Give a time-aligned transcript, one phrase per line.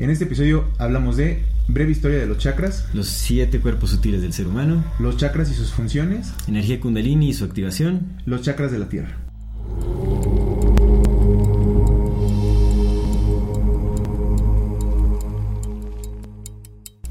[0.00, 4.32] En este episodio hablamos de breve historia de los chakras, Los siete cuerpos sutiles del
[4.32, 8.16] ser humano, los chakras y sus funciones, energía kundalini y su activación.
[8.24, 9.18] los chakras de la tierra.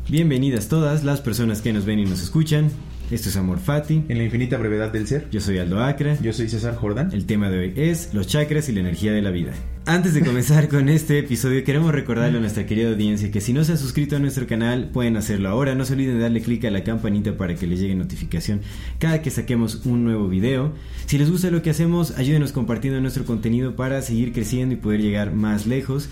[0.09, 2.71] Bienvenidas todas las personas que nos ven y nos escuchan.
[3.11, 4.03] Esto es Amor Fati.
[4.07, 5.27] En la infinita brevedad del ser.
[5.31, 6.15] Yo soy Aldo Acra.
[6.21, 7.09] Yo soy César Jordán.
[7.11, 9.51] El tema de hoy es los chakras y la energía de la vida.
[9.87, 13.63] Antes de comenzar con este episodio, queremos recordarle a nuestra querida audiencia que si no
[13.63, 15.73] se ha suscrito a nuestro canal, pueden hacerlo ahora.
[15.73, 18.61] No se olviden de darle clic a la campanita para que les llegue notificación
[18.99, 20.73] cada que saquemos un nuevo video.
[21.07, 25.01] Si les gusta lo que hacemos, ayúdenos compartiendo nuestro contenido para seguir creciendo y poder
[25.01, 26.09] llegar más lejos.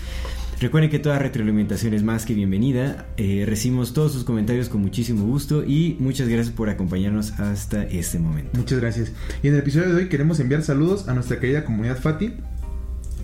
[0.60, 3.06] Recuerden que toda retroalimentación es más que bienvenida.
[3.18, 8.18] Eh, recibimos todos sus comentarios con muchísimo gusto y muchas gracias por acompañarnos hasta este
[8.18, 8.58] momento.
[8.58, 9.12] Muchas gracias.
[9.44, 12.34] Y en el episodio de hoy queremos enviar saludos a nuestra querida comunidad Fati.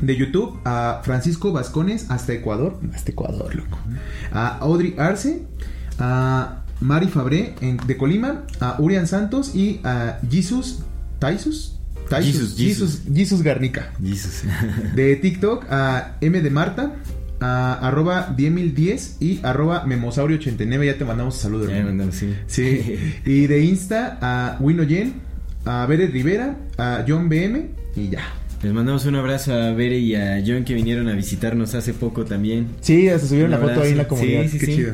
[0.02, 2.80] De YouTube a Francisco Vascones hasta Ecuador.
[2.94, 3.80] Hasta Ecuador, loco.
[4.32, 5.44] A Audrey Arce.
[5.98, 8.44] A Mari Fabré en- de Colima.
[8.60, 10.84] A Urian Santos y a Jesus.
[11.20, 11.80] ¿Taisus?
[12.12, 13.92] Jesus, Jesus, Jesus Garnica.
[14.04, 14.44] Jesus.
[14.94, 16.94] De TikTok a M de Marta.
[17.46, 20.86] A arroba 1010 y arroba memosaurio89.
[20.86, 21.68] Ya te mandamos saludos.
[21.68, 22.06] Ya hermano.
[22.06, 22.34] mandaron, sí.
[22.48, 22.96] Sí.
[23.26, 25.16] Y de Insta a Winoyen,
[25.66, 27.66] a Bere Rivera, a John BM
[27.98, 28.22] y ya.
[28.62, 32.24] Les mandamos un abrazo a Bere y a John que vinieron a visitarnos hace poco
[32.24, 32.68] también.
[32.80, 34.44] Sí, hasta subieron Un la foto ahí en la comunidad.
[34.44, 34.76] Sí, sí, Qué sí.
[34.78, 34.94] chido.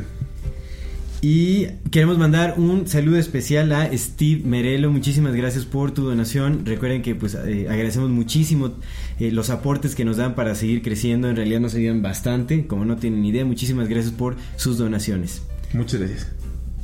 [1.22, 4.90] Y queremos mandar un saludo especial a Steve Merelo.
[4.90, 6.66] Muchísimas gracias por tu donación.
[6.66, 8.72] Recuerden que pues eh, agradecemos muchísimo
[9.20, 11.30] eh, los aportes que nos dan para seguir creciendo.
[11.30, 13.44] En realidad nos ayudan bastante, como no tienen idea.
[13.44, 15.42] Muchísimas gracias por sus donaciones.
[15.74, 16.28] Muchas gracias.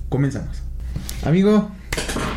[0.09, 0.61] Comenzamos.
[1.23, 1.71] Amigo,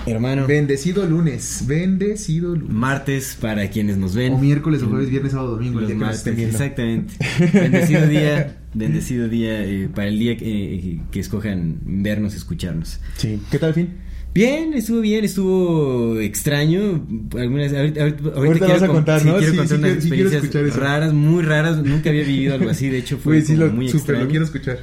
[0.06, 1.64] Hermano, bendecido lunes.
[1.66, 2.70] Bendecido lunes.
[2.74, 4.32] martes para quienes nos ven.
[4.34, 6.56] O miércoles, o jueves, viernes, sábado, domingo, el Los día que nos martes, estén viendo.
[6.56, 7.14] Exactamente.
[7.60, 13.00] Bendecido día, bendecido día eh, para el día que, eh, que escojan vernos, escucharnos.
[13.16, 13.38] Sí.
[13.50, 13.88] ¿Qué tal el fin?
[14.34, 17.06] Bien, estuvo bien, estuvo extraño.
[17.36, 19.36] Algunas, ahorita, ahorita, Ahorita quiero vas a con- contar, sí, ¿no?
[19.38, 21.82] quiero Sí, contar sí unas experiencias raras, muy raras.
[21.82, 22.88] Nunca había vivido algo así.
[22.88, 24.24] De hecho, fue sí, como lo, muy súper extraño.
[24.24, 24.78] lo quiero escuchar.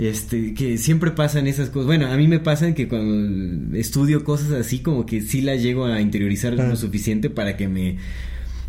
[0.00, 1.86] Este, que siempre pasan esas cosas.
[1.86, 5.84] Bueno, a mí me pasan que cuando estudio cosas así, como que sí las llego
[5.84, 6.66] a interiorizar Ah.
[6.68, 7.96] lo suficiente para que me,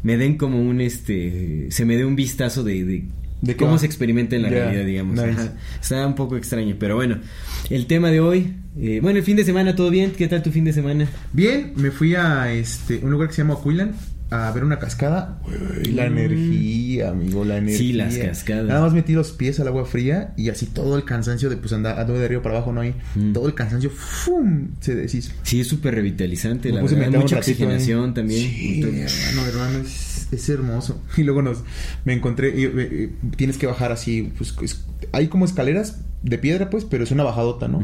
[0.03, 3.03] me den como un, este, se me dé un vistazo de, de
[3.41, 3.77] ¿De qué cómo va?
[3.79, 5.15] se experimenta en la realidad, digamos.
[5.15, 5.51] nice.
[5.81, 7.17] Está un poco extraño, pero bueno.
[7.71, 10.11] El tema de hoy, eh, bueno, el fin de semana, ¿todo bien?
[10.11, 11.09] ¿Qué tal tu fin de semana?
[11.33, 13.93] Bien, me fui a este un lugar que se llama Aquilan
[14.31, 15.39] a ver una cascada.
[15.43, 16.17] Güey, la Mm.
[16.17, 17.77] energía, amigo, la energía.
[17.77, 18.65] Sí, las cascadas.
[18.65, 21.73] Nada más metí los pies al agua fría y así todo el cansancio de pues
[21.73, 22.95] andar de arriba para abajo, no hay.
[23.15, 23.33] Mm.
[23.33, 24.69] Todo el cansancio ¡fum!
[24.79, 25.31] se deshizo.
[25.43, 27.19] Sí, es súper revitalizante, Me la verdad.
[27.19, 28.41] Mucha oxigenación también.
[28.49, 31.01] Sí, hermano, hermano, es, es hermoso.
[31.17, 31.63] Y luego nos
[32.05, 36.37] me encontré y, eh, eh, tienes que bajar así, pues es- hay como escaleras de
[36.37, 37.83] piedra, pues, pero es una bajadota, ¿no?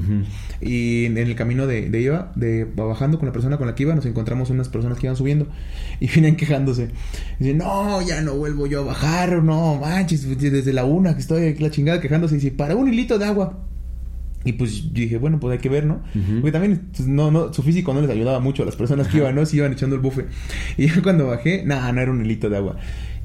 [0.62, 3.82] Y en, el camino de, de iba, de bajando con la persona con la que
[3.84, 5.48] iba, nos encontramos unas personas que iban subiendo
[6.00, 6.90] y vienen quejándose.
[7.40, 11.48] Dicen, no, ya no vuelvo yo a bajar, no manches, desde la una que estoy
[11.48, 12.36] aquí la chingada quejándose.
[12.36, 13.58] Y dice, para un hilito de agua.
[14.48, 16.00] Y pues yo dije, bueno, pues hay que ver, ¿no?
[16.40, 19.18] Porque también pues, no, no, su físico no les ayudaba mucho a las personas que
[19.18, 19.46] iban, ¿no?
[19.46, 20.28] Se iban echando el bufe.
[20.78, 22.78] Y yo cuando bajé, nada, no era un hilito de agua.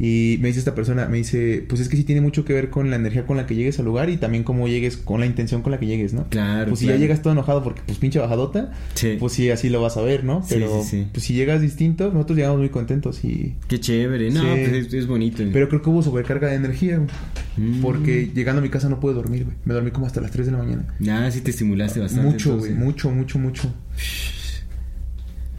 [0.04, 2.70] Y me dice esta persona, me dice, pues es que sí tiene mucho que ver
[2.70, 5.26] con la energía con la que llegues al lugar y también cómo llegues, con la
[5.26, 6.28] intención con la que llegues, ¿no?
[6.28, 6.98] Claro, Pues si claro.
[6.98, 9.16] ya llegas todo enojado porque pues pinche bajadota, Sí.
[9.20, 10.42] pues sí, así lo vas a ver, ¿no?
[10.42, 11.06] Sí, Pero sí, sí.
[11.12, 13.54] pues si llegas distinto, nosotros llegamos muy contentos y...
[13.68, 14.32] Qué chévere.
[14.32, 14.46] No, Sí.
[14.48, 15.44] pues es, es bonito.
[15.52, 17.08] Pero creo que hubo sobrecarga de energía, güey.
[17.56, 17.80] Mm.
[17.80, 19.56] Porque llegando a mi casa no pude dormir, güey.
[19.64, 20.84] Me dormí como hasta las 3 de la mañana.
[21.10, 22.26] Ah, sí te estimulaste bastante.
[22.28, 22.72] mucho, güey.
[22.72, 23.72] Mucho, mucho, mucho.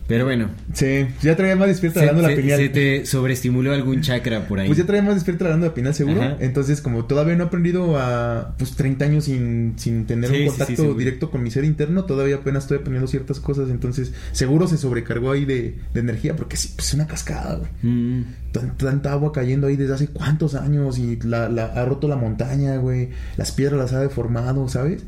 [0.08, 0.50] Pero bueno.
[0.74, 2.60] Sí, ya traía más despierta Se, la pineal.
[2.60, 4.68] se te sobreestimuló algún chakra por ahí.
[4.68, 6.22] Pues ya traía más despierta la glándula pineal seguro.
[6.22, 6.38] Ajá.
[6.42, 10.48] Entonces, como todavía no he aprendido a pues 30 años sin, sin tener Sí, un
[10.50, 13.70] contacto sí, directo con mi ser interno, todavía apenas estoy aprendiendo ciertas cosas.
[13.70, 17.70] Entonces, seguro se sobrecargó ahí de, de energía porque sí, pues es una cascada, güey.
[17.94, 18.26] Mm.
[18.52, 22.18] Tan- tanta agua cayendo ahí desde hace cuántos años y la, la- ha roto la
[22.18, 23.10] montaña, güey.
[23.38, 25.04] Las piedras las ha deformado, ¿sabes?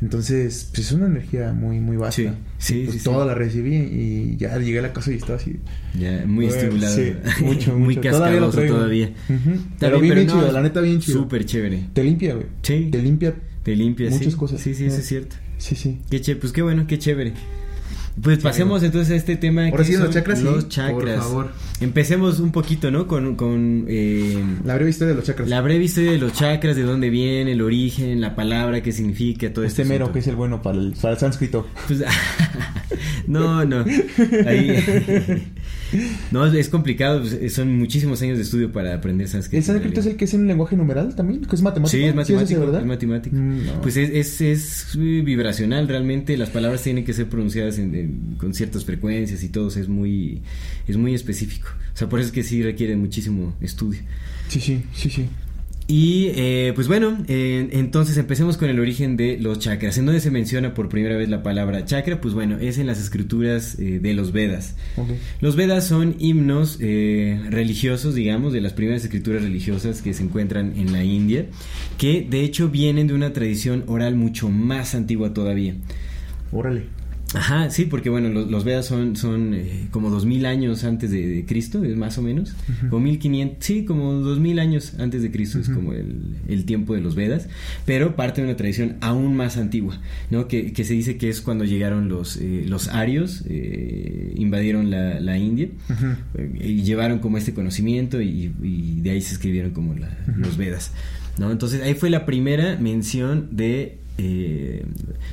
[0.00, 2.22] Entonces, pues es una energía muy, muy vasta.
[2.22, 5.36] Sí, sí, pues, toda la recibí y y ya llegué a la casa y estaba
[5.38, 5.56] así.
[5.98, 6.96] Ya, muy Bueno, estimulado.
[6.96, 7.12] sí,
[7.44, 8.10] mucho, muy mucho.
[8.10, 8.76] Todavía lo cascaroso traigo.
[8.76, 9.12] todavía.
[9.28, 9.50] Ujú.
[9.50, 11.18] Está Pero bien, bien no, chido, la neta, bien chido.
[11.20, 11.84] Súper chévere.
[11.92, 12.46] Te limpia, güey.
[12.62, 12.88] Sí.
[12.90, 13.34] Te limpia.
[13.62, 14.38] Te limpia, Muchas sí.
[14.38, 14.60] cosas.
[14.60, 15.36] Sí, sí, eso es cierto.
[15.58, 15.98] Sí, sí.
[16.10, 17.34] Qué chévere, pues qué bueno, qué chévere.
[18.22, 19.66] Pues pasemos entonces a este tema.
[19.68, 21.18] Ahora sí, los chakras, sí, Los por chakras.
[21.18, 21.52] favor.
[21.80, 23.06] Empecemos un poquito, ¿no?
[23.06, 25.48] Con, con eh, La breve historia de los chakras.
[25.48, 29.52] la breve historia de los chakras, de dónde viene, el origen, la palabra, qué significa,
[29.52, 31.66] todo este este mero que es el bueno para el, para el sánscrito.
[31.86, 32.02] Pues,
[33.26, 33.84] no, no.
[34.46, 35.52] Ahí-
[36.30, 37.20] no, es complicado.
[37.20, 39.58] pues, Son muchísimos años de estudio para aprender sánscrito.
[39.58, 41.44] ¿El sánscrito es el que es en un lenguaje numeral también?
[41.44, 41.96] ¿Que es matemático?
[41.98, 42.80] Sí, es matemático, ¿verdad?
[42.80, 43.36] es matemático.
[43.36, 43.80] Mm, no.
[43.82, 48.34] Pues es, es, es, eh, vibracional, realmente las palabras tienen que ser pronunciadas en- en-
[48.38, 50.42] con ciertas frecuencias y todo, es muy,
[50.86, 51.68] es muy específico.
[51.92, 54.00] O sea, por eso es que sí requiere muchísimo estudio.
[54.48, 55.26] Sí, sí, sí, sí.
[55.90, 59.98] Y eh, pues bueno, eh, entonces empecemos con el origen de los chakras.
[59.98, 62.20] ¿En dónde se menciona por primera vez la palabra chakra?
[62.20, 64.76] Pues bueno, es en las escrituras eh, de los Vedas.
[65.40, 70.74] Los Vedas son himnos eh, religiosos, digamos, de las primeras escrituras religiosas que se encuentran
[70.76, 71.46] en la India,
[71.98, 75.74] que de hecho vienen de una tradición oral mucho más antigua todavía.
[76.52, 76.99] Órale.
[77.32, 81.28] Ajá, sí, porque bueno, los, los Vedas son, son eh, como 2000 años antes de,
[81.28, 82.54] de Cristo, es más o menos,
[82.90, 86.16] como 1500, sí, como 2000 años antes de Cristo es como el,
[86.48, 87.48] el tiempo de los Vedas,
[87.86, 90.00] pero parte de una tradición aún más antigua,
[90.30, 90.48] ¿no?
[90.48, 95.20] Que, que se dice que es cuando llegaron los, eh, los arios, eh, invadieron la,
[95.20, 95.68] la India
[96.36, 100.56] eh, y llevaron como este conocimiento y, y de ahí se escribieron como la- los
[100.56, 100.90] Vedas,
[101.38, 101.52] ¿no?
[101.52, 104.84] Entonces ahí fue la primera mención de eh,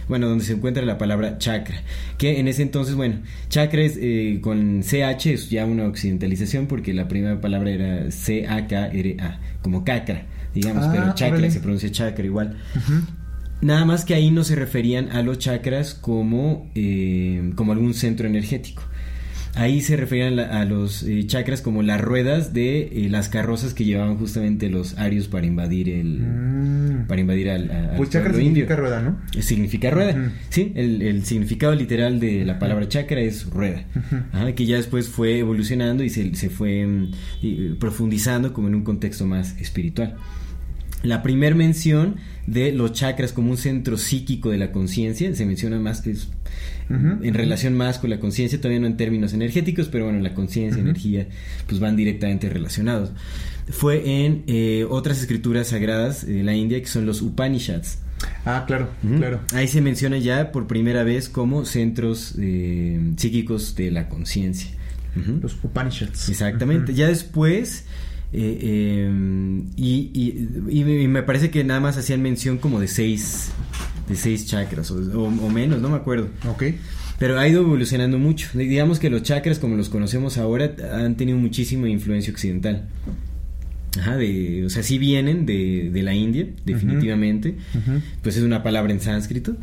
[0.08, 1.82] bueno, donde se encuentra la palabra chakra,
[2.18, 6.94] que en ese entonces, bueno, chakra es eh, con CH es ya una occidentalización porque
[6.94, 12.58] la primera palabra era C-A-K-R-A, como cacra, digamos, Ah, pero chakra se pronuncia chakra igual.
[13.60, 18.28] Nada más que ahí no se referían a los chakras como, eh, como algún centro
[18.28, 18.84] energético.
[19.58, 23.86] Ahí se referían a los eh, chakras como las ruedas de eh, las carrozas que
[23.86, 27.08] llevaban justamente los arios para invadir el Mm.
[27.08, 28.76] para invadir al, a- al Pues chakra significa indio.
[28.76, 29.18] rueda, ¿no?
[29.38, 33.86] Eh, Significa rueda, sí, el, el significado literal de la palabra chakra es rueda,
[34.32, 37.12] Ajá, que ya después fue evolucionando y se, se fue mm,
[37.42, 40.16] y, profundizando como en un contexto más espiritual.
[41.04, 42.16] La primer mención
[42.48, 46.28] de los chakras como un centro psíquico de la conciencia se menciona más es,
[46.90, 47.24] Ujú.
[47.24, 50.82] en relación más con la conciencia, todavía no en términos energéticos, pero bueno, la conciencia,
[50.82, 51.28] energía,
[51.68, 53.12] pues van directamente relacionados.
[53.70, 58.00] Fue en eh, otras escrituras sagradas de la India que son los Upanishads.
[58.46, 59.42] Ah, claro, claro.
[59.54, 64.72] Ahí se menciona ya por primera vez como centros eh, psíquicos de la conciencia.
[65.42, 66.30] Los Upanishads.
[66.30, 66.94] Exactamente.
[66.94, 67.86] Ya después,
[68.34, 73.52] eh, eh, y, y- y me- parece que nada más hacían mención como de seis,
[74.10, 76.30] de seis chakras, o, o- o menos, no me acuerdo.
[76.50, 76.64] Ok.
[77.20, 78.50] Pero ha ido evolucionando mucho.
[78.54, 82.88] Digamos que los chakras, como los conocemos ahora, han tenido muchísima influencia occidental.
[84.00, 87.56] Ajá, de, o sea, sí vienen de, de la India, definitivamente.
[88.22, 89.56] Pues es una palabra en sánscrito.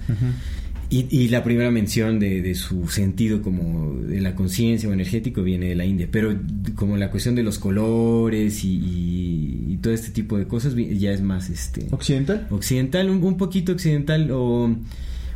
[0.90, 5.42] Y, y la primera mención de, de su sentido como de la conciencia o energético
[5.42, 6.36] viene de la India, pero
[6.76, 11.12] como la cuestión de los colores y, y- y todo este tipo de cosas ya
[11.12, 12.46] es más este ¿Occidental?
[12.50, 14.74] occidental, un, un poquito occidental o,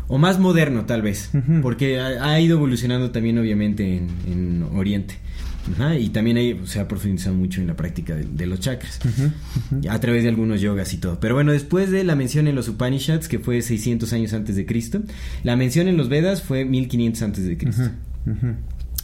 [0.06, 1.30] o más moderno tal vez,
[1.62, 5.14] porque ha, ha ido evolucionando también obviamente en, en Oriente.
[5.72, 9.00] Ajá, y también ahí se ha profundizado mucho en la práctica de, de los chakras
[9.88, 11.20] a través de algunos yogas y todo.
[11.20, 14.66] Pero bueno, después de la mención en los Upanishads, que fue 600 años antes de
[14.66, 15.02] Cristo,
[15.42, 17.90] la mención en los Vedas fue 1500 antes de Cristo.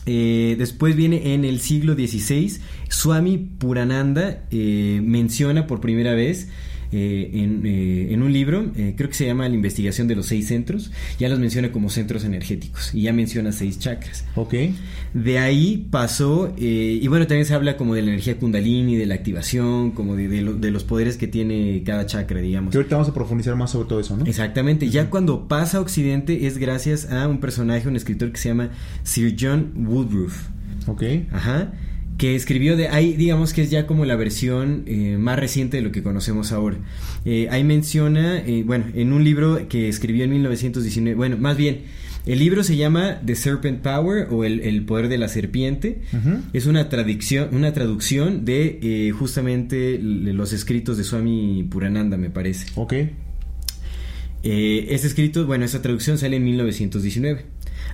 [0.07, 2.59] Eh, después viene en el siglo XVI,
[2.89, 6.49] Swami Purananda eh, menciona por primera vez
[6.97, 10.27] eh, en, eh, en un libro, eh, creo que se llama La investigación de los
[10.27, 14.25] seis centros, ya los menciona como centros energéticos y ya menciona seis chakras.
[14.37, 14.55] Ok.
[15.13, 19.07] De ahí pasó, eh, y bueno, también se habla como de la energía kundalini, de
[19.07, 22.71] la activación, como de, de lo- de los poderes que tiene cada chakra, digamos.
[22.73, 24.25] Que ahorita vamos a profundizar más sobre todo eso, ¿no?
[24.27, 28.49] Exactamente, ya cuando pasa a Occidente es gracias a un personaje, un escritor que se
[28.51, 28.71] llama
[29.03, 30.49] Sir John Woodruff.
[30.87, 31.03] Ok.
[31.33, 31.73] Ajá.
[32.19, 35.83] Que escribió de ahí, digamos que es ya como la versión eh, más reciente de
[35.83, 36.77] lo que conocemos ahora.
[37.25, 41.83] Eh, ahí menciona, eh, bueno, en un libro que escribió en 1919, bueno, más bien,
[42.27, 46.01] el libro se llama The Serpent Power o El, el Poder de la Serpiente.
[46.55, 52.67] Es una traducción, una traducción de eh, justamente los escritos de Swami Purananda, me parece.
[52.77, 52.95] Ok.
[54.43, 57.45] Ese escrito, bueno, esa traducción sale en 1919.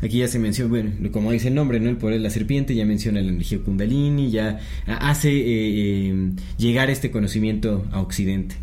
[0.03, 1.91] Aquí ya se menciona, bueno, como dice el nombre, ¿no?
[1.91, 6.91] El poder de la serpiente, ya menciona la energía kundalini, ya hace eh, eh, llegar
[6.91, 8.57] este conocimiento a Occidente.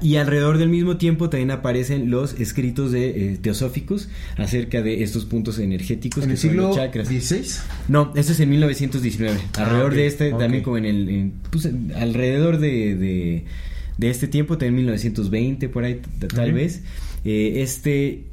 [0.00, 5.24] y alrededor del mismo tiempo también aparecen los escritos de eh, teosóficos acerca de estos
[5.24, 7.08] puntos energéticos ¿En que el siglo son los chakras.
[7.88, 9.38] No, esto es en 1919.
[9.56, 13.44] Ah, alrededor de este, también como en el, en, pues, alrededor de, de,
[13.98, 16.00] de este tiempo, también 1920 por ahí
[16.34, 16.82] tal vez,
[17.24, 18.24] eh, este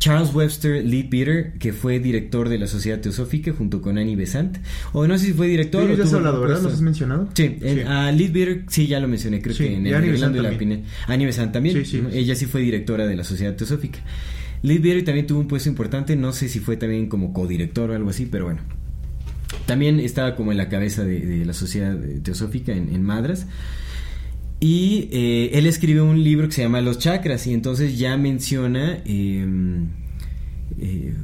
[0.00, 4.56] Charles Webster Leadbeater, que fue director de la Sociedad Teosófica junto con Annie Besant,
[4.94, 6.62] o no sé si fue director ¿Tú o ya has tuvo hablado, verdad?
[6.62, 7.28] ¿Los has mencionado?
[7.34, 7.80] Sí, en- Sí.
[7.86, 10.84] a Leadbeater sí ya lo mencioné, creo Sí, que en el Annie Besant la también.
[11.06, 12.18] Annie Besant también, Sí, sí, sí.
[12.18, 13.98] ella sí fue directora de la Sociedad Teosófica.
[14.62, 18.08] Leadbeater también tuvo un puesto importante, no sé si fue también como codirector o algo
[18.10, 18.60] así, pero bueno.
[19.66, 23.46] También estaba como en la cabeza de, de la Sociedad Teosófica en, en Madras.
[24.60, 28.98] Y eh, él escribe un libro que se llama Los Chakras y entonces ya menciona...
[29.06, 29.46] eh,
[30.78, 31.14] eh,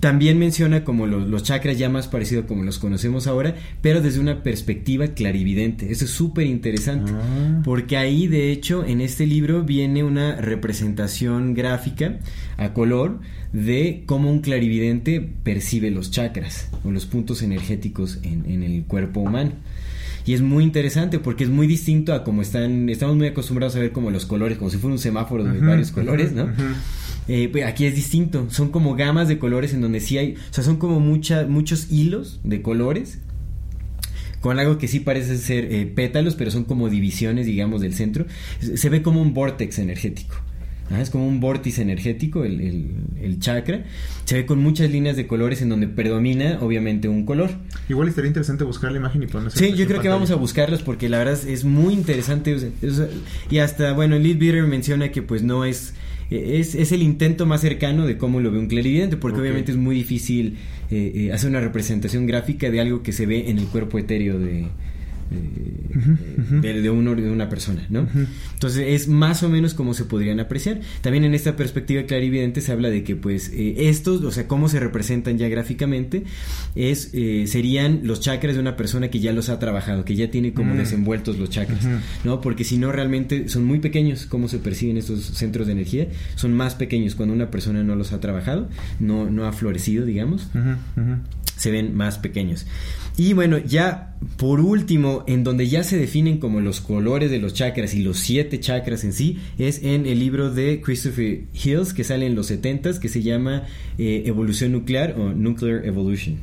[0.00, 4.18] también menciona como lo- los chakras ya más parecido como los conocemos ahora, pero desde
[4.20, 5.90] una perspectiva clarividente.
[5.92, 7.12] Eso es súper interesante.
[7.14, 7.60] Ah.
[7.64, 12.18] Porque ahí, de hecho, en este libro viene una representación gráfica
[12.56, 13.20] a color
[13.52, 19.20] de cómo un clarividente percibe los chakras o los puntos energéticos en, en el cuerpo
[19.20, 19.52] humano.
[20.24, 23.80] Y es muy interesante porque es muy distinto a como están, estamos muy acostumbrados a
[23.80, 26.48] ver como los colores, como si fuera un semáforo de varios colores, ¿no?
[27.28, 30.52] Eh, pues aquí es distinto, son como gamas de colores en donde sí hay, o
[30.52, 33.20] sea, son como mucha, muchos hilos de colores
[34.40, 38.26] con algo que sí parece ser eh, pétalos, pero son como divisiones, digamos, del centro.
[38.58, 40.34] Se ve como un vortex energético.
[40.90, 42.90] Ajá, es como un vórtice energético el, el-
[43.22, 43.84] el chakra.
[44.24, 47.50] Se ve con muchas líneas de colores en donde predomina, obviamente, un color.
[47.88, 50.82] Igual estaría interesante buscar la imagen y ponerse Sí, yo creo que vamos a buscarlas
[50.82, 52.54] porque la verdad es, muy interesante.
[52.54, 53.08] o sea, o sea,
[53.50, 55.94] y hasta, bueno, Lead Beater menciona que pues no es,
[56.30, 56.74] es...
[56.74, 59.94] Es el intento más cercano de cómo lo ve un clarividente, porque obviamente es muy
[59.94, 60.56] difícil
[60.90, 64.38] eh, eh, hacer una representación gráfica de algo que se ve en el cuerpo etéreo
[64.38, 64.66] de,
[65.32, 68.06] de, de- de un de una persona, ¿no?
[68.54, 70.80] Entonces es más o menos como se podrían apreciar.
[71.00, 74.68] También en esta perspectiva clarividente se habla de que pues eh, estos, o sea, cómo
[74.68, 76.24] se representan ya gráficamente,
[76.74, 80.30] es eh, serían los chakras de una persona que ya los ha trabajado, que ya
[80.30, 80.78] tiene como Mm.
[80.78, 81.80] desenvueltos los chakras.
[82.24, 82.40] ¿no?
[82.40, 86.54] Porque si no realmente son muy pequeños, cómo se perciben estos centros de energía, son
[86.54, 88.68] más pequeños cuando una persona no los ha trabajado,
[89.00, 90.48] no, no ha florecido, digamos.
[91.62, 92.66] Se ven más pequeños.
[93.16, 97.54] Y bueno, ya por último, en donde ya se definen como los colores de los
[97.54, 102.04] chakras y los siete chakras en sí, es en el libro de Christopher Hills que
[102.04, 103.64] sale en los 70s que se llama
[103.98, 106.38] eh, Evolución Nuclear o Nuclear Evolution.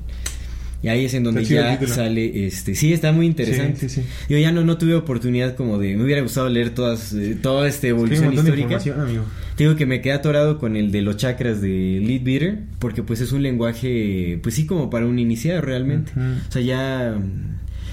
[0.81, 3.79] Y ahí es en donde ya sale este, sí, está muy interesante.
[3.81, 4.07] Sí, sí, sí.
[4.29, 7.67] Yo ya no, no tuve oportunidad como de, me hubiera gustado leer todas, eh, toda
[7.67, 8.77] esta evolución histórica.
[8.77, 9.25] amigo.
[9.55, 13.03] Te digo que me quedé atorado con el de los chakras de Lead Beater, porque
[13.03, 16.13] pues es un lenguaje, pues sí, como para un iniciado realmente.
[16.15, 17.17] O sea, ya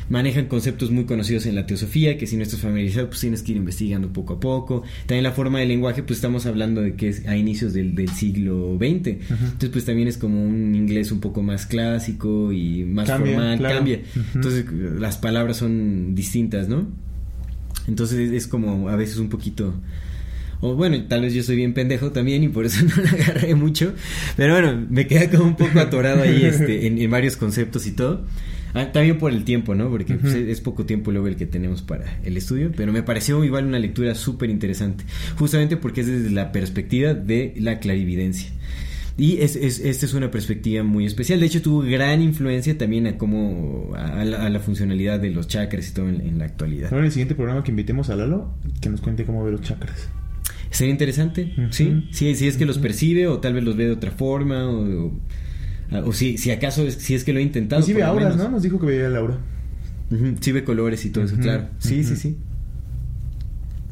[0.08, 3.52] manejan conceptos muy conocidos en la teosofía, que si no estás familiarizado, pues tienes que
[3.52, 4.82] ir investigando poco a poco.
[5.06, 8.10] También la forma de lenguaje, pues estamos hablando de que es a inicios del, del
[8.10, 9.06] siglo XX.
[9.30, 13.58] Entonces, pues también es como un inglés un poco más clásico y más Cambia, formal,
[13.58, 13.74] claro.
[13.76, 14.00] cambia.
[14.34, 14.64] Entonces,
[14.98, 16.86] las palabras son distintas, ¿no?
[17.88, 19.74] Entonces es como a veces un poquito...
[20.62, 23.54] O bueno, tal vez yo soy bien pendejo también y por eso no la agarré
[23.54, 23.92] mucho.
[24.36, 27.92] Pero bueno, me queda como un poco atorado ahí este, en, en varios conceptos y
[27.92, 28.24] todo.
[28.76, 29.88] Ah, también por el tiempo, ¿no?
[29.90, 32.70] Porque pues, es, es poco tiempo luego el que tenemos para el estudio.
[32.76, 35.04] Pero me pareció igual una lectura súper interesante.
[35.38, 38.50] Justamente porque es desde la perspectiva de la clarividencia.
[39.18, 41.40] Y es, es- esta es una perspectiva muy especial.
[41.40, 45.48] De hecho, tuvo gran influencia también a cómo, a la, a la funcionalidad de los
[45.48, 46.88] chakras y todo en, en la actualidad.
[46.92, 48.52] Ahora en el siguiente programa que invitemos a Lalo,
[48.82, 50.10] que nos cuente cómo ve los chakras.
[50.70, 53.92] Sería interesante, sí, sí, si es que los percibe o tal vez los ve de
[53.92, 55.20] otra forma o, o,
[56.04, 57.80] o si, si acaso si es que lo ha intentado.
[57.80, 58.36] Pues sí ve auras.
[58.36, 58.48] ¿no?
[58.48, 59.38] Nos dijo que veía la aura.
[60.40, 61.68] Sí ve colores y todo eso, claro.
[61.78, 62.36] Sí, sí, sí.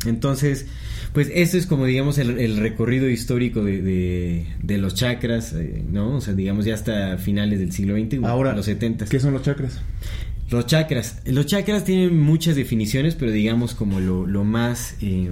[0.07, 0.67] Entonces,
[1.13, 5.83] pues esto es como digamos el, el recorrido histórico de, de, de los chakras, eh,
[5.91, 6.17] ¿no?
[6.17, 9.07] O sea, digamos ya hasta finales del siglo XX, Ahora, los 70.
[9.07, 9.81] ¿qué son los chakras?
[10.51, 11.23] Los chakras.
[11.25, 14.97] Los chakras tienen muchas definiciones, pero digamos como lo, lo más...
[15.01, 15.31] eh,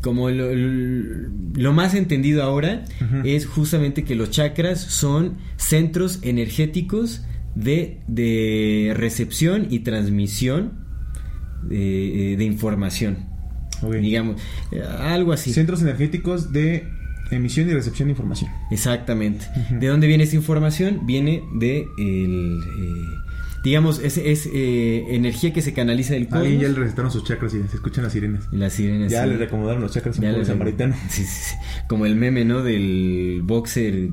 [0.00, 2.84] como lo, lo más entendido ahora
[3.24, 10.72] es justamente que los chakras son centros energéticos de, de recepción y transmisión
[11.62, 13.28] de, de información.
[13.82, 14.40] Digamos,
[14.72, 15.52] eh, algo así.
[15.52, 16.84] Centros energéticos de
[17.30, 18.50] emisión y recepción de información.
[18.70, 19.46] Exactamente.
[19.70, 21.06] ¿De dónde viene esa información?
[21.06, 23.04] Viene de el, eh,
[23.62, 26.78] digamos, es, es eh, energía que se canaliza del Alguien ya cosmos.
[26.78, 28.48] le recetaron sus chakras y se escuchan las sirenas.
[28.52, 29.10] Las sirenas.
[29.12, 29.30] Ya sí.
[29.30, 30.94] le recomendaron los chakras un Ya poco le- samaritano.
[31.08, 31.54] Sí, sí, sí.
[31.88, 32.62] Como el meme, ¿no?
[32.62, 34.10] Del boxer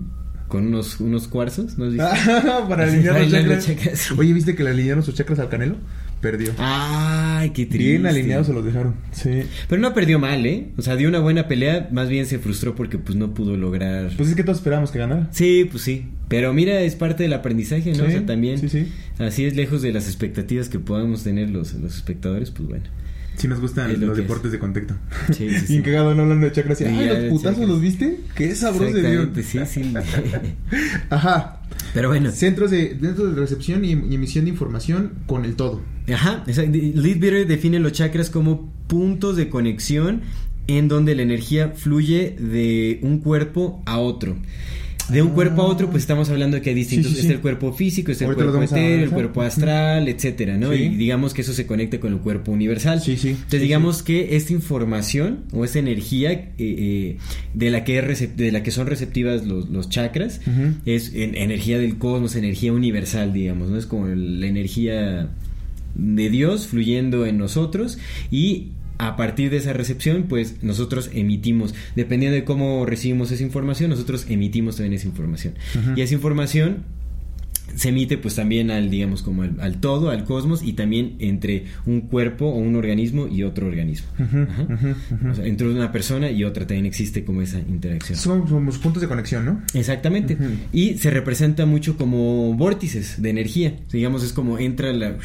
[0.48, 1.86] con unos, unos cuarzos, ¿no?
[2.70, 4.12] Para alinear los chakras.
[4.12, 5.75] Oye, ¿viste que le alinearon sus chakras al Canelo?
[6.22, 6.52] Perdió.
[6.58, 7.90] Ay, qué triste.
[7.90, 8.96] Bien alineados se los dejaron.
[9.12, 9.44] Sí.
[9.70, 10.70] Pero no perdió mal, ¿eh?
[10.78, 14.12] O sea, dio una buena pelea, más bien se frustró porque pues no pudo lograr...
[14.18, 15.30] Pues es que todos esperábamos que ganara.
[15.32, 16.08] Sí, pues sí.
[16.28, 17.98] Pero mira, es parte del aprendizaje, ¿no?
[17.98, 18.58] Sí, o sea, también...
[18.58, 18.92] sí, sí.
[19.20, 22.86] Así es, lejos de las expectativas que podamos tener los, los espectadores, pues bueno.
[23.38, 24.96] Sí nos gustan Es lo los deportes de contacto.
[25.27, 25.74] Sí, sí, sí.
[25.74, 26.82] Bien cagado no hablando de chakras.
[26.82, 27.70] Ay, los putazos chakras.
[27.70, 28.20] los viste.
[28.36, 29.29] Qué sabroso de Dios.
[29.46, 29.94] Sí, sí.
[31.10, 31.62] Ajá.
[31.94, 32.32] Pero bueno.
[32.32, 35.82] Centros de, dentro de recepción y, y emisión de información con el todo.
[36.12, 36.44] Ajá.
[36.48, 40.22] Leadbeater define los chakras como puntos de conexión
[40.67, 44.36] en donde la energía fluye de un cuerpo a otro.
[45.10, 45.34] De un Ah.
[45.34, 47.12] cuerpo a otro, pues estamos hablando que hay distintos.
[47.14, 50.58] Sí, sí, Es el cuerpo físico, es el Ahorita cuerpo etéreo, el cuerpo astral, etcétera,
[50.58, 50.74] ¿no?
[50.74, 53.02] Y digamos que eso se conecta con el cuerpo universal.
[53.02, 53.30] Sí, sí.
[53.30, 57.18] Entonces, digamos que esta información o esta energía eh, eh,
[57.54, 60.42] de la que es de la que son receptivas los, los chakras
[60.86, 63.78] es en- energía del cosmos, energía universal, digamos, ¿no?
[63.78, 65.30] Es como la energía
[65.96, 67.98] de Dios fluyendo en nosotros
[68.30, 73.89] y a partir de esa recepción, pues nosotros emitimos, dependiendo de cómo recibimos esa información,
[73.89, 75.54] nosotros emitimos también esa información.
[75.96, 76.84] Y esa información
[77.75, 81.66] se emite pues también al, digamos, como al, al todo, al cosmos y también entre
[81.86, 84.08] un cuerpo o un organismo y otro organismo.
[84.18, 84.48] Ajá.
[85.30, 88.18] O sea, entre una persona y otra también existe como esa interacción.
[88.18, 89.62] Son, somos puntos de conexión, ¿no?
[89.74, 90.38] Exactamente.
[90.72, 93.75] Y se representa mucho como vórtices de energía.
[93.92, 95.18] Digamos, es como entra la...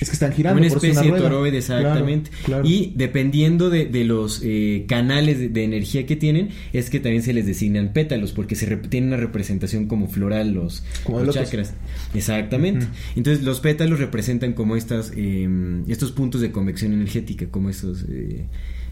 [0.00, 0.60] Es que están girando.
[0.60, 2.30] Una por especie de toroide, exactamente.
[2.44, 2.68] Claro, claro.
[2.68, 7.22] Y dependiendo de, de los eh, canales de, de energía que tienen, es que también
[7.22, 11.74] se les designan pétalos, porque se tienen una representación como floral los, Como chakras.
[12.14, 12.86] Exactamente.
[13.16, 15.48] Entonces, los pétalos representan como estas, eh,
[15.88, 18.04] estos puntos de convección energética, como estos...
[18.08, 18.44] eh,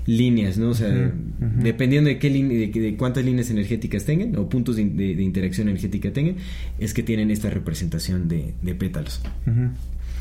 [0.06, 0.68] líneas, ¿no?
[0.68, 1.14] O sea,
[1.62, 5.66] dependiendo de qué de, de cuántas líneas energéticas tengan o puntos de, de- de interacción
[5.66, 6.36] energética tengan,
[6.78, 8.74] es que tienen esta representación de, de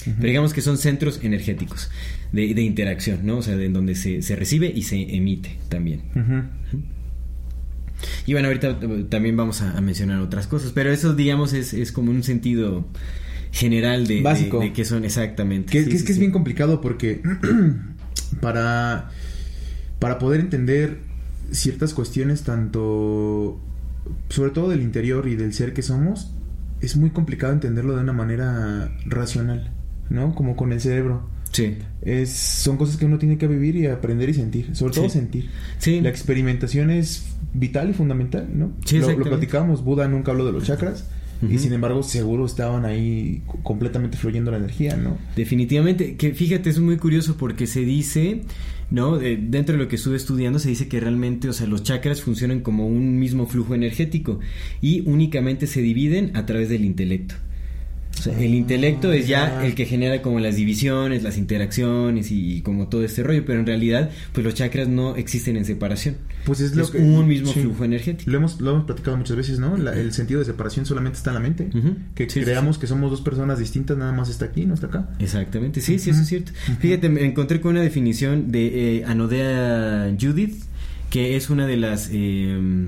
[0.06, 1.90] Pero digamos que son centros energéticos
[2.32, 3.38] de, de interacción, ¿no?
[3.38, 6.02] O sea, de en donde se, se recibe y se emite también.
[8.26, 11.74] Y bueno, ahorita eh, también vamos a, a mencionar otras cosas, pero eso, digamos, es,
[11.74, 12.86] es como un sentido
[13.52, 14.60] general de, de- Básico.
[14.60, 15.72] de, qué son exactamente.
[15.72, 16.20] Que, Sí, que es sí, que es sí.
[16.20, 17.22] bien complicado porque
[18.42, 19.10] para,
[20.00, 21.00] para poder entender
[21.52, 23.62] ciertas cuestiones, tanto
[24.30, 26.34] sobre todo del interior y del ser que somos,
[26.82, 29.72] es muy complicado entenderlo de una manera racional,
[30.14, 30.34] ¿no?
[30.34, 31.28] Como con el cerebro.
[31.52, 31.76] Sí.
[32.02, 35.12] Es, son cosas que uno tiene que vivir y aprender y sentir, sobre todo Sí.
[35.12, 35.50] sentir.
[35.78, 36.00] Sí.
[36.02, 38.72] La experimentación es vital y fundamental, ¿no?
[38.86, 41.10] Sí, lo, platicábamos, Buda nunca habló de los chakras
[41.48, 45.18] y sin embargo seguro estaban ahí co- completamente fluyendo la energía, ¿no?
[45.36, 48.42] Definitivamente, que fíjate, es muy curioso porque se dice,
[48.90, 49.20] ¿no?
[49.22, 52.22] Eh, dentro de lo que estuve estudiando se dice que realmente, o sea, los chakras
[52.22, 54.40] funcionan como un mismo flujo energético
[54.82, 57.36] y únicamente se dividen a través del intelecto.
[58.18, 62.58] O sea, el intelecto es ya el que genera como las divisiones, las interacciones y,
[62.58, 66.16] y como todo este rollo, pero en realidad, pues los chakras no existen en separación.
[66.46, 67.62] Pues es Es, lo que un mismo sí.
[67.62, 68.30] flujo energético.
[68.32, 69.76] Lo hemos, lo hemos platicado muchas veces, ¿no?
[69.78, 71.70] La- el sentido de separación solamente está en la mente.
[72.16, 74.88] Que Sí, sí, creamos que somos dos personas distintas, nada más está aquí, no está
[74.88, 75.10] acá.
[75.20, 76.52] Exactamente, sí, sí, eso es cierto.
[76.80, 80.64] Fíjate, me encontré con una definición de eh, Anodea Judith,
[81.10, 82.10] que es una de las...
[82.14, 82.88] eh,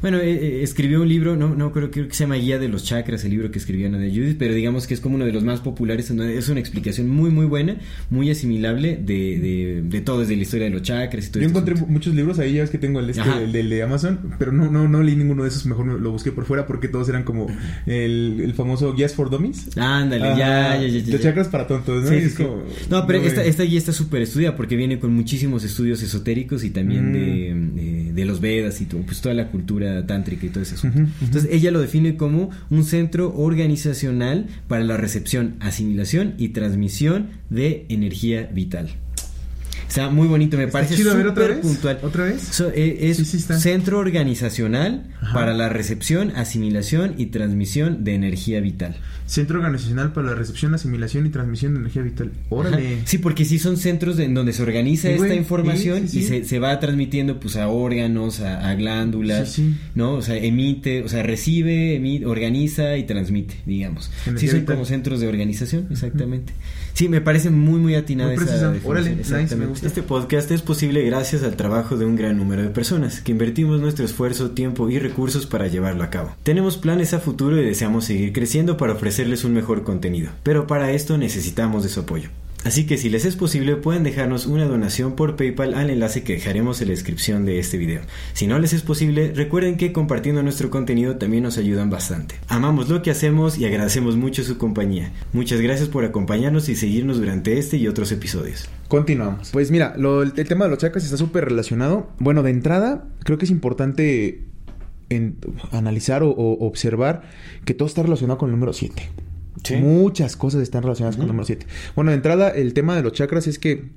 [0.00, 2.68] bueno, eh, eh, escribió un libro, no, no creo, creo que se llama Guía de
[2.68, 5.32] los Chakras, el libro que escribió Anodea Judith, pero digamos que es como uno de
[5.32, 7.76] los más populares, en donde es una explicación muy, muy buena,
[8.10, 11.46] muy asimilable de, de, de todo, desde la historia de los chakras y todo Yo
[11.46, 11.92] este encontré asunto.
[11.92, 14.88] muchos libros ahí, ya ves que tengo el, este, el, de Amazon, pero no, no,
[14.88, 17.46] no leí ninguno de esos, mejor me- lo busqué por fuera porque todos eran como
[17.86, 19.76] el, el famoso Guías for Dummies.
[19.76, 21.20] Ándale, ya, ya, ya, ya, ya.
[21.20, 22.08] chakras para tontos, ¿no?
[22.10, 23.48] Sí, es como- No, pero esta, güey.
[23.48, 27.12] esta guía está súper estudiada porque viene con muchísimos estudios esotéricos y también Mm.
[27.12, 30.74] de, de, de los Vedas y todo, pues toda la cultura tántrica y todo ese
[30.74, 30.98] asunto.
[30.98, 31.24] Ujú, ujú.
[31.24, 37.86] Entonces ella lo define como un centro organizacional para la recepción, asimilación y transmisión de
[37.88, 38.90] energía vital.
[39.88, 41.66] Está muy bonito, me Está parece chido, a ver, ¿otra súper vez?
[41.66, 41.98] puntual.
[42.02, 42.42] ¿Otra vez?
[42.42, 45.32] So, eh, es Sí, sí centro organizacional Ajá.
[45.34, 48.96] para la recepción, asimilación y transmisión de energía vital.
[49.26, 52.32] Centro Organizacional para la Recepción, Asimilación y Transmisión de Energía Vital.
[52.48, 52.94] Órale.
[52.94, 53.02] Ajá.
[53.04, 55.38] Sí, porque sí son centros de- en donde se organiza Sí, esta güey.
[55.38, 59.76] información y se, se va transmitiendo pues a órganos, a, a glándulas, Sí, sí.
[59.94, 60.14] ¿no?
[60.14, 64.10] O sea, emite, o sea, recibe, emite, organiza y transmite, digamos.
[64.26, 64.74] Energía sí son vital.
[64.76, 66.54] como centros de organización, exactamente.
[66.98, 68.66] Sí, me parece muy, muy atinada Muy esa precisa.
[68.72, 68.90] definición.
[68.90, 69.56] Órale, nice, Exactamente.
[69.56, 69.86] me gusta.
[69.86, 73.80] Este podcast es posible gracias al trabajo de un gran número de personas que invertimos
[73.80, 76.34] nuestro esfuerzo, tiempo y recursos para llevarlo a cabo.
[76.42, 80.90] Tenemos planes a futuro y deseamos seguir creciendo para ofrecerles un mejor contenido, pero para
[80.90, 82.30] esto necesitamos de su apoyo.
[82.64, 86.34] Así que si les es posible pueden dejarnos una donación por PayPal al enlace que
[86.34, 88.02] dejaremos en la descripción de este video.
[88.32, 92.34] Si no les es posible, recuerden que compartiendo nuestro contenido también nos ayudan bastante.
[92.48, 95.12] Amamos lo que hacemos y agradecemos mucho su compañía.
[95.32, 98.68] Muchas gracias por acompañarnos y seguirnos durante este y otros episodios.
[98.88, 99.50] Continuamos.
[99.52, 102.10] Pues mira, el, tema de los chakras está súper relacionado.
[102.18, 104.44] Bueno, de entrada, creo que es importante
[105.70, 107.22] analizar o, o observar
[107.64, 109.27] que todo está relacionado con el número 7.
[109.64, 109.76] Sí.
[109.76, 111.66] Muchas cosas están relacionadas con el número 7.
[111.96, 113.90] Bueno, de entrada, el tema de los chakras es que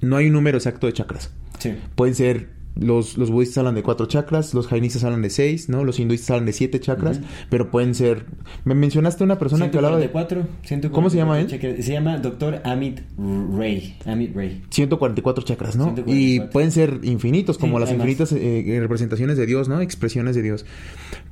[0.00, 1.30] no hay un número exacto de chakras.
[1.58, 1.74] Sí.
[1.94, 5.84] Pueden ser, los, los budistas hablan de cuatro chakras, los jainistas hablan de seis, ¿no?
[5.84, 8.26] Los hinduistas hablan de siete chakras, pero pueden ser...
[8.64, 11.46] Me mencionaste una persona que hablaba de 144, 144 ¿Cómo se llama él?
[11.46, 11.84] chakras.
[11.84, 12.60] Se llama Dr.
[12.64, 13.96] Amit Ray.
[14.04, 14.62] Amit Ray.
[14.68, 15.84] 144 chakras, ¿no?
[15.94, 16.14] 144.
[16.14, 19.80] Y pueden ser infinitos, como Sí, las infinitas eh, representaciones de Dios, ¿no?
[19.80, 20.66] Expresiones de Dios.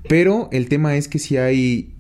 [0.09, 1.94] Pero el tema es que si hay,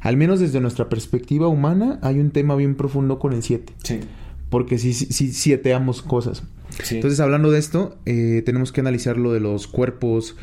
[0.00, 3.72] al menos desde nuestra perspectiva humana, hay un tema bien profundo con el 7.
[3.82, 4.00] Sí.
[4.48, 6.42] Porque si, si, si sieteamos cosas.
[6.82, 6.96] Sí.
[6.96, 10.36] Entonces, hablando de esto, eh, tenemos que analizar lo de los cuerpos,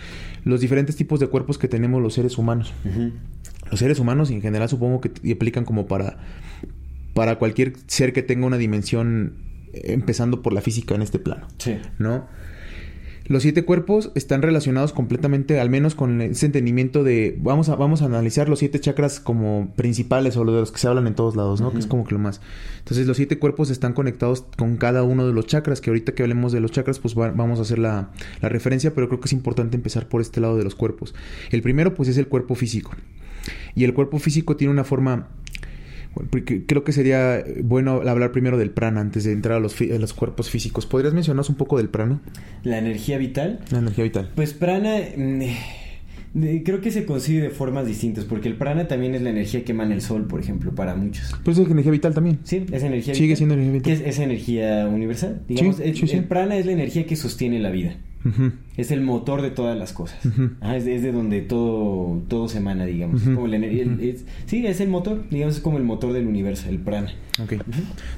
[0.44, 2.74] los diferentes tipos de cuerpos que tenemos los seres humanos.
[2.86, 3.12] Ujú.
[3.70, 6.18] Los seres humanos en general supongo que aplican como para,
[7.14, 9.34] para cualquier ser que tenga una dimensión,
[9.74, 11.48] eh, empezando por la física en este plano.
[11.58, 11.78] Sí.
[11.98, 12.28] ¿no?
[13.30, 18.02] Los siete cuerpos están relacionados completamente, al menos con ese entendimiento de vamos a, vamos
[18.02, 21.36] a analizar los siete chakras como principales o de los que se hablan en todos
[21.36, 21.74] lados, ¿no?
[21.74, 22.40] Que es como que lo más.
[22.80, 26.24] Entonces los siete cuerpos están conectados con cada uno de los chakras, que ahorita que
[26.24, 28.12] hablemos de los chakras, pues va- vamos a hacer la,
[28.42, 31.14] la referencia, pero creo que es importante empezar por este lado de los cuerpos.
[31.52, 32.92] El primero, pues es el cuerpo físico.
[33.76, 35.28] Y el cuerpo físico tiene una forma
[36.66, 40.14] creo que sería bueno hablar primero del prana antes de entrar a los, a los
[40.14, 40.86] cuerpos físicos.
[40.86, 42.22] ¿Podrías mencionarnos un poco del prana?
[42.64, 43.60] La energía vital.
[43.72, 44.32] La energía vital.
[44.36, 45.42] Pues prana mm,
[46.40, 49.64] eh, creo que se concibe de formas distintas porque el prana también es la energía
[49.64, 51.34] que emana el sol, por ejemplo, para muchos.
[51.44, 52.40] Pues es energía vital también.
[52.44, 53.38] Sí, es energía Sigue vital.
[53.38, 54.08] siendo energía Que vital.
[54.08, 55.42] es, es energía universal.
[55.48, 56.18] Digamos, Sí, el, sí, sí.
[56.18, 57.96] el prana es la energía que sostiene la vida.
[58.78, 60.20] Es el motor de todas las cosas.
[60.62, 63.26] Ah, es, de, es de donde todo, todo se emana, digamos.
[63.26, 67.12] El- es- sí, es el motor, digamos, es como el motor del universo, el prana.
[67.42, 67.54] Ok.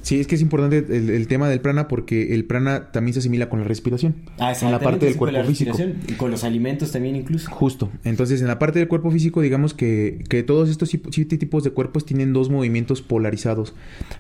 [0.02, 3.20] Sí, es que es importante el, el tema del prana porque el prana también se
[3.20, 4.16] asimila con la respiración.
[4.38, 5.78] Ah, en la parte del sí, con la cuerpo físico.
[6.08, 7.50] Y con los alimentos también incluso.
[7.52, 7.90] Justo.
[8.04, 11.72] Entonces, en la parte del cuerpo físico, digamos que, que todos estos siete tipos de
[11.72, 13.74] cuerpos tienen dos movimientos polarizados.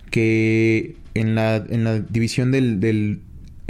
[0.09, 3.19] Que en la, en la división del, del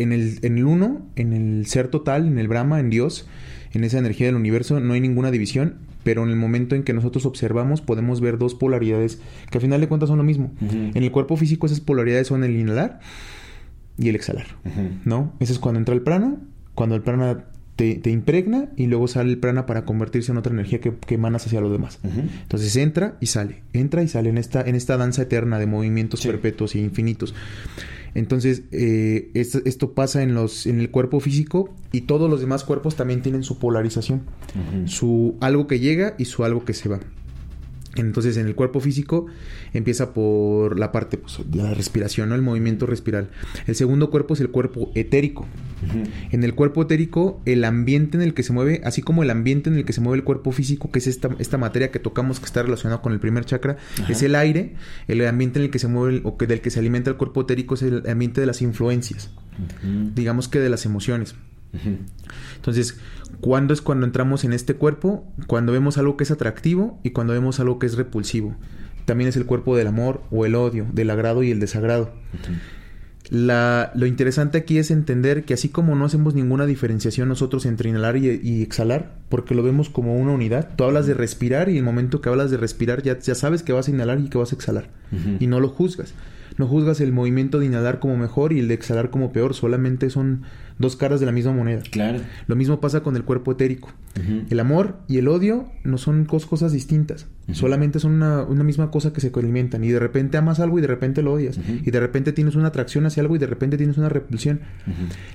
[0.01, 3.27] en el, en el uno, en el ser total, en el Brahma, en Dios,
[3.73, 6.93] en esa energía del universo, no hay ninguna división, pero en el momento en que
[6.93, 9.19] nosotros observamos podemos ver dos polaridades
[9.51, 10.51] que al final de cuentas son lo mismo.
[10.61, 12.99] En el cuerpo físico esas polaridades son el inhalar
[13.97, 14.47] y el exhalar.
[15.05, 15.33] ¿no?
[15.39, 16.37] Ese es cuando entra el prana,
[16.73, 17.43] cuando el prana
[17.75, 21.15] te, te impregna y luego sale el prana para convertirse en otra energía que, que
[21.15, 21.99] emanas hacia los demás.
[22.03, 26.21] Entonces entra y sale, entra y sale en esta, en esta danza eterna de movimientos
[26.21, 26.27] Sí.
[26.29, 27.35] perpetuos e infinitos.
[28.15, 32.63] Entonces, eh, esto, esto pasa en, los, en el cuerpo físico y todos los demás
[32.63, 34.23] cuerpos también tienen su polarización.
[34.85, 36.99] Su algo que llega y su algo que se va.
[37.95, 39.25] Entonces, en el cuerpo físico
[39.73, 42.35] empieza por la parte pues, de la respiración, ¿no?
[42.35, 43.29] el movimiento respiral.
[43.65, 45.47] El segundo cuerpo es el cuerpo etérico.
[46.31, 49.69] En el cuerpo etérico, el ambiente en el que se mueve, así como el ambiente
[49.69, 52.39] en el que se mueve el cuerpo físico, que es esta, esta materia que tocamos
[52.39, 54.75] que está relacionada con el primer chakra, es el aire.
[55.07, 57.17] El ambiente en el que se mueve el- o que del que se alimenta el
[57.17, 59.31] cuerpo etérico es el ambiente de las influencias,
[60.15, 61.33] digamos que de las emociones.
[62.55, 62.97] Entonces,
[63.41, 65.25] ¿cuándo es cuando entramos en este cuerpo?
[65.47, 68.55] Cuando vemos algo que es atractivo y cuando vemos algo que es repulsivo.
[69.05, 72.11] También es el cuerpo del amor o el odio, del agrado y el desagrado.
[73.31, 77.89] La- lo interesante aquí es entender que así como no hacemos ninguna diferenciación nosotros entre
[77.89, 81.77] inhalar y, y exhalar, porque lo vemos como una unidad, tú hablas de respirar y
[81.77, 84.37] el momento que hablas de respirar ya, ya sabes que vas a inhalar y que
[84.39, 84.89] vas a exhalar.
[85.39, 86.13] Y no lo juzgas.
[86.57, 90.09] No juzgas el movimiento de inhalar como mejor y el de exhalar como peor, solamente
[90.09, 90.41] son
[90.79, 91.81] dos caras de la misma moneda.
[91.91, 92.19] Claro.
[92.47, 93.91] Lo mismo pasa con el cuerpo etérico.
[94.49, 97.27] El amor y el odio no son cos- cosas distintas.
[97.53, 99.83] Solamente son una, una misma cosa que se alimentan.
[99.83, 101.57] Y de repente amas algo y de repente lo odias.
[101.85, 104.61] Y de repente tienes una atracción hacia algo y de repente tienes una repulsión.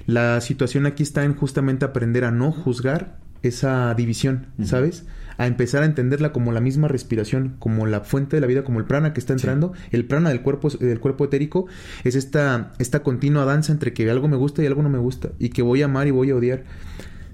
[0.06, 4.46] La situación aquí está en justamente aprender a no juzgar esa división.
[4.64, 5.04] ¿sabes?
[5.38, 8.78] A empezar a entenderla como la misma respiración, como la fuente de la vida, como
[8.78, 9.72] el prana que está entrando.
[9.90, 11.66] El prana del cuerpo, del cuerpo etérico
[12.04, 15.30] es esta, esta continua danza entre que algo me gusta y algo no me gusta.
[15.38, 16.64] Y que voy a amar y voy a odiar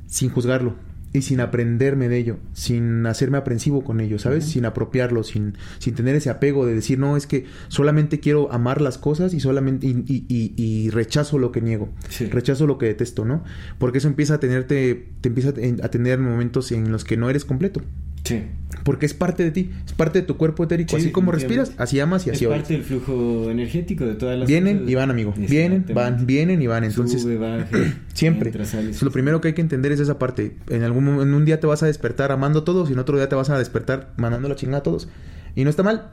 [0.07, 0.90] sin juzgarlo.
[1.13, 4.45] Y sin aprenderme de ello, sin hacerme aprensivo con ello, ¿sabes?
[4.45, 8.81] Sin apropiarlo, sin, sin tener ese apego de decir, no, es que solamente quiero amar
[8.81, 12.27] las cosas y solamente y, y- y- y rechazo lo que niego, Sí.
[12.27, 13.43] rechazo lo que detesto, ¿no?
[13.79, 15.49] Porque eso empieza a tenerte, te empieza
[15.83, 17.83] a tener momentos en los que no eres completo.
[18.31, 18.43] Sí.
[18.85, 20.97] Porque es parte de ti, es parte de tu cuerpo etérico.
[20.97, 24.39] Sí, así como respiras, así amas y así es parte del flujo energético de todas
[24.39, 24.91] las Vienen cosas.
[24.91, 25.35] y van, amigo.
[25.37, 26.85] Vienen, van, vienen y van.
[26.85, 27.39] Entonces, Sube,
[28.15, 28.51] siempre.
[28.51, 28.65] entra,
[29.03, 30.57] Lo primero que hay que entender es esa parte.
[30.69, 33.17] En algún en un día te vas a despertar amando a todos y en otro
[33.17, 35.09] día te vas a despertar mandando la chingada a todos.
[35.57, 36.13] Y no está mal.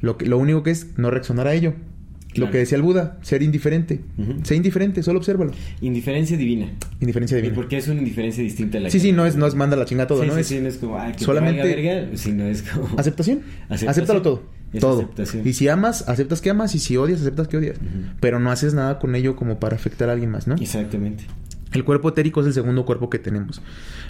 [0.00, 1.74] Lo, que, lo único que es no reaccionar a ello.
[2.40, 4.00] Lo que decía el Buda, ser indiferente.
[4.18, 4.34] Ujú.
[4.44, 5.52] Sé indiferente, solo obsérvalo.
[5.80, 6.70] Indiferencia divina.
[7.00, 7.54] Indiferencia divina.
[7.54, 9.76] Porque es una indiferencia distinta a la Sí, que- sí, no es, no es manda
[9.76, 10.34] la chingada a todo, Sí, ¿no?
[10.34, 12.86] sí, es sí, no es como, ah, que solamente- verga, sino es como...
[12.98, 13.40] aceptación.
[13.68, 13.90] Aceptación.
[13.90, 14.42] Acéptalo todo.
[14.72, 15.00] Es todo.
[15.02, 15.46] aceptación.
[15.46, 16.74] Y si amas, aceptas que amas.
[16.74, 17.78] Y si odias, aceptas que odias.
[18.20, 20.56] Pero no haces nada con ello como para afectar a alguien más, ¿no?
[20.56, 21.24] Exactamente.
[21.72, 23.60] El cuerpo etérico es el segundo cuerpo que tenemos.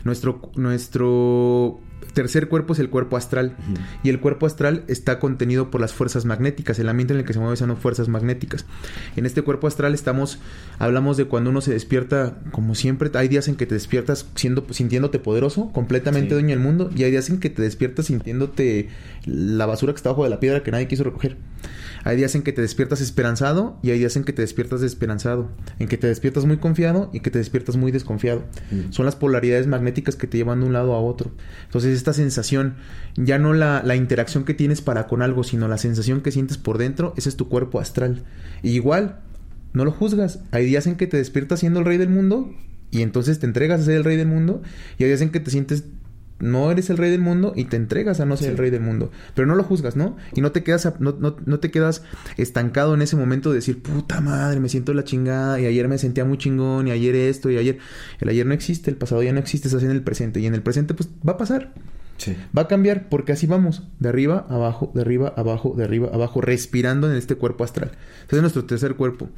[0.04, 1.80] Nuestro, nuestro
[2.16, 3.54] tercer cuerpo es el cuerpo astral.
[4.02, 6.78] Y el cuerpo astral está contenido por las fuerzas magnéticas.
[6.78, 8.64] El ambiente en el que se mueve son fuerzas magnéticas.
[9.16, 10.38] En este cuerpo astral estamos,
[10.78, 14.66] hablamos de cuando uno se despierta, como siempre, hay días en que te despiertas siendo,
[14.70, 16.34] sintiéndote poderoso, completamente Sí.
[16.34, 16.90] dueño del mundo.
[16.96, 18.88] Y hay días en que te despiertas sintiéndote
[19.26, 21.36] la basura que está bajo de la piedra que nadie quiso recoger.
[22.04, 25.50] Hay días en que te despiertas esperanzado y hay días en que te despiertas desesperanzado.
[25.78, 28.44] En que te despiertas muy confiado y que te despiertas muy desconfiado.
[28.70, 28.92] Mm.
[28.92, 31.32] Son las polaridades magnéticas que te llevan de un lado a otro.
[31.64, 32.76] Entonces esta sensación,
[33.16, 36.58] ya no la, la interacción que tienes para con algo, sino la sensación que sientes
[36.58, 38.24] por dentro, ese es tu cuerpo astral.
[38.62, 39.20] Y igual,
[39.72, 40.40] no lo juzgas.
[40.52, 42.50] Hay días en que te despiertas siendo el rey del mundo
[42.90, 44.62] y entonces te entregas a ser el rey del mundo.
[44.98, 45.84] Y hay días en que te sientes
[46.38, 48.50] no eres el rey del mundo y te entregas a no ser Sí.
[48.52, 49.10] el rey del mundo.
[49.34, 50.16] Pero no lo juzgas, ¿no?
[50.34, 52.02] Y no te quedas, a- no, no- no te quedas
[52.36, 55.98] estancado en ese momento de decir, puta madre, me siento la chingada y ayer me
[55.98, 57.78] sentía muy chingón y ayer esto y ayer...
[58.20, 60.40] El ayer no existe, el pasado ya no existe, estás en el presente.
[60.40, 61.72] Y en el presente pues va a pasar.
[62.18, 62.34] Sí.
[62.56, 66.40] Va a cambiar porque así vamos, de arriba, abajo, de arriba, abajo, de arriba, abajo,
[66.40, 67.90] respirando en este cuerpo astral.
[68.22, 69.28] Entonces es nuestro tercer cuerpo.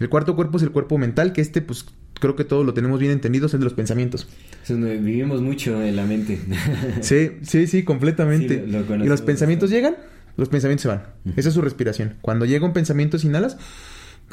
[0.00, 1.86] El cuarto cuerpo es el cuerpo mental, que este pues
[2.24, 4.26] creo que todos lo tenemos bien entendido, es el de los pensamientos.
[4.68, 6.40] Vivimos mucho en la mente.
[7.02, 8.64] Sí, sí, sí, completamente.
[8.64, 9.90] Sí, lo- lo y los pensamientos bastante.
[9.94, 11.02] llegan, los pensamientos se van.
[11.36, 12.14] Esa es su respiración.
[12.22, 13.58] Cuando llega un pensamiento, inhalas.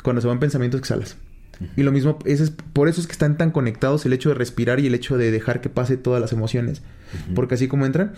[0.04, 1.18] Cuando se van pensamientos, exhalas.
[1.76, 4.36] Y lo mismo, ese es, por eso es que están tan conectados el hecho de
[4.36, 6.82] respirar y el hecho de dejar que pase todas las emociones.
[7.36, 8.14] Porque así como entran,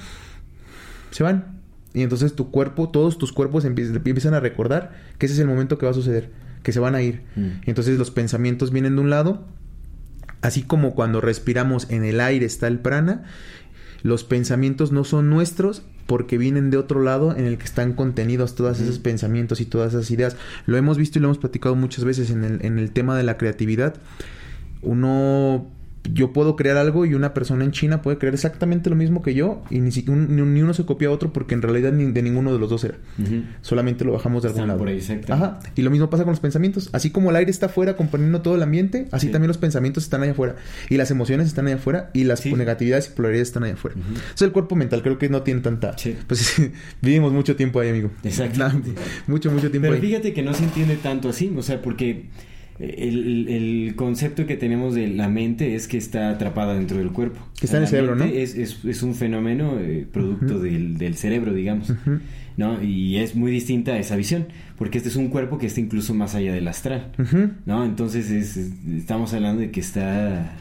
[1.11, 1.59] se van.
[1.93, 5.47] Y entonces tu cuerpo, todos tus cuerpos empie- empiezan a recordar que ese es el
[5.47, 6.29] momento que va a suceder,
[6.63, 7.21] que se van a ir.
[7.35, 7.47] Mm.
[7.65, 9.45] Y entonces los pensamientos vienen de un lado,
[10.43, 13.23] así como cuando respiramos en el aire está el prana,
[14.03, 18.53] los pensamientos no son nuestros porque vienen de otro lado en el que están contenidos
[18.53, 20.35] todos esos pensamientos y todas esas ideas.
[20.65, 23.23] Lo hemos visto y lo hemos platicado muchas veces en el, en el tema de
[23.23, 23.95] la creatividad.
[24.81, 25.71] Uno,
[26.11, 29.33] yo puedo crear algo y una persona en China puede crear exactamente lo mismo que
[29.33, 32.11] yo y ni, siquiera un- ni, uno se copia a otro porque en realidad ni
[32.11, 32.95] de ninguno de los dos era.
[33.61, 34.79] Solamente lo bajamos de algún Están lado.
[34.79, 35.33] por ahí, exacto.
[35.33, 35.59] Ajá.
[35.75, 36.89] Y lo mismo pasa con los pensamientos.
[36.91, 39.31] Así como el aire está afuera componiendo todo el ambiente, así Sí.
[39.31, 40.55] también los pensamientos están allá afuera.
[40.89, 42.53] Y las emociones están allá afuera y las Sí.
[42.53, 43.95] negatividades y polaridades están allá afuera.
[43.97, 44.19] Ujú.
[44.35, 45.97] Eso el cuerpo mental creo que no tiene tanta...
[45.97, 46.15] Sí.
[46.27, 46.61] Pues
[47.01, 48.11] vivimos mucho tiempo ahí, amigo.
[48.23, 48.91] Exactamente.
[49.27, 50.01] mucho, mucho tiempo Pero ahí.
[50.01, 52.25] fíjate que no se entiende tanto así, o sea, porque
[52.79, 57.39] el, el concepto que tenemos de la mente es que está atrapada dentro del cuerpo.
[57.59, 58.25] Que está en el cerebro, ¿no?
[58.25, 61.93] Es, es, es un fenómeno eh, producto del, del cerebro, digamos.
[62.57, 62.83] ¿no?
[62.83, 66.13] Y es muy distinta a esa visión, porque este es un cuerpo que está incluso
[66.13, 67.11] más allá del astral.
[67.65, 67.83] ¿No?
[67.85, 70.55] Entonces es- es- estamos hablando de que está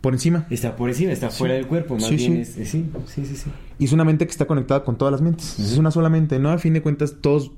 [0.00, 0.46] Por encima.
[0.50, 2.60] está por encima, está fuera del cuerpo, más Sí, bien sí.
[2.62, 3.50] es- sí, sí, sí, sí.
[3.78, 5.58] Y es una mente que está conectada con todas las mentes.
[5.58, 6.50] Es una sola mente, ¿no?
[6.50, 7.52] A fin de cuentas, todos,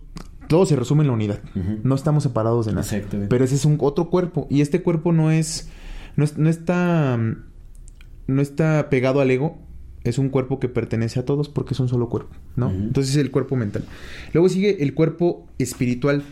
[0.52, 1.40] todo se resume en la unidad.
[1.82, 2.82] No estamos separados de nada.
[2.82, 3.28] Exactamente.
[3.28, 4.46] Pero ese es un otro cuerpo.
[4.50, 5.68] Y este cuerpo no es.
[6.16, 7.18] No, es- no está.
[8.26, 9.58] No está pegado al ego.
[10.04, 12.70] Es un cuerpo que pertenece a todos porque es un solo cuerpo, ¿no?
[12.70, 13.84] Entonces es el cuerpo mental.
[14.32, 16.24] Luego sigue el cuerpo espiritual.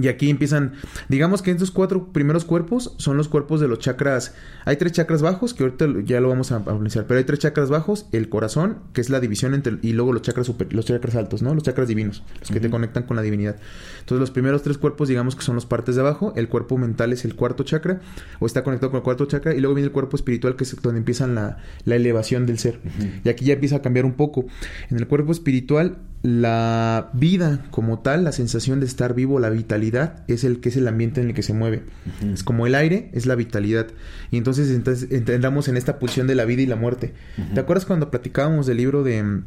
[0.00, 0.74] Y aquí empiezan,
[1.08, 4.34] digamos que estos cuatro primeros cuerpos son los cuerpos de los chakras.
[4.64, 7.70] Hay tres chakras bajos, que ahorita ya lo vamos a hablar, pero hay tres chakras
[7.70, 11.16] bajos, el corazón, que es la división entre, y luego los chakras super, los chakras
[11.16, 11.54] altos, ¿no?
[11.54, 13.56] Los chakras divinos, los que te conectan con la divinidad.
[14.00, 17.12] Entonces los primeros tres cuerpos, digamos que son los partes de abajo, el cuerpo mental
[17.12, 18.00] es el cuarto chakra,
[18.38, 20.76] o está conectado con el cuarto chakra, y luego viene el cuerpo espiritual, que es
[20.82, 22.80] donde empiezan la, la elevación del ser.
[23.24, 24.46] Y aquí ya empieza a cambiar un poco.
[24.90, 30.24] En el cuerpo espiritual, la vida como tal, la sensación de estar vivo, la vitalidad,
[30.26, 31.84] es el que es el ambiente en el que se mueve.
[32.32, 33.86] Es como el aire, es la vitalidad.
[34.32, 37.14] Y entonces, entonces entramos en esta pulsión de la vida y la muerte.
[37.54, 39.42] ¿Te acuerdas cuando platicábamos del libro de,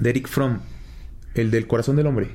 [0.00, 0.58] de Eric Fromm?
[1.34, 2.28] El del corazón del hombre.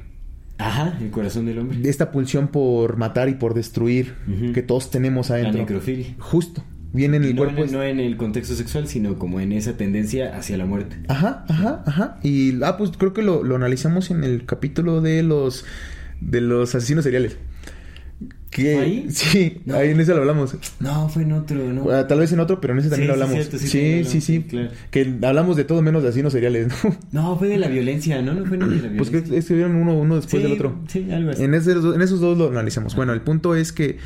[0.60, 1.78] Ajá, el corazón del hombre.
[1.80, 4.16] De esta pulsión por matar y por destruir
[4.54, 5.60] que todos tenemos La adentro.
[5.60, 6.16] necrofilia.
[6.20, 6.64] Justo.
[6.98, 7.64] Viene en el no, cuerpo.
[7.64, 10.98] En, no en el contexto sexual, sino como en esa tendencia hacia la muerte.
[11.08, 12.20] Ajá, ajá, ajá.
[12.24, 15.64] Y ah, pues creo que lo, lo analizamos en el capítulo de los
[16.20, 17.38] de los asesinos seriales.
[18.58, 19.06] ¿Ahí?
[19.12, 19.76] Sí, No.
[19.76, 20.56] ahí en ese lo hablamos.
[20.80, 21.92] No, fue en otro, ¿no?
[21.92, 23.48] Ah, Tal vez en otro, pero en ese también Sí, lo sí, hablamos.
[23.50, 24.70] cierto, sí, sí, sí, claro.
[24.90, 26.98] Que hablamos de todo menos de asesinos seriales, ¿no?
[27.12, 28.34] No, fue de la violencia, ¿no?
[28.34, 29.12] No fue ni de la violencia.
[29.12, 30.80] Pues que estuvieron uno, uno después del otro.
[30.88, 31.44] Sí, algo así.
[31.44, 32.96] En, ese- en esos dos lo analizamos.
[32.96, 33.98] Bueno, el punto es que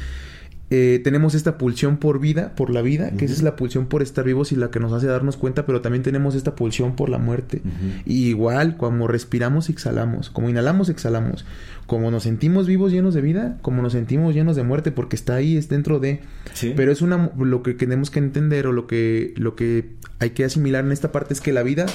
[0.73, 4.01] eh, tenemos esta pulsión por vida, por la vida, que esa es la pulsión por
[4.01, 7.09] estar vivos y la que nos hace darnos cuenta, pero también tenemos esta pulsión por
[7.09, 7.61] la muerte.
[8.05, 10.29] Y igual, como respiramos, exhalamos.
[10.29, 11.45] Como inhalamos, exhalamos.
[11.87, 15.35] Como nos sentimos vivos, llenos de vida, como nos sentimos llenos de muerte, porque está
[15.35, 16.21] ahí, es dentro de.
[16.53, 16.71] Sí.
[16.73, 20.45] Pero es una lo que tenemos que entender o lo que, lo que hay que
[20.45, 21.85] asimilar en esta parte es que la vida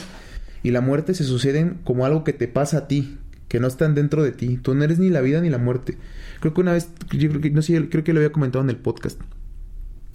[0.62, 3.16] y la muerte se suceden como algo que te pasa a ti,
[3.48, 4.58] que no están dentro de ti.
[4.60, 5.96] Tú no eres ni la vida ni la muerte.
[6.40, 8.70] Creo que una vez, yo creo que, no sé, creo que lo había comentado en
[8.70, 9.20] el podcast.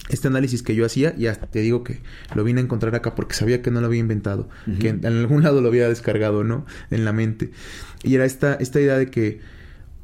[0.08, 2.00] Este análisis que yo hacía, y hasta te digo que
[2.34, 4.48] lo vine a encontrar acá porque sabía que no lo había inventado,
[4.80, 6.66] que en, en algún lado lo había descargado, ¿no?
[6.90, 7.50] En la mente.
[8.02, 9.40] Y era esta, esta idea de que,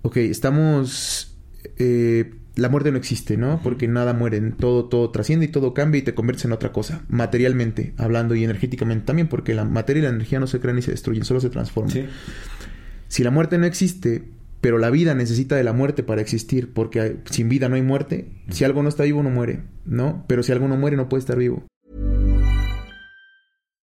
[0.02, 1.36] ok, estamos...
[1.78, 3.60] eh, la muerte no existe, ¿no?
[3.62, 7.02] Porque nada muere, todo, todo trasciende y todo cambia y te conviertes en otra cosa,
[7.08, 10.82] materialmente hablando y energéticamente también, porque la materia y la energía no se crean ni
[10.82, 11.92] se destruyen, solo se transforman.
[11.92, 12.06] Sí.
[13.06, 14.24] Si la muerte no existe,
[14.60, 18.28] pero la vida necesita de la muerte para existir, porque sin vida no hay muerte,
[18.50, 20.24] si algo no está vivo no muere, ¿no?
[20.26, 21.64] Pero si algo no muere no puede estar vivo.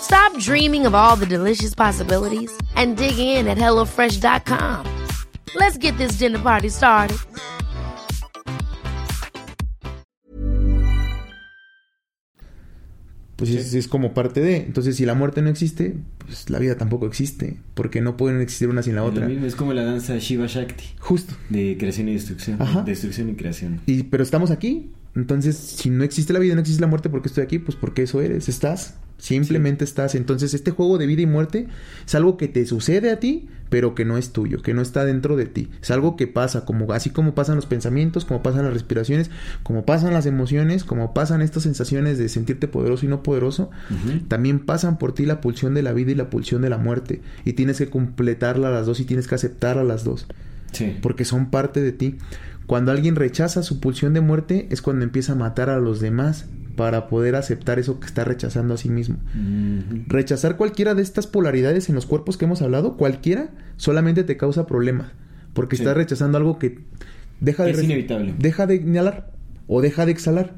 [0.00, 5.06] Stop dreaming of all the delicious possibilities and dig in at HelloFresh.com.
[5.54, 7.18] Let's get this dinner party started.
[13.36, 14.56] Pues es, es como parte de.
[14.56, 18.68] Entonces, si la muerte no existe, pues la vida tampoco existe, porque no pueden existir
[18.68, 19.30] una sin la otra.
[19.30, 20.84] es como la danza Shiva Shakti.
[20.98, 21.34] Justo.
[21.48, 22.60] De creación y destrucción.
[22.60, 22.82] Ajá.
[22.82, 23.80] Destrucción y creación.
[23.86, 24.90] Y, pero estamos aquí.
[25.14, 27.60] Entonces, si no existe la vida, no existe la muerte, ¿por qué estoy aquí?
[27.60, 28.94] Pues porque eso eres, estás.
[29.18, 30.14] Simplemente estás.
[30.14, 31.66] Entonces, este juego de vida y muerte
[32.06, 35.04] es algo que te sucede a ti, pero que no es tuyo, que no está
[35.04, 35.68] dentro de ti.
[35.82, 39.30] Es algo que pasa, como así como pasan los pensamientos, como pasan las respiraciones,
[39.64, 43.70] como pasan las emociones, como pasan estas sensaciones de sentirte poderoso y no poderoso,
[44.28, 47.20] también pasan por ti la pulsión de la vida y la pulsión de la muerte.
[47.44, 50.26] Y tienes que completarla las dos y tienes que aceptar a las dos
[50.72, 50.96] Sí.
[51.02, 52.16] porque son parte de ti.
[52.68, 56.46] Cuando alguien rechaza su pulsión de muerte es cuando empieza a matar a los demás
[56.76, 59.16] para poder aceptar eso que está rechazando a sí mismo.
[60.06, 64.66] Rechazar cualquiera de estas polaridades en los cuerpos que hemos hablado, cualquiera, solamente te causa
[64.66, 65.12] problemas,
[65.54, 65.82] porque Sí.
[65.82, 66.80] estás rechazando algo que
[67.40, 68.34] deja de Es inevitable.
[68.38, 69.32] Deja de inhalar
[69.66, 70.54] o deja de exhalar.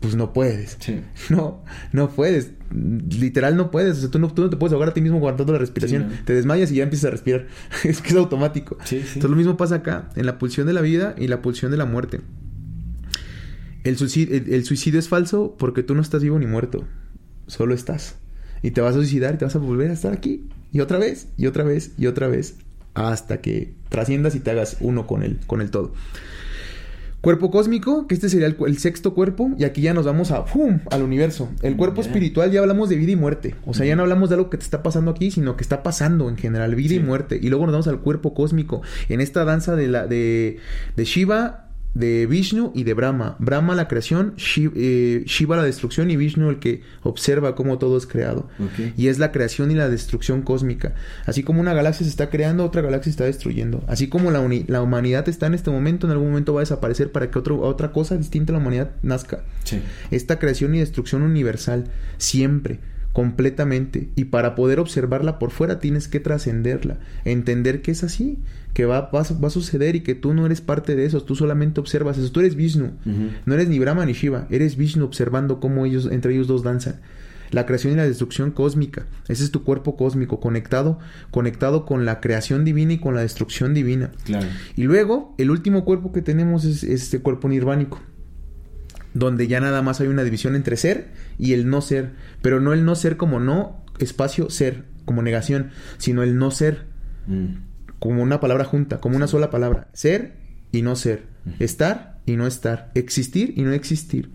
[0.00, 0.76] Pues no puedes.
[0.80, 1.00] Sí.
[1.30, 2.52] No, no puedes.
[2.70, 3.98] Literal no puedes.
[3.98, 6.08] O sea, tú no, tú no te puedes ahogar a ti mismo aguantando la respiración.
[6.08, 6.24] Sí, no.
[6.24, 7.46] Te desmayas y ya empiezas a respirar.
[7.84, 8.78] es que es automático.
[8.84, 8.96] Sí.
[8.96, 11.76] Entonces lo mismo pasa acá, en la pulsión de la vida y la pulsión de
[11.76, 12.20] la muerte.
[13.84, 16.84] El suicidio, el, el suicidio es falso porque tú no estás vivo ni muerto.
[17.46, 18.16] Solo estás.
[18.62, 20.48] Y te vas a suicidar y te vas a volver a estar aquí.
[20.72, 22.56] Y otra vez, y otra vez, y otra vez.
[22.94, 25.92] Hasta que trasciendas y te hagas uno con el, con el todo.
[27.20, 30.44] Cuerpo cósmico, que este sería el, el sexto cuerpo, y aquí ya nos vamos a
[30.44, 30.78] ¡pum!
[30.90, 31.48] al universo.
[31.62, 33.56] El cuerpo espiritual ya hablamos de vida y muerte.
[33.66, 35.82] O sea, ya no hablamos de algo que te está pasando aquí, sino que está
[35.82, 37.38] pasando en general, vida y muerte.
[37.42, 38.82] Y luego nos vamos al cuerpo cósmico.
[39.08, 40.58] En esta danza de la de,
[40.96, 43.36] de Shiva, de Vishnu y de Brahma.
[43.38, 48.06] Brahma la creación, eh, Shiva la destrucción y Vishnu el que observa cómo todo es
[48.06, 48.48] creado.
[48.96, 50.94] Y es la creación y la destrucción cósmica.
[51.26, 53.82] Así como una galaxia se está creando, otra galaxia se está destruyendo.
[53.86, 54.40] Así como la,
[54.80, 57.92] humanidad está en este momento, en algún momento va a desaparecer para que otro, otra
[57.92, 59.42] cosa distinta a la humanidad nazca.
[59.64, 59.80] Sí.
[60.10, 61.84] Esta creación y destrucción universal,
[62.16, 62.80] siempre,
[63.18, 64.08] completamente.
[64.14, 68.38] Y para poder observarla por fuera tienes que trascenderla, entender que es así,
[68.74, 71.22] que va, va, a- va a suceder y que tú no eres parte de eso,
[71.24, 72.30] tú solamente observas eso.
[72.30, 72.92] Tú eres Vishnu,
[73.44, 77.00] no eres ni Brahma ni Shiva, eres Vishnu observando cómo ellos, entre ellos dos danzan.
[77.50, 79.06] la creación y la destrucción cósmica.
[79.26, 80.98] Ese es tu cuerpo cósmico, conectado,
[81.30, 84.10] conectado con la creación divina y con la destrucción divina.
[84.24, 84.46] Claro.
[84.76, 88.00] Y luego, el último cuerpo que tenemos es este cuerpo nirvánico
[89.14, 91.08] donde ya nada más hay una división entre ser
[91.38, 92.12] y el no ser,
[92.42, 96.86] pero no el no ser como no espacio ser, como negación, sino el no ser.
[97.26, 97.68] Mm.
[97.98, 100.36] como una palabra junta, como una sola palabra, ser
[100.72, 101.24] y no ser,
[101.58, 104.30] estar y no estar, existir y no existir.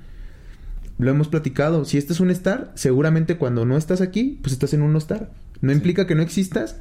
[0.99, 4.73] Lo hemos platicado, si este es un estar, seguramente cuando no estás aquí, pues estás
[4.73, 5.31] en un no estar.
[5.61, 6.77] No implica que no existas,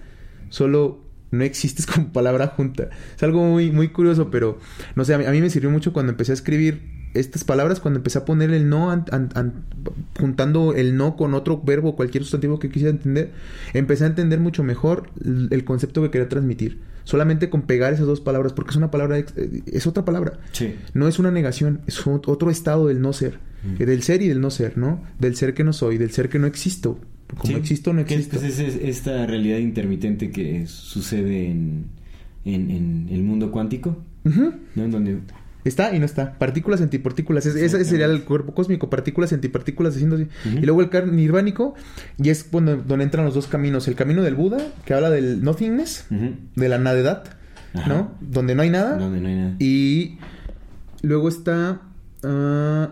[0.50, 2.90] solo no existes como palabra junta.
[3.16, 4.58] Es algo muy, muy curioso, pero
[4.94, 7.80] no sé, a mí, a mí me sirvió mucho cuando empecé a escribir estas palabras,
[7.80, 9.64] cuando empecé a poner el no, an- an- an-
[10.18, 13.32] juntando el no con otro verbo, cualquier sustantivo que quisiera entender,
[13.74, 16.80] empecé a entender mucho mejor el, el concepto que quería transmitir.
[17.04, 19.26] Solamente con pegar esas dos palabras, porque es una palabra, eh,
[19.66, 20.38] es otra palabra.
[20.52, 20.74] Sí.
[20.94, 23.40] No es una negación, es ot- otro estado del no ser.
[23.64, 23.82] Mm.
[23.82, 25.02] Eh, Del ser y del no ser, ¿no?
[25.18, 26.98] Del ser que no soy, del ser que no existo.
[27.36, 27.54] Como Sí.
[27.58, 28.38] existo, no existo.
[28.38, 31.86] pues, es- es esta realidad intermitente que sucede en,
[32.44, 34.02] en, en el mundo cuántico.
[34.24, 34.52] ¿no?
[34.84, 35.18] En donde...
[35.64, 36.32] Está y no está.
[36.38, 37.46] Partículas, antipartículas.
[37.46, 38.90] Es- ese sería el cuerpo cósmico.
[38.90, 39.96] Partículas, antipartículas.
[39.96, 40.04] Y
[40.64, 41.74] luego el car nirvánico.
[42.20, 43.86] Y es cuando, donde entran los dos caminos.
[43.88, 47.24] El camino del Buda, que habla del nothingness, de la nadedad,
[47.74, 47.88] Ajá.
[47.88, 48.12] ¿no?
[48.20, 48.96] Donde no hay nada.
[48.98, 49.56] Donde no hay nada.
[49.60, 50.18] Y
[51.02, 51.82] luego está
[52.24, 52.88] ah,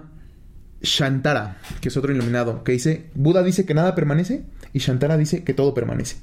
[0.82, 5.44] Shantara, que es otro iluminado, que dice, Buda dice que nada permanece y Shantara dice
[5.44, 6.16] que todo permanece.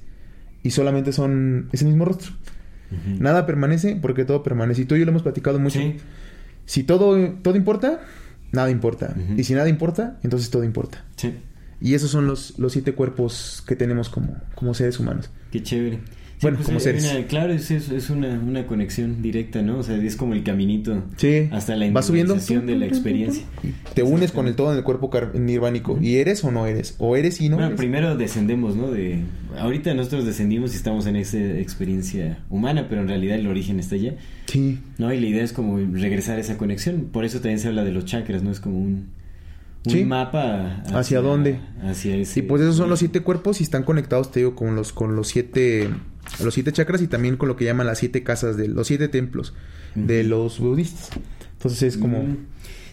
[0.64, 2.32] Y solamente son ese mismo rostro.
[3.20, 4.84] Nada permanece porque todo permanece.
[4.84, 5.78] Y tú y yo lo hemos platicado mucho.
[5.80, 5.98] Sí.
[6.68, 8.02] Si todo, todo importa,
[8.52, 9.16] nada importa.
[9.36, 11.04] Y si nada importa, entonces todo importa.
[11.16, 11.34] Sí.
[11.82, 15.32] Y esos son los, los siete cuerpos que tenemos como, como seres humanos.
[15.52, 16.00] Qué chévere.
[16.40, 17.12] Sí, Bueno, pues, como hay seres.
[17.12, 19.80] una- claro, es, es, es una, una conexión directa, ¿no?
[19.80, 21.50] O sea, es como el caminito Sí.
[21.52, 22.36] hasta la Vas subiendo.
[22.36, 23.44] de la experiencia.
[23.96, 25.98] Te unes con el todo en el cuerpo nirvánico.
[26.00, 26.94] ¿Y eres o no eres?
[27.00, 27.80] O eres y no bueno, eres.
[27.80, 28.92] primero descendemos, ¿no?
[28.92, 29.22] De
[29.58, 33.96] ahorita nosotros descendimos y estamos en esa experiencia humana, pero en realidad el origen está
[33.96, 34.14] allá,
[34.46, 34.78] Sí.
[35.00, 35.12] ¿no?
[35.12, 37.08] Y la idea es como regresar a esa conexión.
[37.12, 38.52] Por eso también se habla de los chakras, ¿no?
[38.52, 39.08] Es como un,
[39.88, 40.06] un Sí.
[40.06, 41.60] mapa ¿Hacia dónde?
[41.84, 42.40] Hacia ese.
[42.40, 45.16] Y pues esos son los siete cuerpos y están conectados, te digo, con los, con
[45.16, 45.90] los siete,
[46.44, 49.08] los siete chakras y también con lo que llaman las siete casas de los siete
[49.08, 49.54] templos
[49.96, 51.10] de los budistas.
[51.54, 52.38] Entonces es como, Mm.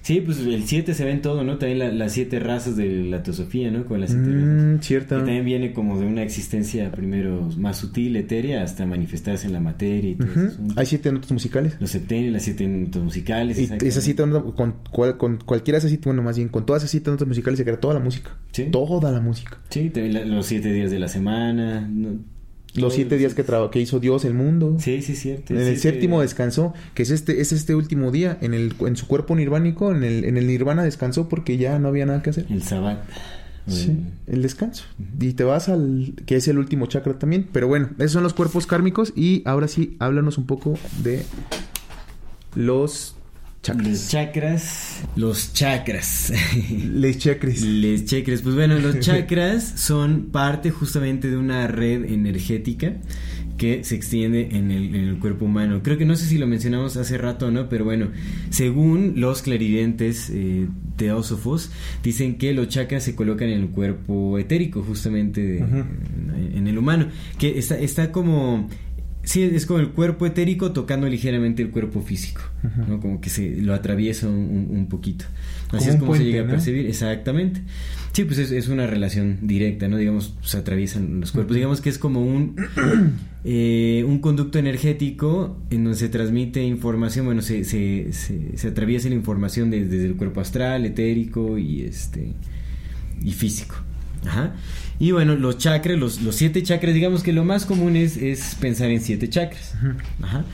[0.05, 1.57] Sí, pues el 7 se ve en todo, ¿no?
[1.57, 3.87] También la- las siete razas de la teosofía, ¿no?
[3.87, 4.45] Con las siete razas.
[4.45, 9.55] mm, Que también viene como de una existencia primero más sutil, etérea, hasta manifestarse en
[9.55, 10.41] la materia y todo Ujú.
[10.41, 10.75] ese asunto.
[10.77, 11.77] Hay siete notas musicales.
[11.81, 13.59] Los septenios, las siete notas musicales.
[13.59, 16.67] Y esas siete notas, con, cual- con cualquiera de esas siete, bueno, más bien, con
[16.67, 18.37] todas esas siete notas musicales se crea toda la música.
[18.53, 18.65] Sí.
[18.71, 19.57] Toda la música.
[19.71, 21.89] Sí, también la- los siete días de la semana.
[21.91, 22.34] ¿no?
[22.75, 24.77] Los siete días que, que hizo Dios el mundo.
[24.81, 25.55] Sí, sí, cierto.
[25.55, 29.07] En el séptimo descansó, que es este, es este último día, en el, en su
[29.07, 32.47] cuerpo nirvánico, en el, en el nirvana descansó porque ya no había nada que hacer.
[32.51, 33.05] El sabbat.
[33.67, 33.97] Sí,
[34.27, 34.85] el descanso.
[35.19, 37.49] Y te vas al que es el último chakra también.
[37.51, 39.13] Pero bueno, esos son los cuerpos kármicos.
[39.17, 41.23] Y ahora sí, háblanos un poco de
[42.55, 43.14] los
[43.65, 43.89] chakras.
[43.89, 45.03] Los chakras.
[45.17, 46.33] Los chakras.
[46.93, 47.61] Les chakras.
[47.63, 48.43] Les chakras.
[48.43, 52.93] Pues bueno, los chakras son parte justamente de una red energética
[53.57, 55.81] que se extiende en el, en el cuerpo humano.
[55.83, 58.09] Creo que no sé si lo mencionamos hace rato o no, pero bueno,
[58.51, 61.71] según los clarividentes eh, teósofos,
[62.03, 66.77] dicen que los chakras se colocan en el cuerpo etérico, justamente de- en, en el
[66.79, 67.09] humano,
[67.39, 68.69] que está, está como...
[69.25, 72.43] Sí, es como el cuerpo etérico tocando ligeramente el cuerpo físico,
[72.89, 73.01] ¿no?
[73.01, 75.25] Como que se lo atraviesa un, poquito.
[75.71, 77.63] Así Como es como se llega a percibir, exactamente.
[78.13, 79.97] Sí, pues es, es una relación directa, ¿no?
[79.97, 81.57] Digamos, se atraviesan los cuerpos.
[81.57, 82.55] Digamos que es como un,
[83.45, 89.09] eh, un conducto energético en donde se transmite información, bueno, se, se, se, se atraviesa
[89.09, 92.33] la información de- desde el cuerpo astral, etérico y este
[93.23, 93.77] y físico.
[94.27, 94.55] Ajá.
[94.99, 98.57] Y bueno, los chakras, los, los siete chakras, digamos que lo más común es, es
[98.61, 99.75] pensar en siete chakras.
[100.23, 100.45] Ajá.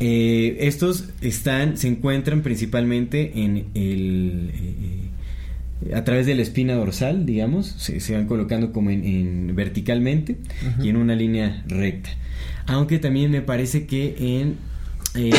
[0.00, 7.26] Eh, estos están, se encuentran principalmente en el eh, a través de la espina dorsal,
[7.26, 10.36] digamos, se, se van colocando como en, en- verticalmente
[10.82, 12.10] y en una línea recta.
[12.66, 14.56] Aunque también me parece que en
[15.14, 15.32] eh,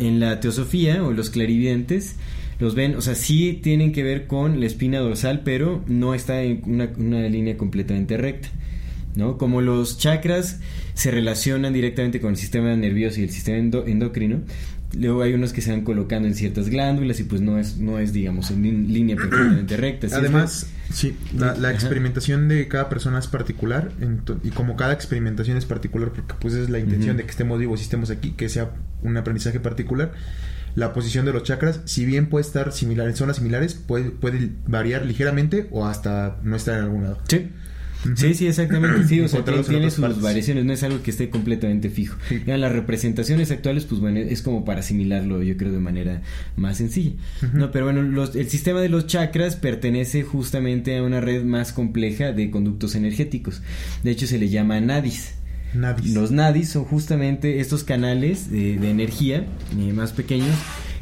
[0.00, 2.16] en la teosofía o los clarividentes
[2.58, 6.42] los ven, o sea, sí tienen que ver con la espina dorsal, pero no está
[6.42, 8.48] en una, una línea completamente recta.
[9.14, 9.38] ¿no?
[9.38, 10.60] Como los chakras
[10.94, 14.40] se relacionan directamente con el sistema nervioso y el sistema endo- endocrino,
[14.94, 17.98] luego hay unos que se van colocando en ciertas glándulas y pues no es, no
[17.98, 20.08] es digamos, en línea perfectamente recta.
[20.08, 23.90] Sí Además, sí, la, experimentación de cada persona es particular
[24.42, 27.80] y como cada experimentación es particular porque pues es la intención de que estemos vivos
[27.80, 28.70] y estemos aquí, que sea
[29.02, 30.12] un aprendizaje particular.
[30.76, 34.50] La posición de los chakras, si bien puede estar similar en zonas similares, puede, puede
[34.68, 37.18] variar ligeramente o hasta no estar en algún lado.
[37.28, 37.48] Sí.
[38.14, 39.08] Sí, sí, exactamente.
[39.08, 40.22] Sí, o sea, tiene sus partes.
[40.22, 42.16] variaciones, no es algo que esté completamente fijo.
[42.28, 42.40] Sí.
[42.46, 46.22] Ya las representaciones actuales, pues bueno, es como para asimilarlo, yo creo, de manera
[46.54, 47.12] más sencilla.
[47.52, 51.72] No, pero bueno, los- el sistema de los chakras pertenece justamente a una red más
[51.72, 53.62] compleja de conductos energéticos.
[54.04, 55.32] De hecho, se le llama nadis.
[55.76, 56.14] Nadis.
[56.14, 59.46] Los nadis son justamente estos canales de, de energía
[59.78, 60.54] eh, más pequeños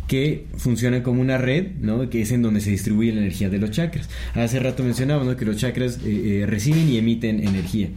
[0.06, 2.08] que funcionan como una red, ¿no?
[2.10, 4.08] Que es en donde se distribuye la energía de los chakras.
[4.34, 5.36] Hace rato mencionábamos, ¿no?
[5.36, 7.88] Que los chakras eh, eh, reciben y emiten energía.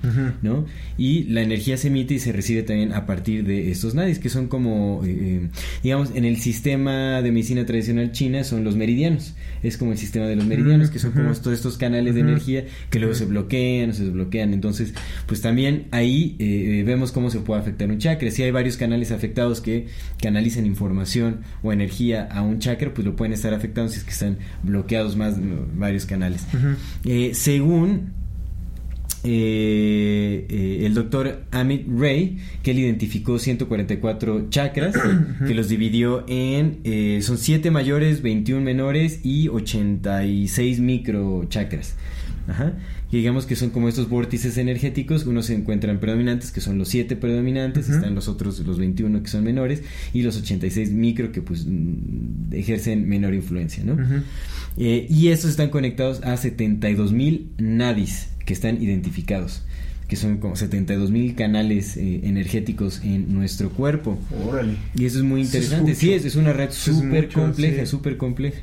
[0.41, 0.65] ¿no?
[0.97, 4.29] Y la energía se emite y se recibe también a partir de estos nadis, que
[4.29, 5.49] son como, eh, eh,
[5.83, 9.35] digamos, en el sistema de medicina tradicional china son los meridianos.
[9.63, 12.65] Es como el sistema de los meridianos, que son como todos estos canales de energía
[12.89, 14.53] que luego se bloquean o se desbloquean.
[14.53, 14.93] Entonces,
[15.25, 18.31] pues también ahí eh, vemos cómo se puede afectar un chakra.
[18.31, 19.87] Si hay varios canales afectados que
[20.21, 24.11] canalizan información o energía a un chakra, pues lo pueden estar afectando si es que
[24.11, 25.35] están bloqueados más
[25.75, 26.45] varios canales.
[27.03, 28.17] Eh, según
[29.23, 34.95] eh, eh, el doctor Amit Ray, que él identificó 144 chakras,
[35.47, 41.95] que los dividió en, eh, son 7 mayores, 21 menores y 86 micro chakras.
[42.47, 42.73] Ajá.
[43.11, 46.89] Y digamos que son como estos vórtices energéticos, unos se encuentran predominantes, que son los
[46.89, 49.83] 7 predominantes, están los otros, los 21 que son menores,
[50.13, 53.97] y los 86 micro que pues mm, ejercen menor influencia, ¿no?
[54.77, 59.63] Eh, y estos están conectados a 72 mil nadis que están identificados,
[60.09, 64.19] que son como 72 mil canales eh, energéticos en nuestro cuerpo.
[64.49, 64.75] Órale.
[64.95, 65.95] Y eso es muy es interesante.
[65.95, 67.87] sí, es, es una red súper compleja, sí.
[67.87, 68.59] súper compleja.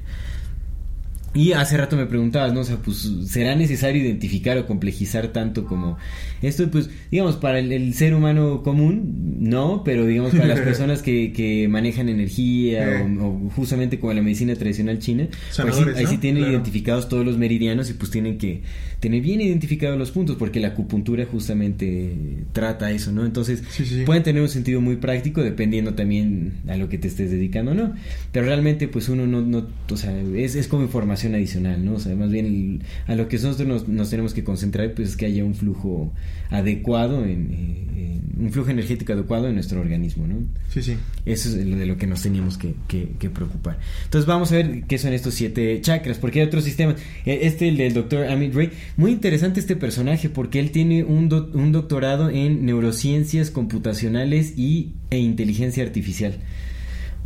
[1.34, 2.60] Y hace rato me preguntabas, ¿no?
[2.60, 5.98] O sea, pues, ¿será necesario identificar o complejizar tanto como
[6.42, 6.70] esto?
[6.70, 11.32] Pues, digamos, para el, el ser humano común, no, pero digamos, para las personas que,
[11.32, 13.18] que manejan energía Eh.
[13.20, 15.26] o, o justamente como la medicina tradicional china,
[15.60, 16.52] pues ahí sí tienen Claro.
[16.54, 18.62] identificados todos los meridianos y pues tienen que
[19.04, 22.14] tener bien identificados los puntos, porque la acupuntura justamente
[22.52, 23.26] trata eso, ¿no?
[23.26, 24.02] Entonces, Sí, sí.
[24.06, 27.92] pueden tener un sentido muy práctico dependiendo también a lo que te estés dedicando no.
[28.32, 31.96] Pero realmente, pues uno no, no o sea, es, es como información adicional, ¿no?
[31.96, 35.10] O sea, más bien el- a lo que nosotros nos, nos tenemos que concentrar, pues
[35.10, 36.10] es que haya un flujo
[36.50, 40.36] adecuado, en, en- un flujo energético adecuado en nuestro organismo, ¿no?
[40.68, 40.96] Sí, sí.
[41.24, 43.78] Eso es lo de lo que nos teníamos que, que- que preocupar.
[44.04, 46.96] Entonces vamos a ver qué son estos siete chakras, porque hay otros sistemas.
[47.26, 51.28] Eh, Este, el del doctor Amit Ray, muy interesante este personaje, porque él tiene un,
[51.28, 56.36] do- un doctorado en neurociencias computacionales y, e inteligencia artificial.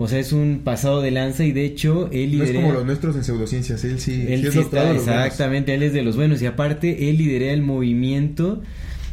[0.00, 2.60] O sea, es un pasado de lanza y de hecho él No es lidera...
[2.66, 3.82] como los nuestros en pseudociencias.
[3.84, 6.46] Él sí, Él sí es sí doctorado está, exactamente, él es de los buenos y
[6.46, 8.62] aparte él lidera el movimiento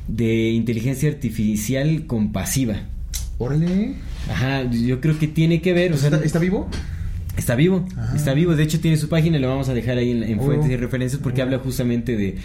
[0.07, 2.83] de inteligencia artificial compasiva.
[3.39, 3.95] Órale.
[4.29, 6.69] Ajá, yo creo que tiene que ver, o sea, ¿Está, está vivo?
[7.37, 8.55] Está vivo, está vivo.
[8.55, 10.43] De hecho, tiene su página, lo vamos a dejar ahí en, en Oh.
[10.43, 11.45] fuentes y referencias porque Oh.
[11.45, 12.35] habla justamente de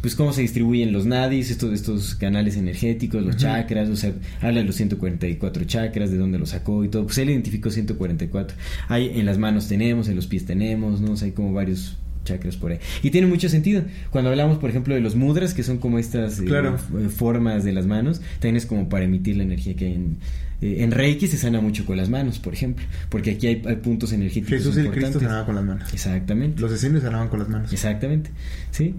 [0.00, 4.60] pues cómo se distribuyen los nadis, estos, estos canales energéticos, los chakras, o sea, habla
[4.60, 7.06] de los 144 chakras, de dónde los sacó y todo.
[7.06, 8.56] Pues él identificó 144.
[8.88, 11.12] Hay en las manos tenemos, en los pies tenemos, ¿no?
[11.12, 12.78] O sea, hay como varios chakras por ahí.
[13.02, 13.82] Y tiene mucho sentido.
[14.10, 16.76] Cuando hablamos, por ejemplo, de los mudras, que son como estas eh, Claro.
[16.76, 20.18] f- formas de las manos, también es como para emitir la energía que hay en...
[20.62, 23.76] eh, en Reiki se sana mucho con las manos, por ejemplo, porque aquí hay, hay
[23.76, 25.16] puntos energéticos Jesús el importantes.
[25.16, 25.92] Cristo sanaba con las manos.
[25.92, 26.60] Exactamente.
[26.60, 27.72] Los esenios sanaban con las manos.
[27.72, 28.30] Exactamente.
[28.70, 28.94] Sí.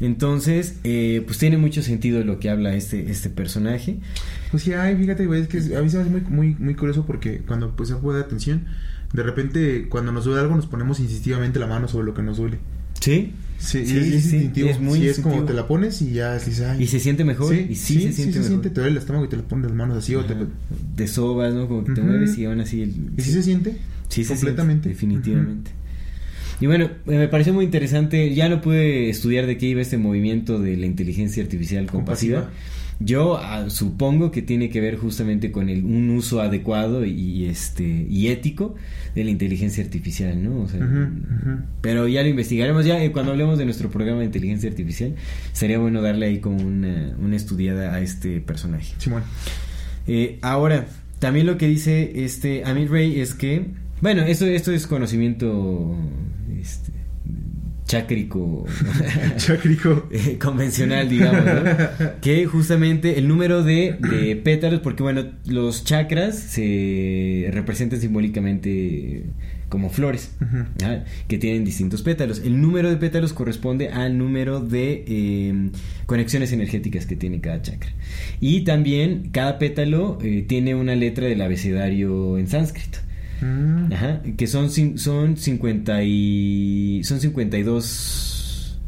[0.00, 3.98] Entonces, eh, pues tiene mucho sentido lo que habla este, este personaje.
[4.50, 6.74] Pues sí, ay, fíjate, güey, es que a mí se me hace muy, muy, muy
[6.74, 8.66] curioso porque cuando pues se puede dar atención,
[9.12, 12.36] de repente cuando nos duele algo nos ponemos insistivamente la mano sobre lo que nos
[12.36, 12.58] duele.
[13.00, 13.32] Sí.
[13.64, 14.68] Sí, Sí, es, sí, instintivo.
[14.68, 16.82] es muy Sí, es como te la pones y ya dices, ay.
[16.82, 17.54] Y se siente mejor.
[17.54, 18.48] Sí, y sí, sí, se siente se mejor.
[18.48, 20.34] siente, te duele el estómago y te le pones las manos así o te...
[20.96, 21.66] De sobas, ¿no?
[21.68, 22.82] Como que te mueves y aún así.
[22.82, 23.76] el- ¿Y sí se siente?
[24.08, 24.84] Sí, se Completamente.
[24.84, 25.70] siente, definitivamente.
[26.60, 28.34] Y bueno, eh, me pareció muy interesante.
[28.34, 32.42] Ya no pude estudiar de qué iba este movimiento de la inteligencia artificial compasiva.
[32.42, 32.83] Compasiva.
[33.00, 38.06] Yo ah, supongo que tiene que ver justamente con el, un uso adecuado y este
[38.08, 38.74] y ético
[39.14, 40.60] de la inteligencia artificial, ¿no?
[40.62, 40.80] O sea,
[41.80, 42.84] pero ya lo investigaremos.
[42.84, 45.14] Ya eh, cuando hablemos de nuestro programa de inteligencia artificial,
[45.52, 48.94] sería bueno darle ahí como una, una estudiada a este personaje.
[48.98, 49.22] Simón.
[50.06, 50.86] Eh, ahora,
[51.18, 53.66] también lo que dice este Amit Ray es que,
[54.00, 55.96] bueno, esto, esto es conocimiento
[56.60, 56.92] este,
[57.94, 58.64] chácrico
[59.36, 60.08] Chácrico.
[60.10, 62.20] eh, convencional, digamos, ¿no?
[62.20, 69.24] que justamente el número de, de pétalos, porque bueno, los chakras se representan simbólicamente
[69.68, 70.32] como flores.
[70.84, 71.04] ¿ah?
[71.28, 72.42] que tienen distintos pétalos.
[72.44, 75.70] El número de pétalos corresponde al número de eh,
[76.06, 77.90] conexiones energéticas que tiene cada chakra.
[78.40, 82.98] Y también cada pétalo eh, tiene una letra del abecedario en sánscrito.
[83.44, 83.92] Mm.
[83.92, 87.00] Ajá, que son, son 50 y...
[87.04, 88.78] Son 52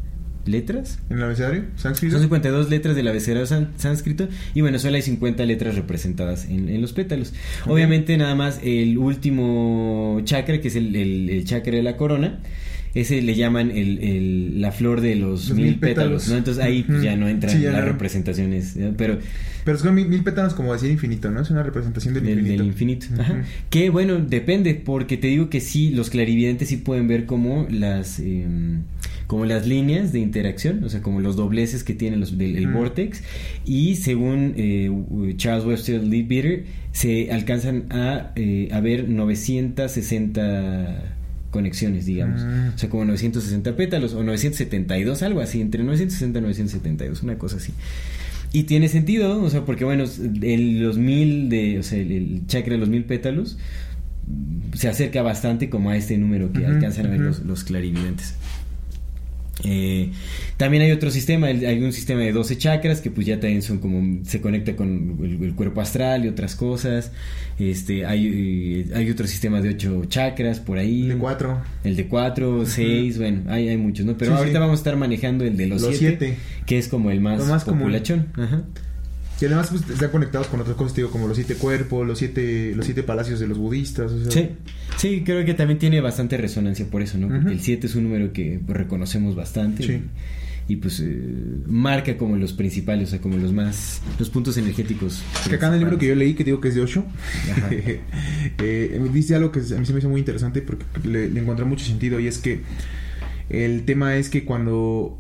[0.47, 0.99] letras.
[1.11, 1.65] ¿En el abecedario?
[1.77, 2.15] ¿Sánscrito?
[2.15, 6.69] Son 52 letras del abecedario sán- sánscrito y bueno, solo hay 50 letras representadas en,
[6.69, 7.35] en los pétalos.
[7.67, 12.39] Obviamente nada más el último chakra, que es el, el- el chakra de la corona,
[13.01, 16.29] ese le llaman el, el- la flor de los, Los mil, mil pétalos, pétalos.
[16.29, 16.37] ¿no?
[16.39, 17.93] Entonces ahí pues, ya no entran Sí, ya las no.
[17.93, 18.93] representaciones, ¿no?
[18.97, 19.19] pero
[19.65, 21.41] Pero son mil, mil pétalos como decir infinito, ¿no?
[21.43, 23.07] Es una representación del, del, infinito.
[23.11, 23.25] del.
[23.71, 28.19] Que bueno, depende, porque te digo que sí, los clarividentes sí pueden ver como las
[28.21, 28.47] eh,
[29.27, 32.69] como las líneas de interacción, o sea, como los dobleces que tienen los, del el
[32.69, 32.75] Mm.
[32.75, 33.25] vortex.
[33.65, 34.89] Y según eh,
[35.37, 41.16] Charles Webster Leadbeater, se alcanzan a, eh, a ver 960
[41.57, 42.45] conexiones, digamos.
[42.45, 42.75] Mm.
[42.75, 47.57] O sea, como 960 pétalos o 972, algo así, entre 960 y 972, una cosa
[47.57, 47.73] así.
[48.53, 50.05] Y tiene sentido, o sea, porque bueno,
[50.43, 53.57] el, los mil de, o sea, el, el chakra de los mil pétalos
[54.27, 58.35] mm, se acerca bastante como a este número que alcanzan a ver los, los clarividentes.
[59.65, 60.11] Eh,
[60.59, 63.63] también hay otro sistema, el- hay un sistema de 12 chakras que pues ya también
[63.63, 67.11] son como, se conecta con el, el cuerpo astral y otras cosas.
[67.59, 71.09] Este, hay, eh, hay otro sistema de 8 chakras por ahí.
[71.09, 71.63] De cuatro.
[71.85, 74.17] El de 4, 6, bueno, hay, hay muchos, ¿no?
[74.19, 74.61] Pero Sí, ahorita sí.
[74.61, 76.37] vamos a estar manejando el de los Los 7, siete.
[76.67, 77.81] que es como el más, más común.
[77.81, 78.27] populachón.
[78.35, 78.63] Ajá.
[79.41, 82.19] Y además pues, están conectados con otras cosas, te digo, como los siete cuerpos, los
[82.19, 84.11] siete, los siete palacios de los budistas.
[84.11, 84.51] O sea, Sí,
[84.97, 87.29] sí, creo que también tiene bastante resonancia por eso, ¿no?
[87.29, 89.83] Porque el 7 es un número que reconocemos bastante.
[89.83, 90.03] Sí.
[90.69, 91.23] Y, y, pues eh,
[91.67, 95.23] marca como los principales, o sea, como los más, los puntos energéticos.
[95.49, 97.05] Que acá en el libro que yo leí, que digo que es de Osho,
[97.51, 97.69] Ajá.
[97.73, 101.67] eh, dice algo que a mí se me hizo muy interesante porque le, le encontré
[101.67, 102.63] mucho sentido y es que
[103.49, 105.19] el tema es que cuando,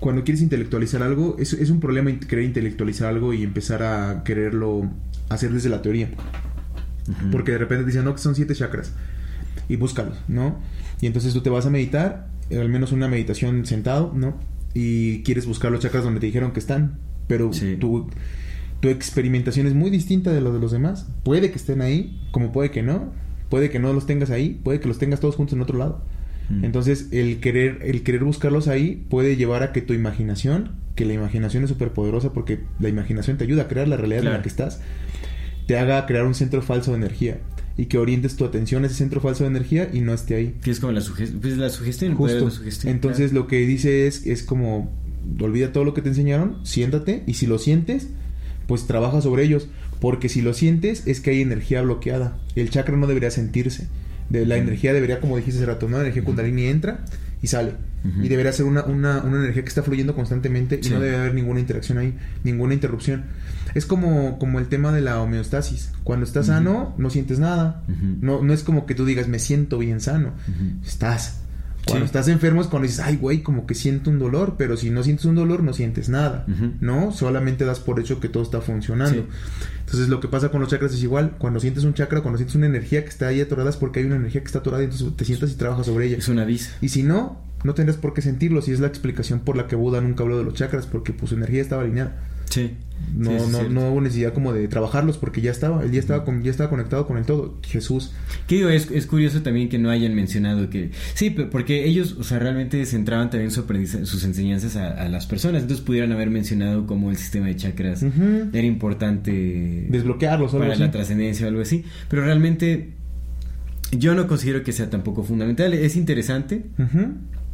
[0.00, 4.90] cuando quieres intelectualizar algo, es, es un problema querer intelectualizar algo y empezar a quererlo
[5.28, 6.10] hacer desde la teoría.
[7.30, 8.92] Porque de repente dicen, no, que son siete chakras.
[9.68, 10.58] Y búscalos, ¿no?
[11.00, 14.38] Y entonces tú te vas a meditar, eh, al menos una meditación sentado, ¿no?
[14.74, 16.98] Y quieres buscar los chakras donde te dijeron que están.
[17.26, 17.76] Pero Sí.
[17.78, 18.08] tu,
[18.80, 21.06] tu experimentación es muy distinta de lo de los demás.
[21.22, 23.12] Puede que estén ahí, como puede que no.
[23.48, 26.02] Puede que no los tengas ahí, puede que los tengas todos juntos en otro lado.
[26.50, 26.64] Mm.
[26.64, 31.12] Entonces, el querer, el querer buscarlos ahí puede llevar a que tu imaginación, que la
[31.14, 34.42] imaginación es súper poderosa porque la imaginación te ayuda a crear la realidad en la
[34.42, 34.80] que estás,
[35.66, 37.38] te haga crear un centro falso de energía
[37.76, 40.54] y que orientes tu atención a ese centro falso de energía y no esté ahí.
[40.62, 42.16] Que es como la, suge- pues, la sugestión.
[42.16, 42.44] poder Justo.
[42.50, 43.44] la sugestión, Entonces claro.
[43.44, 44.92] lo que dice es, es como,
[45.40, 48.08] olvida todo lo que te enseñaron, siéntate y si lo sientes,
[48.68, 49.68] pues trabaja sobre ellos.
[50.00, 52.36] Porque si lo sientes es que hay energía bloqueada.
[52.54, 53.88] El chakra no debería sentirse.
[54.30, 55.96] De, la energía debería, como dijiste hace rato, ¿no?
[55.96, 57.00] La energía kundalini entra
[57.42, 57.72] y sale.
[58.22, 60.90] Y debería ser una, una, una energía que está fluyendo constantemente y Sí.
[60.90, 63.24] no debe haber ninguna interacción ahí, ninguna interrupción.
[63.74, 65.90] Es como, como el tema de la homeostasis.
[66.04, 67.82] Cuando estás sano, no sientes nada.
[68.20, 70.32] No, no es como que tú digas, me siento bien sano.
[70.84, 71.40] Estás.
[71.86, 72.08] Cuando Sí.
[72.08, 75.02] estás enfermo es cuando dices, ay, güey, como que siento un dolor, pero si no
[75.02, 76.46] sientes un dolor, no sientes nada.
[76.80, 77.12] ¿no?
[77.12, 79.22] Solamente das por hecho que todo está funcionando.
[79.22, 79.26] Sí.
[79.80, 81.34] Entonces, lo que pasa con los chakras es igual.
[81.38, 84.06] Cuando sientes un chakra, cuando sientes una energía que está ahí atorada, es porque hay
[84.06, 86.16] una energía que está atorada y entonces te sientas y trabajas sobre ella.
[86.16, 86.70] Es un aviso.
[86.80, 89.76] Y si no, no tendrás por qué sentirlo, si es la explicación por la que
[89.76, 92.16] Buda nunca habló de los chakras, porque pues su energía estaba alineada.
[92.50, 92.72] Sí.
[93.16, 96.24] No, Sí, no, no hubo necesidad como de trabajarlos porque ya estaba, él ya estaba,
[96.24, 97.58] con, ya estaba conectado con el todo.
[97.62, 98.12] Jesús.
[98.46, 100.90] Que digo, es, es curioso también que no hayan mencionado que...
[101.14, 103.64] Sí, porque ellos, o sea, realmente centraban también su
[104.04, 105.62] sus enseñanzas a, a las personas.
[105.62, 110.78] Entonces pudieran haber mencionado cómo el sistema de chakras era importante Desbloquearlos o algo para
[110.78, 111.84] la trascendencia o algo así.
[112.08, 112.90] Pero realmente
[113.92, 115.74] yo no considero que sea tampoco fundamental.
[115.74, 116.64] Es interesante.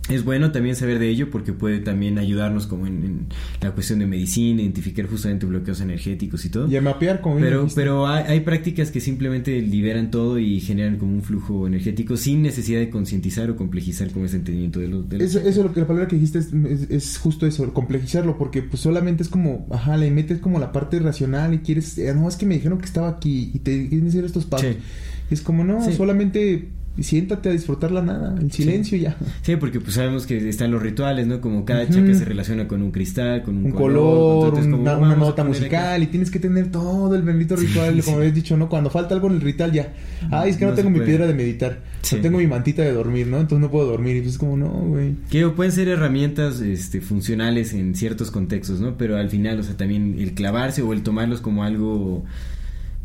[0.09, 3.27] Es bueno también saber de ello porque puede también ayudarnos como en, en
[3.61, 6.69] la cuestión de medicina, identificar justamente bloqueos energéticos y todo.
[6.69, 10.97] Y a mapear como Pero, pero hay, hay prácticas que simplemente liberan todo y generan
[10.97, 15.09] como un flujo energético sin necesidad de concientizar o complejizar como ese entendimiento de los...
[15.09, 18.37] de Eso, eso lo que la palabra que dijiste es, es- es justo eso, complejizarlo,
[18.37, 22.13] porque pues solamente es como, ajá, le metes como la parte racional y quieres, eh,
[22.17, 24.71] no, es que me dijeron que estaba aquí y te quieren decir estos pasos.
[24.73, 24.77] Sí.
[25.31, 25.93] Y es como, no, Sí.
[25.93, 26.69] solamente
[26.99, 29.17] siéntate a disfrutar la nada, el silencio ya.
[29.43, 31.41] Sí, porque pues sabemos que están los rituales, ¿no?
[31.41, 34.83] Como cada chakra se relaciona con un cristal, con un, Un color, color, entonces, como
[34.83, 38.21] una, nota musical aquí- y tienes que tener todo el bendito ritual, Sí, como sí.
[38.21, 38.69] habías dicho, ¿no?
[38.69, 39.93] Cuando falta algo en el ritual ya,
[40.31, 41.09] ay, es que no, No tengo mi puede.
[41.09, 41.79] piedra de meditar,
[42.13, 43.39] no tengo mi mantita de dormir, ¿no?
[43.39, 45.15] Entonces no puedo dormir y pues es como, no, güey.
[45.31, 48.97] Que pueden ser herramientas este, funcionales en ciertos contextos, ¿no?
[48.99, 52.25] Pero al final, o sea, también el clavarse o el tomarlos como algo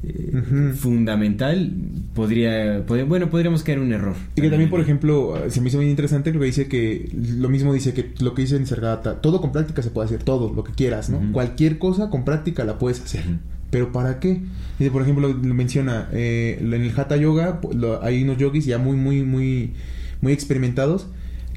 [0.08, 1.72] eh, fundamental
[2.14, 4.16] podría, bueno, podríamos caer en un error.
[4.36, 7.50] Y que también, por ejemplo, se me hizo muy interesante lo que dice que lo
[7.50, 10.54] mismo dice que lo que dice en Sergata, todo con práctica se puede hacer, todo,
[10.54, 11.32] lo que quieras, ¿no?
[11.32, 13.24] Cualquier cosa con práctica la puedes hacer.
[13.72, 14.42] ¿pero para qué?
[14.80, 18.78] Dice, por ejemplo, lo menciona, eh, en el Hatha Yoga lo- hay unos yogis ya
[18.78, 19.74] muy, muy, muy,
[20.22, 21.08] muy experimentados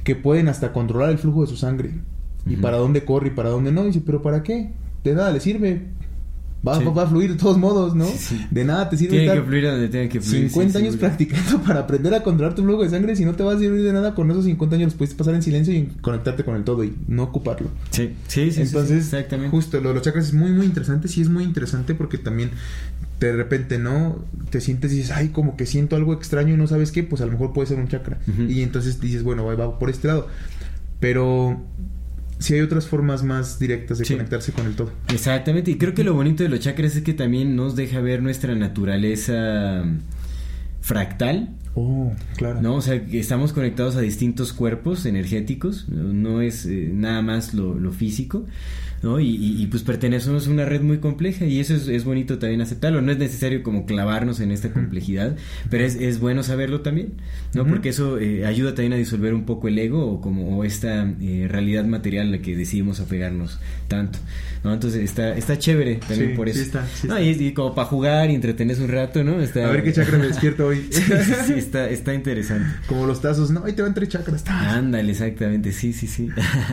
[0.03, 1.91] que pueden hasta controlar el flujo de su sangre.
[2.47, 3.85] Y para dónde corre y para dónde no.
[3.85, 4.71] Dice, ¿pero para qué?
[5.05, 5.83] De nada le sirve.
[6.67, 6.85] Va, Sí.
[6.85, 8.05] va- a fluir de todos modos, ¿no?
[8.07, 8.45] Sí.
[8.51, 10.49] De nada te sirve Tiene que estar fluir a donde tenga que fluir.
[10.51, 13.15] 50 sí, años practicando para aprender a controlar tu flujo de sangre.
[13.15, 15.35] Si no te va a servir de nada, con esos 50 años los puedes pasar
[15.35, 17.69] en silencio y conectarte con el todo y no ocuparlo.
[17.91, 18.63] Sí, sí, sí.
[18.63, 19.51] Entonces, exactamente.
[19.51, 21.07] justo lo de los chakras es muy, muy interesante.
[21.07, 22.51] Sí, es muy interesante porque también
[23.21, 24.25] de repente, ¿no?
[24.51, 27.21] Te sientes y dices, ay, como que siento algo extraño y no sabes qué, pues
[27.23, 28.19] a lo mejor puede ser un chakra.
[28.49, 30.27] Y entonces dices, bueno, va, va por este lado.
[31.01, 31.61] Pero
[32.39, 34.15] sí hay otras formas más directas de Sí.
[34.15, 34.93] conectarse con el todo.
[35.13, 38.23] Exactamente, y creo que lo bonito de los chakras es que también nos deja ver
[38.23, 39.99] nuestra naturaleza mm,
[40.81, 42.61] fractal, Oh, claro.
[42.61, 42.75] ¿no?
[42.77, 47.55] O sea, que estamos conectados a distintos cuerpos energéticos, no, No es eh, nada más
[47.55, 48.47] lo, lo físico,
[49.03, 49.21] ¿no?
[49.21, 52.39] Y, y- y, pues pertenecemos a una red muy compleja y eso es, es bonito
[52.39, 55.37] también aceptarlo, no es necesario como clavarnos en esta complejidad,
[55.71, 57.13] pero es, es bueno saberlo también,
[57.55, 57.67] ¿no?
[57.67, 61.09] Porque eso eh, ayuda también a disolver un poco el ego o como o esta
[61.21, 64.19] eh, realidad material a la que decidimos apegarnos tanto,
[64.65, 64.73] ¿no?
[64.75, 66.63] Entonces está, está chévere también Sí, por sí eso.
[66.63, 67.21] está, sí está.
[67.23, 69.41] y, y como para jugar y entretenerse un rato, ¿no?
[69.41, 70.87] Está, A ver qué chakra me despierto hoy.
[70.91, 72.67] sí, sí, sí, está, está interesante.
[72.87, 74.45] Como los tazos, no, ahí te van tres chakras.
[74.49, 76.29] Ándale, exactamente, sí, sí, sí.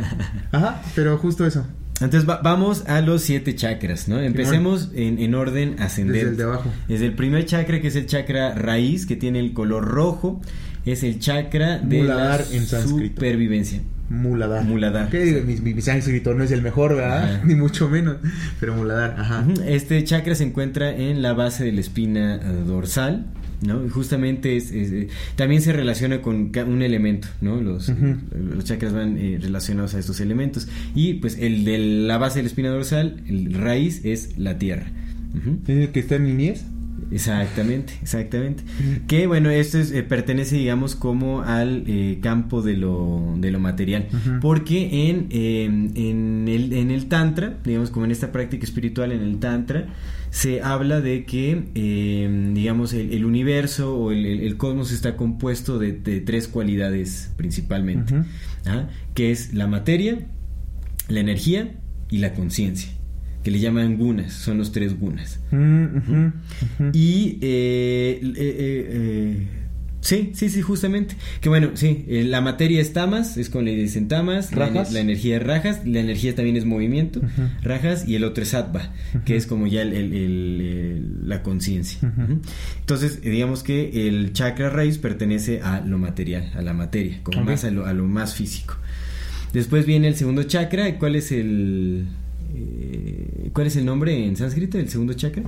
[0.51, 1.65] Ajá, pero justo eso.
[2.01, 4.19] Entonces va- vamos a los siete chakras, ¿no?
[4.19, 6.17] Empecemos en, en orden ascendente.
[6.19, 6.71] Desde el de abajo.
[6.89, 10.41] Desde el primer chakra, que es el chakra raíz, que tiene el color rojo,
[10.85, 13.81] es el chakra de Muladhara la en supervivencia.
[14.09, 14.63] Muladar.
[15.09, 15.63] Que digo, exacto.
[15.63, 17.23] mi, mi sánscrito no es el mejor, ¿verdad?
[17.35, 17.41] Ajá.
[17.45, 18.17] Ni mucho menos.
[18.59, 19.45] Pero Muladar, ajá.
[19.65, 23.25] Este chakra se encuentra en la base de la espina eh, dorsal,
[23.61, 23.85] ¿no?
[23.85, 27.61] Y justamente es, es, eh, también se relaciona con un elemento, ¿no?
[27.61, 30.67] Los, los chakras van eh, relacionados a estos elementos.
[30.93, 34.87] Y pues el de la base de la espina dorsal, el raíz, es la tierra.
[35.67, 36.65] ¿Es el que está en Niñez?
[37.11, 38.63] Exactamente, exactamente.
[39.07, 43.59] Que bueno, esto es, eh, pertenece, digamos, como al eh, campo de lo, de lo
[43.59, 44.07] material.
[44.41, 49.21] Porque en, eh, en, el, en el Tantra, digamos, como en esta práctica espiritual, en
[49.21, 49.87] el Tantra,
[50.35, 55.93] se habla de que, eh, digamos, el, el universo o el, cosmos está compuesto de,
[55.93, 58.13] de tres cualidades principalmente.
[58.65, 58.89] ¿ah?
[59.13, 60.27] que es la materia,
[61.07, 61.71] la energía
[62.09, 62.91] y la conciencia,
[63.43, 65.39] que le llaman gunas, son los tres gunas.
[65.51, 66.27] Mm.
[66.91, 69.47] Y eh, eh, eh,
[70.05, 71.15] sí, sí, sí, justamente.
[71.41, 74.93] Que bueno, sí, eh, la materia es tamas, es con le dicen tamas, la, Rajas.
[74.93, 77.21] la energía es rajas, la energía también es movimiento,
[77.63, 78.93] rajas, y el otro es sattva,
[79.25, 81.97] que es como ya el- el- el- el- la conciencia.
[82.79, 87.39] Entonces, eh, digamos que el chakra raíz pertenece a lo material, a la materia, como
[87.43, 88.75] más a lo, a lo más físico.
[89.53, 92.05] Después viene el segundo chakra, ¿cuál es el...
[92.55, 95.43] eh, ¿Cuál es el nombre en sánscrito del segundo chakra?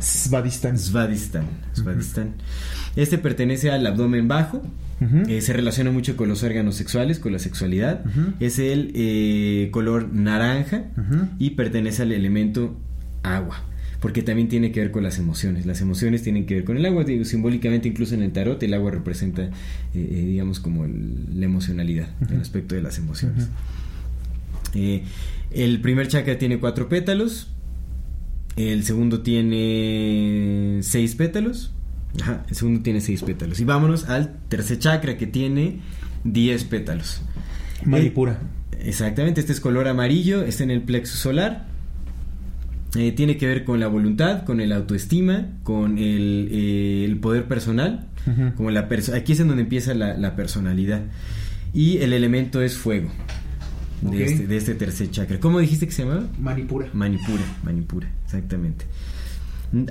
[0.00, 0.78] Svadhisthán.
[0.78, 1.44] Svadhisthán.
[1.74, 2.34] Svadhisthán.
[2.96, 4.62] Este pertenece al abdomen bajo.
[5.28, 8.02] Eh, se relaciona mucho con los órganos sexuales, con la sexualidad.
[8.40, 10.84] Es el eh, color naranja
[11.38, 12.76] y pertenece al elemento
[13.22, 13.62] agua.
[14.00, 15.66] Porque también tiene que ver con las emociones.
[15.66, 17.02] Las emociones tienen que ver con el agua.
[17.04, 19.42] Digo, simbólicamente, incluso en el tarot, el agua representa,
[19.94, 23.48] eh, digamos, como el- la emocionalidad, el aspecto de las emociones.
[25.50, 27.50] El primer chakra tiene cuatro pétalos.
[28.58, 31.72] El segundo tiene seis pétalos.
[32.20, 33.60] Ajá, el segundo tiene seis pétalos.
[33.60, 35.80] Y vámonos al tercer chakra que tiene
[36.24, 37.22] 10 pétalos.
[37.84, 38.40] Manipura.
[38.72, 41.66] Eh, exactamente, este es color amarillo, está en el plexo solar.
[42.96, 47.44] Eh, tiene que ver con la voluntad, con el autoestima, con el, eh, el poder
[47.46, 48.06] personal.
[48.56, 51.02] Como la perso- aquí es en donde empieza la, la personalidad.
[51.72, 53.10] Y el elemento es fuego.
[54.02, 55.40] De, este, de este tercer chakra.
[55.40, 56.26] ¿Cómo dijiste que se llamaba?
[56.40, 56.88] Manipura.
[56.92, 58.84] Manipura, manipura, exactamente.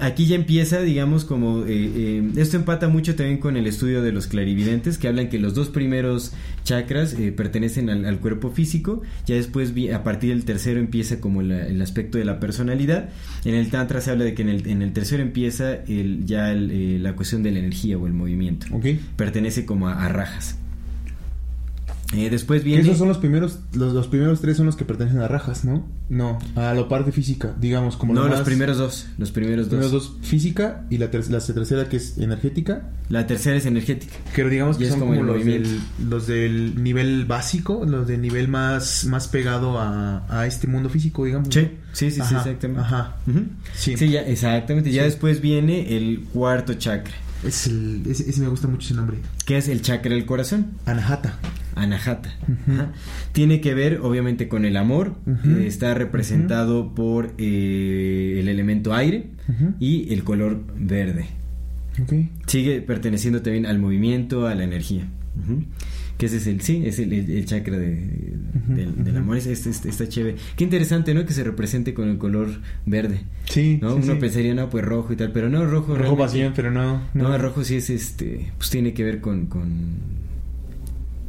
[0.01, 1.63] Aquí ya empieza, digamos, como...
[1.65, 5.37] eh, eh, esto empata mucho también con el estudio de los clarividentes, que hablan que
[5.37, 6.33] los dos primeros
[6.63, 11.43] chakras eh, pertenecen al, al cuerpo físico, ya después a partir del tercero empieza como
[11.43, 13.09] la- el aspecto de la personalidad.
[13.45, 16.51] En el Tantra se habla de que en el, en el tercero empieza el, ya
[16.51, 18.65] el, eh, la cuestión de la energía o el movimiento.
[18.71, 18.85] Ok.
[19.15, 20.57] Pertenece como a, a rajas.
[22.15, 22.83] Eh, después Que viene...
[22.83, 25.85] esos son los primeros, los, los primeros tres son los que pertenecen a rajas, ¿no?
[26.07, 29.07] No, a la parte física, digamos, como no, lo los más- primeros dos.
[29.17, 29.79] Los primeros los dos.
[29.79, 34.13] primeros dos física y la, ter- la tercera que es energética, La tercera es energética.
[34.33, 35.79] pero digamos que son como como, los, del,
[36.09, 41.25] los del nivel básico, los del nivel más, más pegado a, a este mundo físico,
[41.25, 41.49] digamos.
[41.53, 42.81] Sí, sí, sí, sí, Ajá, exactamente.
[42.83, 43.17] Ajá.
[43.27, 43.39] Ujú.
[43.75, 43.97] Sí.
[43.97, 44.93] Sí, ya, exactamente.
[44.93, 45.09] Ya Sí.
[45.09, 47.13] después viene el cuarto chakra.
[47.45, 49.17] Es el, ese, ese me gusta mucho ese nombre.
[49.45, 50.71] que es el chakra del corazón.
[50.85, 51.37] Anahata.
[51.75, 52.33] Anahata.
[52.71, 52.91] Ajá.
[53.31, 55.15] Tiene que ver, obviamente, con el amor.
[55.45, 59.29] Eh, está representado por eh, el elemento aire
[59.79, 61.27] y el color verde.
[62.47, 65.07] Sigue perteneciendo también al movimiento, a la energía.
[66.17, 68.33] Que ese es el, sí, es el, el- el chakra de-
[68.69, 69.37] del, del amor.
[69.37, 70.35] Es, es- es- está chévere.
[70.55, 71.25] Qué interesante, ¿no?
[71.25, 72.49] Que se represente con el color
[72.87, 73.21] verde.
[73.45, 73.77] Sí.
[73.81, 73.91] ¿no?
[73.91, 74.19] sí, Uno sí.
[74.19, 75.95] pensaría, no, pues rojo y tal, pero no, rojo.
[75.95, 77.01] Rojo pasión, pero no.
[77.13, 78.51] No, el rojo sí es este.
[78.57, 79.45] Pues tiene que ver con.
[79.45, 79.67] con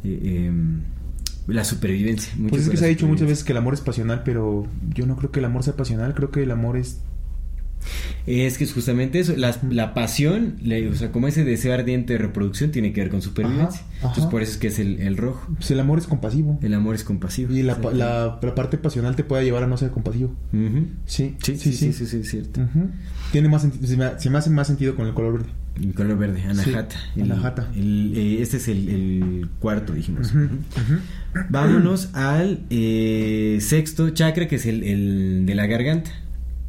[0.03, 0.81] eh, em,
[1.47, 2.33] la supervivencia.
[2.37, 4.67] mucho Pues es que se ha dicho muchas veces que el amor es pasional, pero
[4.93, 7.01] yo no creo que el amor sea pasional, creo que el amor es...
[8.27, 9.35] Es que es justamente eso.
[9.35, 13.09] La, la pasión, le- o sea, como ese deseo ardiente de reproducción, tiene que ver
[13.09, 13.81] con supervivencia.
[13.81, 14.07] Ajá, ajá.
[14.09, 15.47] Entonces, por eso es que es el, el rojo.
[15.55, 16.59] Pues el amor es compasivo.
[16.61, 17.53] El amor es compasivo.
[17.53, 20.35] Y la, la, la parte pasional te puede llevar a no ser compasivo.
[21.05, 22.61] Sí, Sí, sí, sí, sí, sí, es cierto.
[23.31, 25.49] Tiene más se, me, se me hace más sentido con el color verde.
[25.81, 26.95] El color verde, anahata.
[27.13, 27.67] Sí, El- anahata.
[27.75, 30.33] el, eh, este es el, cuarto, dijimos.
[31.49, 36.11] Vámonos al eh, sexto chakra, que es el, el de la garganta.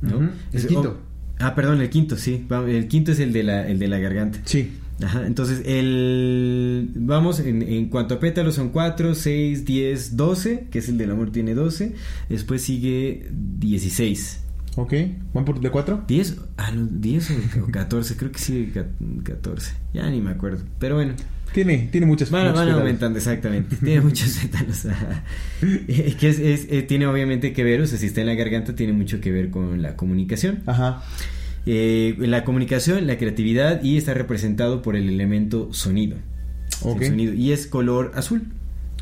[0.02, 0.30] ¿No?
[0.52, 1.00] El quinto.
[1.00, 2.46] oh, ah, perdón, el quinto, sí.
[2.68, 4.40] El quinto es el de la, el de la garganta.
[4.44, 4.70] Sí.
[5.02, 10.78] Ajá, entonces el vamos en, en cuanto a pétalos son 4, 6, 10, 12, que
[10.80, 11.94] es el del amor tiene 12,
[12.28, 14.40] después sigue 16.
[14.76, 14.92] Ok.
[15.34, 16.04] ¿Van por de cuatro?
[16.06, 18.86] 10, ah, no, 10 o, o 14, creo que sí, ca-
[19.24, 21.14] 14, ya ni me acuerdo, pero bueno,
[21.52, 22.80] Tiene, tiene muchas van, muchos van pétalos.
[22.82, 24.86] aumentando exactamente, tiene muchos pétalos.
[25.62, 28.34] Eh, que es, es- eh, tiene obviamente que ver, o sea, si está en la
[28.34, 30.60] garganta tiene mucho que ver con la comunicación.
[30.66, 31.02] Ajá.
[31.66, 36.16] Eh, la comunicación, la creatividad y está representado por el elemento sonido.
[36.82, 37.02] Ok.
[37.02, 37.34] El sonido.
[37.34, 38.42] Y es color azul.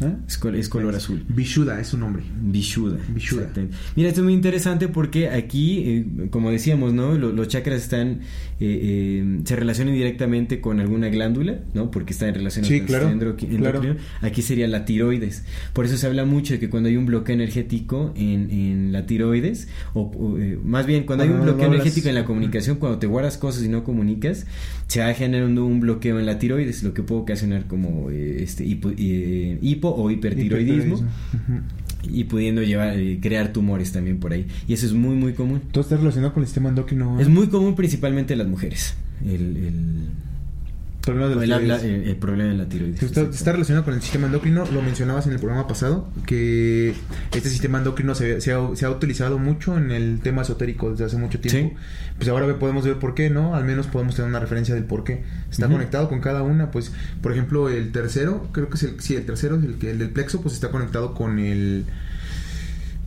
[0.00, 0.12] ¿Eh?
[0.28, 1.24] Es, col- es color azul.
[1.28, 2.22] Vishuda es su nombre.
[2.40, 2.98] Vishuda.
[3.12, 3.40] Vishuda.
[3.42, 3.76] exactamente.
[3.96, 7.18] Mira, esto es muy interesante porque aquí, eh, como decíamos, ¿no?
[7.18, 8.20] Lo- los chakras están,
[8.60, 11.90] eh, eh, se relacionan directamente con alguna glándula, ¿no?
[11.90, 13.78] Porque está en relación Sí, con el claro, sistema endocri- claro.
[13.82, 13.96] endocrino.
[14.20, 15.44] Aquí sería la tiroides.
[15.72, 19.04] Por eso se habla mucho de que cuando hay un bloqueo energético en, en la
[19.06, 22.98] tiroides, o, o, más bien cuando hay un no bloqueo energético en la comunicación, cuando
[23.00, 24.46] te guardas cosas y no comunicas,
[24.88, 28.64] se va generando un bloqueo en la tiroides, lo que puede ocasionar como eh, este
[28.64, 31.04] hipo, eh, hipo o hipertiroidismo.
[32.04, 34.46] Y pudiendo llevar eh, crear tumores también por ahí.
[34.66, 35.60] Y eso es muy muy común.
[35.72, 37.20] Todo está relacionado con el sistema endocrino.
[37.20, 38.96] es muy común principalmente en las mujeres.
[39.22, 39.74] El, el,
[41.08, 45.26] Problema de el problema en la tiroides Está, relacionado con el sistema endocrino, lo mencionabas
[45.26, 46.92] en el programa pasado, que
[47.32, 51.06] este sistema endocrino se, se ha, se ha utilizado mucho en el tema esotérico desde
[51.06, 51.70] hace mucho tiempo.
[51.70, 51.84] Sí.
[52.18, 53.54] Pues ahora podemos ver por qué, ¿no?
[53.54, 55.24] Al menos podemos tener una referencia del por qué.
[55.50, 56.92] Está conectado con cada una, pues,
[57.22, 60.10] por ejemplo, el tercero, creo que es el, sí, el tercero, el, que, el del
[60.10, 61.86] plexo, pues está conectado con el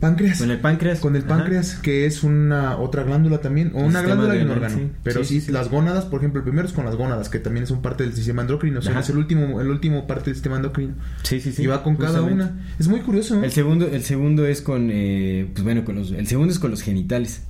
[0.02, 0.38] páncreas.
[0.38, 1.28] con el páncreas Con el Ajá.
[1.36, 4.76] páncreas, que es una otra glándula también, o El una glándula y un órgano.
[4.76, 4.90] sí.
[5.02, 5.52] Pero Sí, sí, sí, sí.
[5.52, 8.12] las gónadas, por ejemplo, el primero es con las gónadas, que también son parte del
[8.12, 10.94] sistema endocrino, o sea, es el último, el último parte del sistema endocrino.
[11.22, 12.52] sí sí sí y va con cada una.
[12.78, 13.44] Es muy curioso, ¿no?
[13.44, 16.70] el segundo el segundo es con eh, pues bueno con los el segundo es con
[16.70, 17.42] los genitales.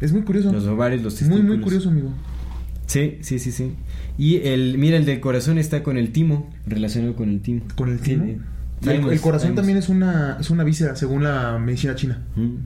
[0.00, 0.52] Es muy curioso.
[0.52, 1.64] los ovarios los muy, muy testículos.
[1.64, 2.12] curioso, amigo.
[2.86, 3.72] sí sí sí sí
[4.18, 7.90] y el mira el del corazón está con el timo relacionado con el timo Con
[7.90, 8.24] el timo.
[8.82, 12.22] El, el corazón también es una, es una víscera, según la medicina china.
[12.36, 12.58] Ujú.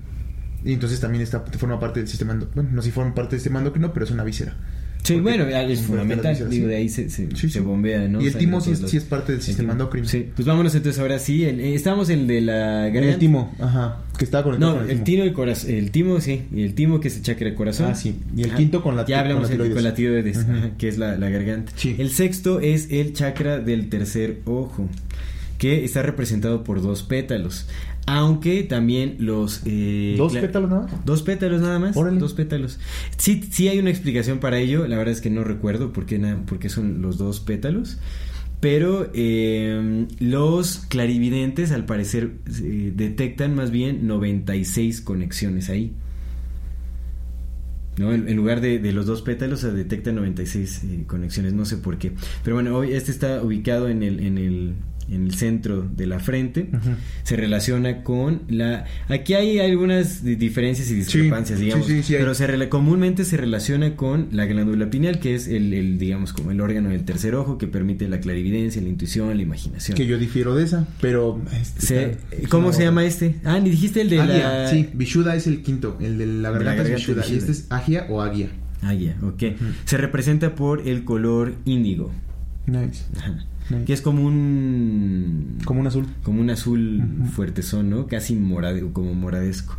[0.64, 2.62] Y entonces también está, forma parte del sistema endocrino.
[2.62, 4.54] Bueno, no si forma parte del sistema endocrino, pero es una víscera.
[5.02, 6.32] Sí, Porque- bueno, es fundamental.
[6.32, 7.60] vísceras, Digo, de ahí se, se, Sí, se sí.
[7.60, 8.20] bombea, ¿no?
[8.20, 10.06] Y el timo sí sí es parte del El sistema endocrino.
[10.06, 11.42] Sí, pues vámonos entonces ahora sí.
[11.46, 13.14] el- eh, estamos el de la En garganta.
[13.14, 14.00] el timo, ajá.
[14.18, 17.00] Que estaba conectado No, con el timo, el corazón, el timo sí, y el timo
[17.00, 17.86] que es el chakra del corazón.
[17.90, 18.20] Ah, sí.
[18.36, 18.58] Y el Ajá.
[18.58, 19.74] quinto con la- Ya hablamos con la el- tiroides.
[19.74, 20.52] con la tiroides, Ujú.
[20.66, 21.72] ajá, que es la, la garganta.
[21.76, 21.96] Sí.
[21.98, 24.86] El sexto es el chakra del tercer ojo,
[25.60, 27.68] que está representado por dos pétalos,
[28.06, 31.04] aunque también los eh, ¿Dos pétalos nada más?
[31.04, 31.96] Dos pétalos nada más.
[31.98, 32.18] Órale.
[32.18, 32.80] Dos pétalos.
[33.18, 34.86] Sí, sí hay una explicación para ello.
[34.86, 37.98] La verdad es que no recuerdo por qué, por qué son los dos pétalos.
[38.60, 45.92] Pero eh, los clarividentes, al parecer, eh, detectan más bien 96 conexiones ahí.
[47.98, 48.14] ¿No?
[48.14, 51.76] En, en lugar de, de los dos pétalos se detectan 96 eh, conexiones, no sé
[51.76, 52.12] por qué.
[52.42, 54.74] Pero bueno, hoy este está ubicado en el, en el,
[55.10, 56.68] en el centro de la frente.
[57.24, 58.84] Se relaciona con la...
[59.08, 61.86] Aquí hay algunas di- diferencias y discrepancias, sí, digamos.
[61.86, 65.74] sí, sí pero se rela- comúnmente se relaciona con la glándula pineal, que es el,
[65.74, 69.42] el, digamos, como el órgano del tercer ojo que permite la clarividencia, la intuición, la
[69.42, 69.96] imaginación.
[69.96, 71.40] Que yo difiero de esa, pero...
[71.60, 73.36] este, Se- está- ¿Cómo no, se llama este?
[73.44, 74.68] Ah, ni dijiste el de Agia, la...
[74.70, 74.88] sí.
[74.94, 75.98] Vishuddha es el quinto.
[76.00, 77.22] El de la De la garganta, garganta es Vishuddha.
[77.24, 78.48] es Y este es Agia o Agia.
[78.82, 79.42] Águila, ok.
[79.84, 82.10] Se representa por el color índigo,
[82.66, 83.04] Nice.
[83.18, 83.44] Ajá.
[83.86, 85.58] Que es como un...
[85.64, 86.06] Como un azul.
[86.22, 87.02] como un azul
[87.32, 88.06] fuertezón, ¿no?
[88.06, 89.78] Casi morade, como moradesco.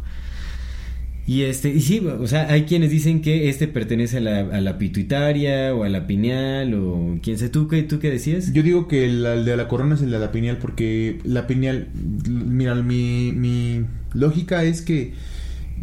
[1.27, 4.59] Y este, y sí, o sea, hay quienes dicen que este pertenece a la, a
[4.59, 8.51] la pituitaria o a la pineal o quién sé, ¿tú qué, tú qué decías?
[8.53, 11.45] Yo digo que el, el de la corona es el de la pineal porque la
[11.45, 11.89] pineal,
[12.27, 15.13] mira, mi, mi lógica es que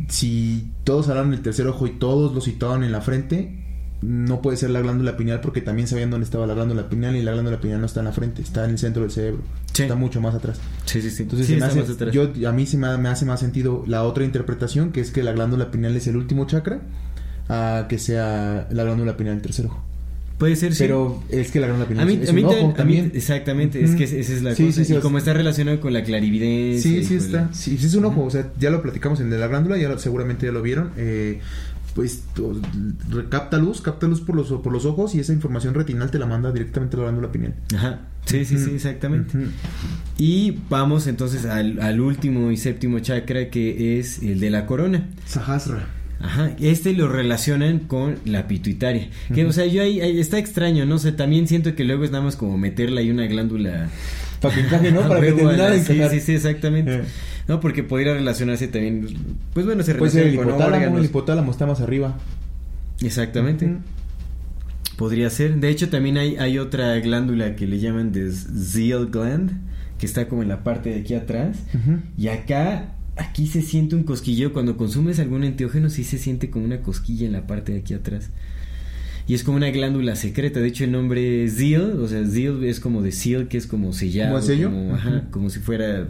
[0.08, 3.57] si todos hablaron del tercer ojo y todos lo situaban en la frente,
[4.00, 7.22] no puede ser la glándula pineal porque también sabían dónde estaba la glándula pineal y
[7.22, 9.42] la glándula pineal no está en la frente, está en el centro del cerebro,
[9.72, 9.82] Sí.
[9.82, 10.60] está mucho más atrás.
[10.84, 11.24] Sí, sí, sí.
[11.24, 12.14] Entonces Sí, se me está hace- más atrás.
[12.14, 15.22] yo, a mí se me, me hace más sentido la otra interpretación que es que
[15.22, 16.80] la glándula pineal es el último chakra
[17.48, 19.82] a que sea la glándula pineal el tercer ojo.
[20.38, 20.84] Puede ser, sí.
[20.84, 22.68] Pero es que la glándula pineal a mí, es a mí un ojo también, a
[22.68, 23.12] mí- también.
[23.14, 24.84] exactamente, es que esa es la Sí, cosa.
[24.84, 26.88] sí, y como está relacionado con la clarividencia.
[26.92, 27.36] Sí, sí está.
[27.46, 28.22] la- Sí, es un ojo.
[28.24, 30.92] O sea, ya lo platicamos en de la glándula, ya lo- seguramente ya lo vieron.
[30.96, 31.40] Eh,
[31.98, 32.22] pues
[33.28, 36.26] capta luz, capta luz por los, por los ojos y esa información retinal te la
[36.26, 37.54] manda directamente a la glándula pineal.
[37.74, 38.02] Ajá.
[38.24, 39.36] Sí, sí, sí, exactamente.
[40.16, 45.08] Y vamos entonces al, al último y séptimo chakra que es el de la corona.
[45.26, 45.88] Sahasra.
[46.20, 49.08] Ajá, este lo relacionan con la pituitaria.
[49.34, 52.12] Que, o sea, yo ahí, ahí está extraño, no sé, también siento que luego es
[52.12, 53.88] nada más como meterle ahí una glándula.
[54.40, 55.00] Para que encaje, ¿no?
[55.08, 56.94] Para que Sí, sí, sí, exactamente.
[56.94, 57.04] Eh.
[57.48, 59.08] No, porque podría relacionarse también,
[59.54, 62.18] pues bueno, se Puede ser el relaciona con hipotálamo, el hipotálamo está más arriba.
[63.00, 63.78] Exactamente.
[64.96, 65.56] Podría ser.
[65.56, 69.52] De hecho, también hay, hay otra glándula que le llaman de Zeal gland,
[69.98, 71.56] que está como en la parte de aquí atrás.
[72.18, 74.52] Y acá, aquí se siente un cosquilleo.
[74.52, 77.94] Cuando consumes algún enteógeno, sí se siente como una cosquilla en la parte de aquí
[77.94, 78.30] atrás.
[79.28, 80.58] Y es como una glándula secreta.
[80.58, 83.92] De hecho, el nombre Zeal, o sea, Zeal es como de seal, que es como
[83.92, 84.34] sellado.
[84.36, 84.70] ¿Como sello?
[84.70, 86.08] como- ajá, como si fuera.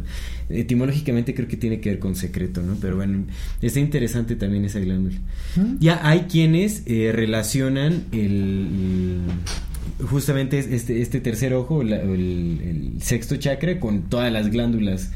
[0.49, 2.77] Etimológicamente creo que tiene que ver con secreto, ¿no?
[2.81, 3.25] Pero bueno,
[3.61, 5.17] está interesante también esa glándula.
[5.57, 5.77] Ujú.
[5.81, 9.19] Ya hay quienes eh, relacionan el,
[10.01, 12.61] el- justamente es- este, este tercer ojo, la- el,
[12.95, 15.11] el sexto chakra, con todas las glándulas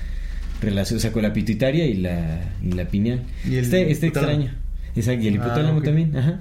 [0.60, 3.22] relacionadas, o sea, con la pituitaria y la, y la pineal.
[3.48, 4.50] Y el está, está extraño.
[4.94, 6.40] Exacto, y el Ah, hipotálamo también, ajá.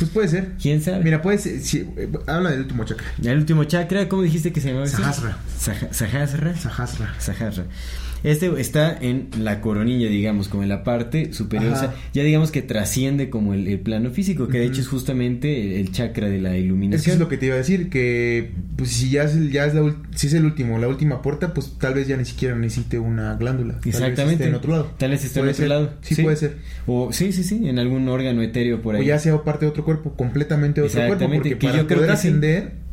[0.00, 0.52] Pues puede ser.
[0.60, 1.04] ¿Quién sabe?
[1.04, 1.60] Mira, puede ser.
[1.60, 3.06] sí, eh, habla del último chakra.
[3.22, 4.86] El último chakra, ¿cómo dijiste que se llamaba?
[4.86, 5.36] Sahasra.
[5.58, 6.56] Sahasra.
[6.56, 7.14] Sahasra.
[7.18, 7.64] Sahasra.
[8.22, 11.72] Este está en la coronilla, digamos, como en la parte superior.
[11.72, 14.88] O sea, ya digamos que trasciende como el, el plano físico, que de hecho es
[14.88, 17.14] justamente el, el chakra de la Es que iluminación.
[17.14, 19.74] es lo que te iba a decir, que pues si ya es el, ya es
[19.74, 22.98] la si es el último, la última puerta, pues tal vez ya ni siquiera necesite
[22.98, 23.74] una glándula.
[23.74, 24.32] Tal vez Exactamente.
[24.44, 24.90] esté en otro lado.
[24.98, 25.68] Tal vez esté en otro ser.
[25.68, 25.92] lado.
[26.02, 26.56] Sí, puede ser.
[26.86, 29.02] O sí, sí, sí, en algún órgano etéreo por ahí.
[29.02, 31.78] O ya sea parte de otro cuerpo, completamente de otro cuerpo, Exactamente, porque que para
[31.82, 32.28] yo creo poder que sí.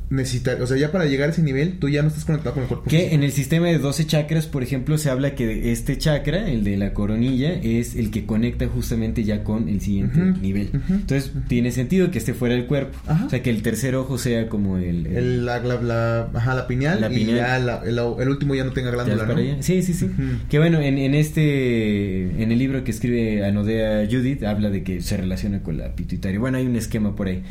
[0.10, 2.54] Ascender necesita, o sea, ya para llegar a ese nivel tú ya no estás conectado
[2.56, 2.90] con el cuerpo.
[2.90, 6.64] Que en el sistema de 12 chakras, por ejemplo, se habla que este chakra, el
[6.64, 10.70] de la coronilla, es el que conecta justamente ya con el siguiente nivel.
[10.90, 12.98] Entonces, tiene sentido que esté fuera del cuerpo.
[13.06, 13.26] Ajá.
[13.26, 15.08] O sea, que el tercer ojo sea como el...
[15.08, 17.38] el- El, la, la, la- ajá, la pineal, La y pineal.
[17.38, 19.34] ya la- el, el último ya no tenga glándula, ¿no?
[19.36, 19.58] allá.
[19.62, 20.10] Sí, sí, sí.
[20.50, 25.02] Que bueno, en, en este, en el libro que escribe Anodea Judith, habla de que
[25.02, 26.40] se relaciona con la pituitaria.
[26.40, 27.44] Bueno, hay un esquema por ahí.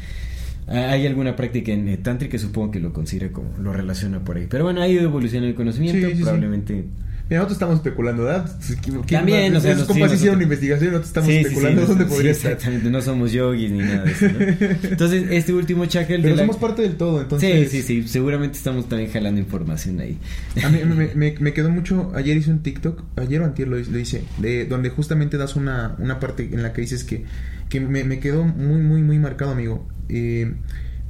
[0.69, 4.37] Ah, Hay alguna práctica en eh, tántrica, supongo que lo considera como, lo relaciona por
[4.37, 4.47] ahí.
[4.49, 6.23] Pero bueno, ha ido evolucionando el conocimiento, Sí, sí, sí.
[6.25, 6.85] probablemente...
[7.29, 8.57] Mira, nosotros estamos especulando, ¿verdad?
[8.85, 11.41] ¿Quién- quién También, o sea, nos- sí, compas hicieron una investigación, nosotros estamos Sí, sí,
[11.43, 12.53] sí, especulando dónde sí, podría estar.
[12.53, 14.27] Exactamente, no somos yogis ni nada de eso.
[14.29, 14.39] ¿no?
[14.91, 17.69] Entonces, este último chakra, Pero de la- somos parte del todo, entonces.
[17.73, 20.19] Sí, sí, sí, seguramente estamos también jalando información ahí.
[20.63, 22.13] A mí me, me- me quedó mucho.
[22.15, 25.97] Ayer hice un TikTok, ayer o antier lo, lo hice, de, donde justamente das una,
[25.99, 27.25] una parte en la que dices que,
[27.69, 29.87] que me, me quedó muy, muy, muy marcado, amigo.
[30.09, 30.55] Eh,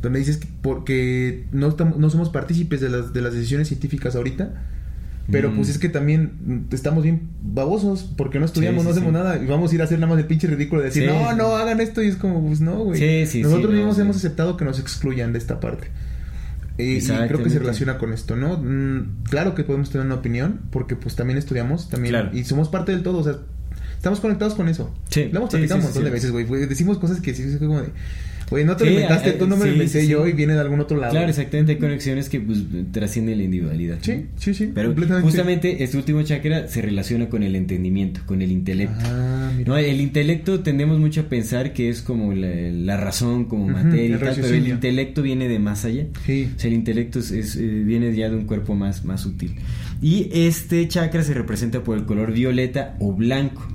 [0.02, 4.14] donde dices que porque no, estamos, no somos partícipes de las, de las decisiones científicas
[4.16, 4.62] ahorita.
[5.28, 5.56] Pero Mm.
[5.56, 6.34] pues es que también
[6.70, 9.24] mm, estamos bien babosos porque no estudiamos, Sí, no sí, hacemos sí.
[9.24, 11.34] nada y vamos a ir a hacer nada más el pinche ridículo de decir, no,
[11.34, 13.00] no, hagan esto y es como, pues no, güey.
[13.00, 15.88] Sí, sí, Nosotros no, mismos hemos aceptado que nos excluyan de esta parte.
[16.78, 18.58] Eh, y creo que se relaciona con esto, ¿no?
[18.58, 22.30] Mm, claro que podemos tener una opinión, porque pues también estudiamos, también, Claro.
[22.32, 23.38] y somos parte del todo, o sea,
[23.96, 24.92] estamos conectados con eso.
[25.08, 27.80] Sí, Lo hemos platicado sí, un montón de veces, güey, decimos cosas que sí, como
[27.80, 27.88] de,
[28.50, 30.80] güey, no te lo inventaste, tú no me lo inventé yo y viene de algún
[30.80, 31.12] otro lado.
[31.12, 32.60] Claro, exactamente, hay conexiones que pues,
[32.92, 33.96] trascienden la individualidad.
[33.96, 34.02] ¿no?
[34.04, 38.52] Sí, sí, sí, Pero justamente este último chakra se relaciona con el entendimiento, con el
[38.52, 39.04] intelecto.
[39.04, 39.68] Ah, mira.
[39.68, 44.06] No, el intelecto tendemos mucho a pensar que es como la, la razón, como materia
[44.06, 46.06] y el tal, pero el intelecto viene de más allá.
[46.24, 46.50] Sí.
[46.54, 49.56] O sea, el intelecto es, es, eh, viene ya de un cuerpo más, más sutil.
[50.00, 53.66] Y este chakra se representa por el color violeta o blanco.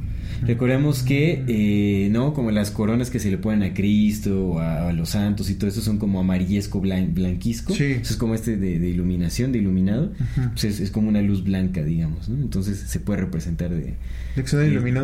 [0.41, 2.33] Recordemos que, eh, ¿no?
[2.33, 5.55] Como las coronas que se le ponen a Cristo o a, a los santos y
[5.55, 7.73] todo eso son como amarillesco, blan- blanquisco.
[7.73, 7.83] Sí.
[8.01, 10.11] Eso es como este de, de iluminación, de iluminado.
[10.53, 12.41] Pues es, es como una luz blanca, digamos, ¿no?
[12.41, 13.95] Entonces se puede representar de...
[14.35, 14.59] De que son.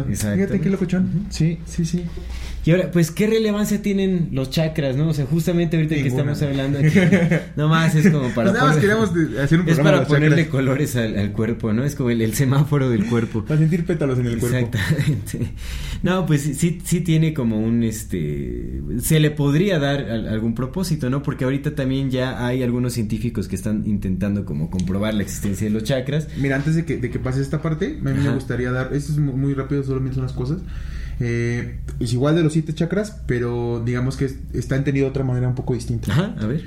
[0.09, 0.47] Exactamente.
[0.47, 1.25] Fíjate qué locochón.
[1.29, 2.03] Sí, sí, sí.
[2.67, 5.07] Y ahora, pues, ¿qué relevancia tienen los chakras, no?
[5.07, 6.33] O sea, justamente ahorita que Ninguna.
[6.33, 6.99] estamos hablando aquí,
[7.55, 10.47] nomás es como para Pues nada más poner- de- hacer un Es para ponerle chakras.
[10.51, 11.85] colores al, al cuerpo, ¿no?
[11.85, 13.45] Es como el, el semáforo del cuerpo.
[13.45, 14.57] Para sentir pétalos en el cuerpo.
[14.57, 15.53] Exactamente.
[16.03, 21.23] no, pues sí, sí tiene como un, este, se le podría dar algún propósito, ¿no?
[21.23, 25.73] Porque ahorita también ya hay algunos científicos que están intentando como comprobar la existencia de
[25.73, 26.27] los chakras.
[26.37, 29.13] Mira, antes de que, de que pase esta parte, a mí me gustaría dar, esto
[29.13, 30.57] es muy rápido, solamente unas cosas.
[31.19, 35.47] Eh, es igual de los siete chakras, pero digamos que está entendido de otra manera
[35.47, 36.11] un poco distinta.
[36.11, 36.63] Ajá, a ver.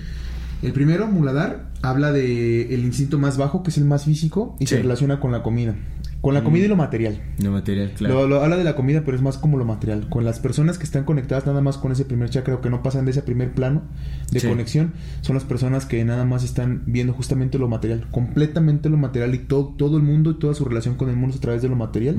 [0.63, 4.67] El primero, Muladar, habla de el instinto más bajo, que es el más físico, y
[4.67, 5.75] se relaciona con la comida.
[6.21, 7.23] Con la comida y lo material.
[7.43, 8.29] Lo material, claro.
[8.29, 10.09] Lo, habla de la comida, pero es más como lo material.
[10.11, 12.83] Con las personas que están conectadas nada más con ese primer chakra o que no
[12.83, 13.83] pasan de ese primer plano
[14.31, 14.93] de conexión,
[15.23, 19.39] son las personas que nada más están viendo justamente lo material, completamente lo material y
[19.39, 21.69] todo, todo el mundo y toda su relación con el mundo es a través de
[21.71, 22.17] lo material,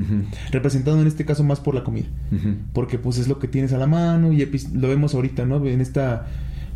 [0.50, 2.08] representado en este caso más por la comida.
[2.72, 4.44] Porque pues es lo que tienes a la mano y
[4.74, 5.64] lo vemos ahorita, ¿no?
[5.64, 6.26] En esta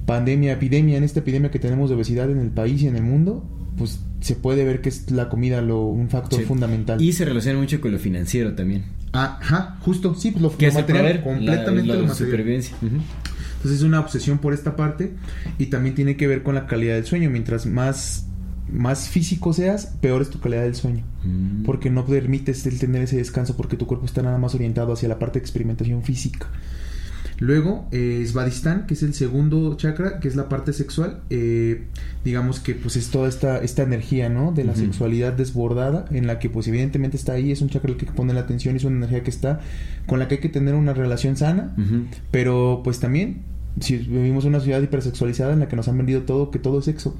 [0.07, 3.03] pandemia, epidemia, en esta epidemia que tenemos de obesidad en el país y en el
[3.03, 3.45] mundo,
[3.77, 7.01] pues se puede ver que es la comida lo, un factor fundamental.
[7.01, 8.85] Y se relaciona mucho con lo financiero también.
[9.13, 12.77] Ajá, justo, sí, pues lo, que material, completamente la, lo Supervivencia.
[12.83, 15.13] Entonces es una obsesión por esta parte
[15.59, 17.31] y también tiene que ver con la calidad del sueño.
[17.31, 18.27] Mientras más,
[18.71, 21.05] más físico seas, peor es tu calidad del sueño.
[21.25, 21.65] Mm.
[21.65, 25.09] Porque no permites el tener ese descanso porque tu cuerpo está nada más orientado hacia
[25.09, 26.49] la parte de experimentación física.
[27.39, 31.21] Luego, eh, Svadhisthana, que es el segundo chakra, que es la parte sexual.
[31.29, 31.85] Eh,
[32.25, 34.53] digamos que pues es toda esta, esta energía, ¿no?
[34.53, 37.99] De la sexualidad desbordada, en la que pues evidentemente está ahí, es un chakra el
[37.99, 39.61] que pone la atención, es una energía que está,
[40.07, 41.75] con la que hay que tener una relación sana,
[42.31, 43.43] pero pues también,
[43.81, 46.79] si vivimos en una ciudad hipersexualizada en la que nos han vendido todo, que todo
[46.79, 47.17] es sexo.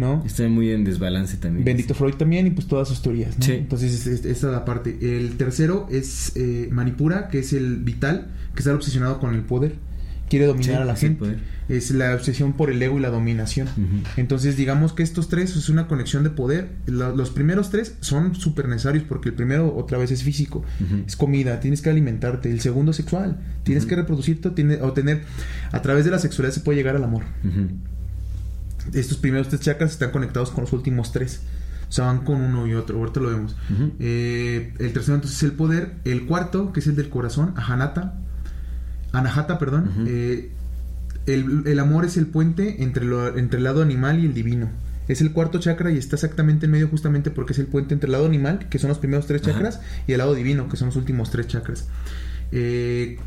[0.00, 0.24] ¿No?
[0.26, 1.64] Está muy en desbalance también.
[1.64, 3.46] Bendito Freud también y pues todas sus teorías, ¿no?
[3.46, 4.98] Entonces, esta es la parte.
[5.00, 9.74] El tercero es eh, Manipura, que es el vital, que está obsesionado con el poder.
[10.28, 11.38] Quiere dominar a la gente.
[11.68, 13.68] Es la obsesión por el ego y la dominación.
[14.16, 16.70] Entonces, digamos que estos tres es una conexión de poder.
[16.86, 20.64] los primeros tres son súper necesarios porque el primero, otra vez, es físico.
[21.06, 22.50] Es comida, tienes que alimentarte.
[22.50, 23.40] El segundo, sexual.
[23.64, 25.22] Tienes que reproducirte o tener.
[25.72, 27.24] A través de la sexualidad se puede llegar al amor
[28.92, 31.42] estos primeros tres chakras están conectados con los últimos tres.
[31.88, 32.98] O sea, van con uno y otro.
[32.98, 33.56] Ahorita lo vemos.
[33.98, 35.94] Eh, el tercero entonces es el poder.
[36.04, 38.20] El cuarto, que es el del corazón, Ahanata.
[39.12, 40.06] Anahata, perdón.
[40.06, 40.52] Eh,
[41.26, 44.68] el, amor es el puente entre, lo, entre el lado animal y el divino.
[45.08, 48.06] Es el cuarto chakra y está exactamente en medio justamente porque es el puente entre
[48.06, 50.86] el lado animal, que son los primeros tres chakras, y el lado divino, que son
[50.86, 51.88] los últimos tres chakras.
[52.52, 53.18] Eh,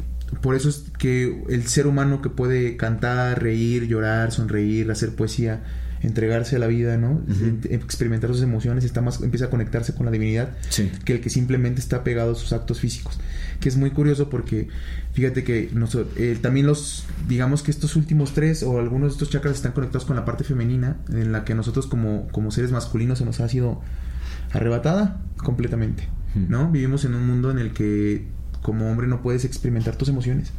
[0.42, 5.64] por eso es que el ser humano que puede cantar, reír, llorar, sonreír, hacer poesía,
[6.04, 7.22] entregarse a la vida, ¿no?
[7.70, 10.50] Experimentar sus emociones, está más, empieza a conectarse con la divinidad
[11.06, 13.20] que el que simplemente está pegado a sus actos físicos.
[13.62, 14.68] Que es muy curioso porque
[15.14, 15.72] fíjate que
[16.18, 20.06] eh, también los, digamos que estos últimos tres o algunos de estos chakras están conectados
[20.06, 23.48] con la parte femenina, en la que nosotros como, como seres masculinos se nos ha
[23.48, 23.82] sido
[24.52, 26.70] arrebatada completamente, ¿no?
[26.70, 28.28] Vivimos en un mundo en el que
[28.64, 30.52] como hombre no puedes experimentar tus emociones.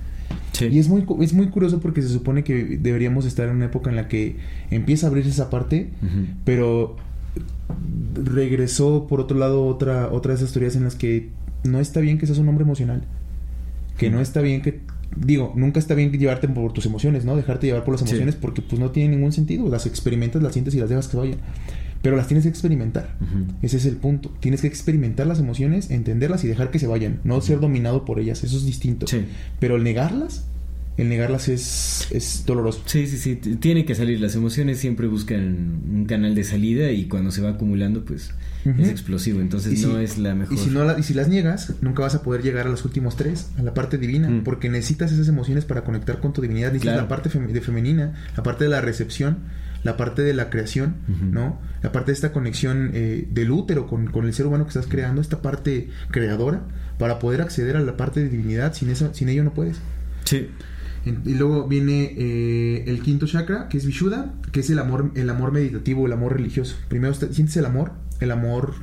[0.61, 3.91] Y es muy, es muy curioso porque se supone que deberíamos estar en una época
[3.91, 4.37] en la que
[4.71, 5.91] empieza a abrirse esa parte,
[6.45, 6.97] pero
[8.15, 11.31] regresó por otro lado otra, otra de esas teorías en las que
[11.65, 13.03] no está bien que seas un hombre emocional.
[13.99, 14.81] Que no está bien que...
[15.17, 17.37] Digo, nunca está bien llevarte por tus emociones, ¿no?
[17.37, 19.69] Dejarte llevar por las emociones porque pues no tiene ningún sentido.
[19.69, 21.39] Las experimentas, las sientes y las dejas que vayan
[22.05, 23.17] pero las tienes que experimentar.
[23.63, 24.31] Ese es el punto.
[24.41, 28.21] Tienes que experimentar las emociones, entenderlas y dejar que se vayan, no ser dominado por
[28.21, 29.07] ellas, eso es distinto.
[29.59, 30.45] Pero el negarlas,
[30.99, 32.83] el negarlas es, es doloroso.
[32.85, 34.21] Sí, sí, sí, tiene que salir.
[34.21, 38.35] Las emociones siempre buscan un canal de salida y cuando se va acumulando, pues
[38.67, 39.41] es explosivo.
[39.41, 40.53] Entonces no es la mejor.
[40.53, 43.17] Y si, no y si las niegas, nunca vas a poder llegar a los últimos
[43.17, 46.71] tres, a la parte divina, porque necesitas esas emociones para conectar con tu divinidad.
[46.71, 49.39] Necesitas la parte de femenina, la parte de la recepción
[49.85, 50.97] la parte de la creación,
[51.31, 51.61] ¿no?
[51.83, 55.21] La parte de esta conexión eh, del útero con, el ser humano que estás creando,
[55.21, 56.63] esta parte creadora,
[56.99, 59.79] para poder acceder a la parte de divinidad, sin, eso, sin ello no puedes.
[60.25, 60.49] Sí.
[61.05, 65.29] y luego viene eh, el quinto chakra, que es Vishuddha, que es el amor, el
[65.29, 66.77] amor meditativo, el amor religioso.
[66.89, 68.75] Primero sientes el amor, el amor,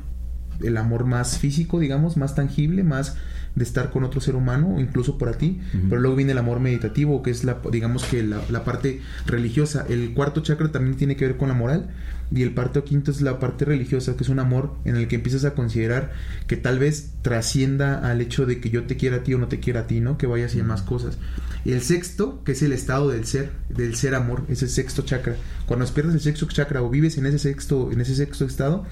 [0.62, 3.16] el amor más físico, digamos, más tangible, más
[3.54, 7.22] de estar con otro ser humano, incluso para ti, pero luego viene el amor meditativo,
[7.22, 9.84] que es la, digamos que la, parte religiosa.
[9.88, 11.90] El cuarto chakra también tiene que ver con la moral,
[12.34, 15.16] y el parto quinto es la parte religiosa, que es un amor en el que
[15.16, 16.12] empiezas a considerar
[16.46, 19.48] que tal vez trascienda al hecho de que yo te quiera a ti o no
[19.48, 20.16] te quiera a ti, ¿no?
[20.16, 21.18] Que vaya hacia más cosas.
[21.64, 25.02] Y el sexto, que es el estado del ser, del ser amor, es el sexto
[25.02, 25.36] chakra.
[25.66, 28.84] Cuando pierdes el sexto chakra o vives en ese sexto, en ese sexto estado,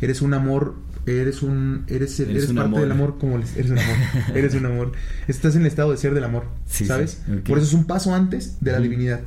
[0.00, 0.74] eres un amor
[1.06, 3.18] eres un eres, eres, parte del amor.
[3.18, 3.96] como eres un amor
[4.34, 4.92] eres un amor.
[5.28, 8.58] Estás en el estado de ser del amor sabes por eso es un paso antes
[8.60, 9.20] de la divinidad.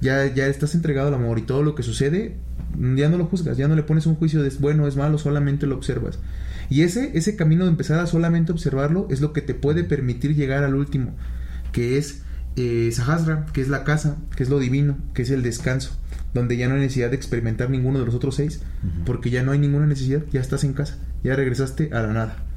[0.00, 2.36] Ya ya estás entregado al amor y todo lo que sucede
[2.94, 5.18] ya no lo juzgas ya no le pones un juicio de es bueno es malo
[5.18, 6.18] solamente lo observas.
[6.70, 10.36] Y ese, ese camino de empezar a solamente observarlo es lo que te puede permitir
[10.36, 11.16] llegar al último,
[11.72, 12.22] que es
[12.56, 15.98] eh, Sahasra, que es la casa, que es lo divino, que es el descanso,
[16.32, 18.60] donde ya no hay necesidad de experimentar ninguno de los otros seis,
[19.04, 22.49] porque ya no hay ninguna necesidad, ya estás en casa, ya regresaste a la nada.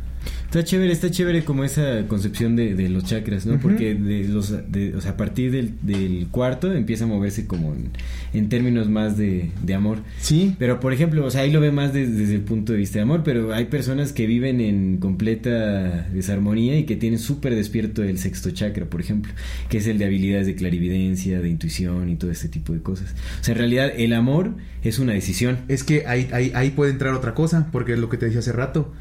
[0.54, 3.60] Está chévere, está chévere como esa concepción de, de los chakras, ¿no?
[3.60, 7.74] Porque de los, de- o sea, a partir del, del cuarto empieza a moverse como
[7.74, 7.90] en,
[8.36, 9.98] en términos más de, de amor.
[10.20, 12.78] Sí, Pero por ejemplo, o sea, ahí lo ve más des- desde el punto de
[12.78, 17.56] vista de amor, pero hay personas que viven en completa desarmonía y que tienen súper
[17.56, 19.34] despierto el sexto chakra, por ejemplo,
[19.70, 23.16] que es el de habilidades de clarividencia, de intuición y todo este tipo de cosas.
[23.42, 24.52] O sea, en realidad el amor
[24.84, 25.58] es una decisión.
[25.68, 28.38] Es que ahí, ahí, ahí puede entrar otra cosa, porque es lo que te dije
[28.38, 28.94] hace rato.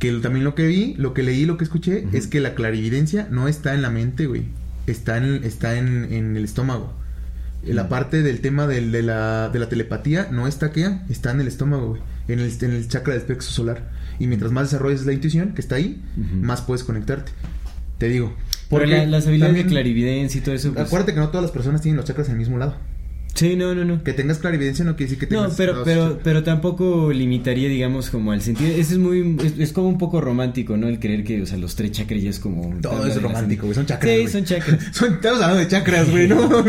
[0.00, 3.28] Que también lo que vi, lo que leí, lo que escuché, es que la clarividencia
[3.30, 4.44] no está en la mente, güey.
[4.88, 6.92] Está en, está en, en el estómago.
[7.62, 11.46] La parte del tema de, la, de la telepatía no está aquí, está en el
[11.46, 12.02] estómago, güey.
[12.28, 13.90] En el, en el chakra del plexo solar.
[14.18, 16.02] Y mientras más desarrolles la intuición, que está ahí,
[16.40, 17.32] más puedes conectarte.
[17.98, 18.34] Te digo.
[18.70, 20.72] Pero la- las habilidades también- de clarividencia y todo eso.
[20.72, 22.76] pues- Acuérdate que no todas las personas tienen los chakras en el mismo lado.
[23.34, 24.02] Sí, no, no, no.
[24.02, 25.50] Que tengas clarividencia no quiere decir que tengas...
[25.52, 28.70] No, pero, pero, pero tampoco limitaría, digamos, como al sentido.
[28.70, 30.88] Ese es muy, es, es como un poco romántico, ¿no?
[30.88, 32.74] El creer que, o sea, los tres chakras ya es como.
[32.82, 33.74] Todo es romántico, güey.
[33.74, 34.12] Son chakras.
[34.12, 34.32] Sí, güey.
[34.32, 34.78] son chakras.
[34.92, 36.48] Son, estamos hablando de chakras, güey, ¿no?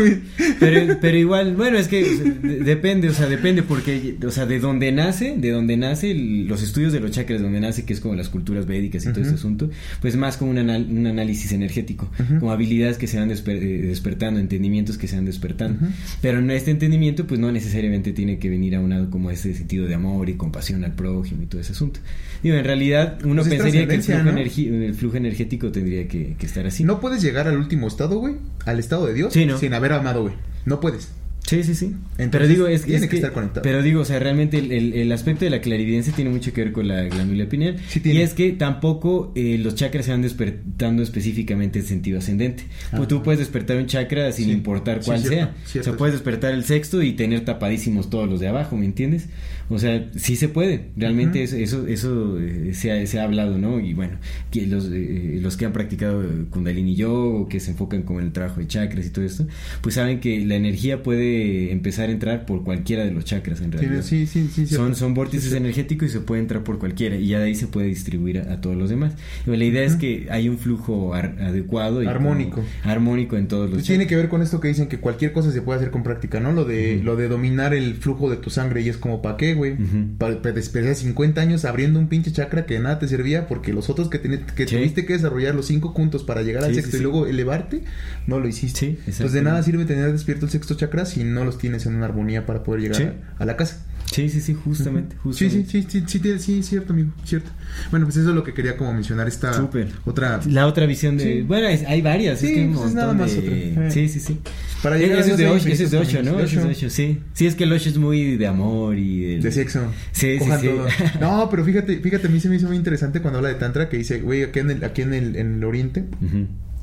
[0.60, 4.30] Pero, pero igual, bueno, es que o sea, de- depende, o sea, depende porque, o
[4.30, 7.60] sea, de donde nace, de donde nace el- los estudios de los chakras, de donde
[7.60, 9.68] nace, que es como las culturas védicas y todo ese asunto,
[10.00, 12.08] pues más como un, anal- un análisis energético,
[12.38, 15.86] como habilidades que se van desper- eh, despertando, entendimientos que se van despertando.
[16.20, 19.54] Pero en este entendimiento, pues no necesariamente tiene que venir a un lado como ese
[19.54, 22.00] sentido de amor y compasión al prójimo y todo ese asunto.
[22.42, 24.38] Digo, en realidad, uno Pues es pensaría que el flujo, ¿no?
[24.84, 26.84] el flujo energético tendría que, que estar así.
[26.84, 28.34] No puedes llegar al último estado, güey,
[28.66, 29.58] al estado de Dios, Sí, ¿no?
[29.58, 30.34] sin haber amado, güey.
[30.66, 31.10] No puedes.
[31.46, 31.86] Sí, sí, sí.
[31.86, 33.62] Entonces, pero digo, es, tiene es que estar conectado.
[33.62, 36.62] Pero digo, o sea, realmente el, el- el aspecto de la clarividencia tiene mucho que
[36.64, 37.76] ver con la glándula pineal.
[37.88, 38.20] Sí tiene.
[38.20, 42.64] Y es que tampoco eh, los chakras se van despertando específicamente en sentido ascendente.
[42.96, 44.52] Pues tú puedes despertar un chakra sin Sí.
[44.52, 45.54] importar Sí, cuál cierto, sea.
[45.66, 45.90] cierto.
[45.90, 49.26] o sea, puedes despertar el sexto y tener tapadísimos todos los de abajo, ¿me entiendes?
[49.72, 50.90] O sea, sí se puede.
[50.96, 53.80] Realmente eso, eso, eso eh, se, ha, se ha hablado, ¿no?
[53.80, 54.18] Y bueno,
[54.50, 58.20] que los, eh, los que han practicado eh, Kundalini Yoga o que se enfocan como
[58.20, 59.46] en el trabajo de chakras y todo esto,
[59.80, 63.72] pues saben que la energía puede empezar a entrar por cualquiera de los chakras en
[63.72, 64.02] realidad.
[64.04, 65.56] Tiene- sí, sí, sí, son, son vórtices Sí, sí.
[65.56, 68.52] energéticos y se puede entrar por cualquiera y ya de ahí se puede distribuir a,
[68.52, 69.14] a todos los demás.
[69.46, 72.56] La idea es que hay un flujo ar- adecuado y Armónico.
[72.56, 74.08] como armónico en todos los Pues tiene chakras.
[74.08, 76.52] que ver con esto que dicen que cualquier cosa se puede hacer con práctica, ¿no?
[76.52, 79.54] Lo de, lo de dominar el flujo de tu sangre y es como, ¿para qué,
[79.62, 79.76] güey?
[80.18, 83.88] Para desperdiciar 50 años abriendo un pinche chakra que de nada te servía porque los
[83.90, 84.76] otros que, que Sí.
[84.76, 87.84] tuviste que desarrollar los cinco puntos para llegar al sexto sí, y luego elevarte,
[88.26, 88.98] no lo hiciste.
[89.18, 92.06] Pues de nada sirve tener despierto el sexto chakra si no los tienes en una
[92.06, 93.86] armonía para poder llegar a la casa.
[94.12, 95.16] Sí, sí, sí, justamente.
[95.16, 95.70] Sí, sí, justamente.
[95.70, 97.50] sí, sí, sí, sí, sí, cierto, amigo, cierto.
[97.90, 99.68] Bueno, pues eso es lo que quería como mencionar esta
[100.04, 100.40] otra...
[100.46, 101.24] La otra visión de...
[101.24, 101.42] Sí.
[101.42, 102.40] Bueno, hay varias.
[102.40, 103.38] Sí, es pues es nada más de...
[103.38, 103.86] otra.
[103.86, 103.90] Eh.
[103.90, 104.38] Sí, sí, sí.
[104.82, 106.40] Para llegar a ese es de Dios hay 8, ese es de 8, infinitos ¿no?
[106.40, 107.18] Ese es de De 8, sí.
[107.32, 109.52] Sí, es que el 8 es muy de amor y de...
[109.52, 109.80] Sexo.
[110.12, 110.70] Sí, sí, sí.
[111.20, 113.88] No, pero fíjate, fíjate, a mí se me hizo muy interesante cuando habla de Tantra,
[113.88, 116.04] que dice, güey, aquí en el, aquí en el, en el oriente,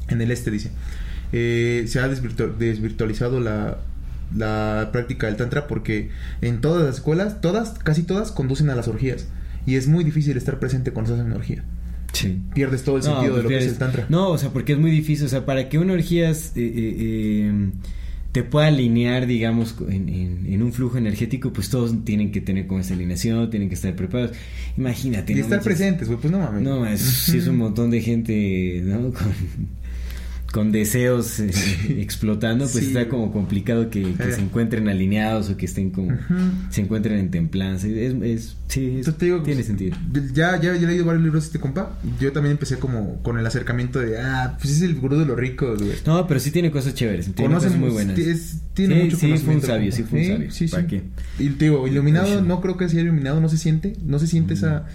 [0.08, 0.72] en el este dice,
[1.32, 3.78] eh, se ha desvirtu- desvirtualizado la,
[4.36, 6.10] la práctica del Tantra porque
[6.42, 9.28] en todas las escuelas, todas, casi todas, conducen a las orgías.
[9.66, 11.64] Y es muy difícil estar presente cuando se hace una orgía.
[12.14, 12.40] Sí.
[12.56, 14.06] Pierdes todo el No, sentido de lo que es pierdes- el Tantra.
[14.10, 15.26] No, o sea, porque es muy difícil.
[15.26, 17.70] O sea, para que una orgía eh, eh, eh,
[18.32, 22.66] te pueda alinear, digamos, en, en- en un flujo energético, pues todos tienen que tener
[22.68, 24.36] como esa alineación, tienen que estar preparados.
[24.78, 25.34] Imagínate.
[25.34, 25.66] Y no estar manches.
[25.78, 26.62] presentes, güey, pues no mames.
[26.64, 29.02] No, es, sí es un montón de gente, ¿no?
[29.14, 29.34] Con,
[30.52, 31.52] con deseos eh,
[32.00, 34.32] explotando, pues Sí, está como complicado que, que Eh.
[34.34, 36.18] se encuentren alineados o que estén como...
[36.70, 37.88] Se encuentren en templanza.
[37.88, 39.96] Es, es, sí, es- te digo, tiene sentido.
[40.34, 41.98] Ya, ya, ya he leído varios libros de este compa.
[42.20, 45.38] Yo también empecé como con el acercamiento de, ah, pues es el gurú de los
[45.38, 45.98] ricos, güey.
[46.06, 47.34] No, pero sí tiene cosas chéveres.
[47.34, 48.18] Tiene cosas muy mu- buenas.
[48.18, 50.52] es- tiene Sí, mucho sí, fue un sabio, sí fue un sabio.
[50.52, 50.68] Sí.
[50.68, 51.04] ¿Para qué?
[51.38, 54.54] Y te digo, iluminado, no creo que sea iluminado, no se siente, no se siente
[54.54, 54.58] Mm.
[54.58, 54.86] esa,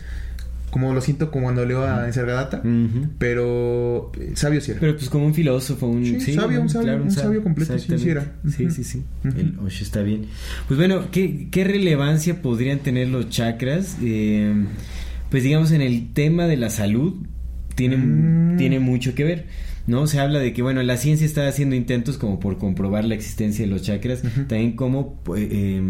[0.74, 3.10] como lo siento como cuando leo a Ensargadata, Ujú.
[3.16, 4.80] pero eh, sabio sí era.
[4.80, 8.09] Pero pues como un filósofo, un Sí, sabio, un sabio, un sabio completo, sí, sí
[8.10, 8.32] era.
[8.48, 9.05] Sí, sí, sí.
[9.22, 10.26] El Osho está bien.
[10.66, 13.98] Pues bueno, ¿qué, qué relevancia podrían tener los chakras?
[14.02, 14.52] Eh,
[15.30, 17.14] pues digamos en el tema de la salud
[17.76, 18.56] tiene, Mm.
[18.56, 19.46] tiene mucho que ver.
[19.86, 20.06] ¿no?
[20.09, 23.64] Se habla de que, bueno, la ciencia está haciendo intentos como por comprobar la existencia
[23.66, 25.80] de los chakras, también como, pues, eh,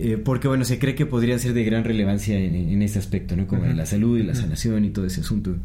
[0.00, 3.36] eh, porque, bueno, se cree que podrían ser de gran relevancia en, en este aspecto,
[3.36, 3.46] ¿no?
[3.46, 5.56] Como de la salud y la sanación y todo ese asunto.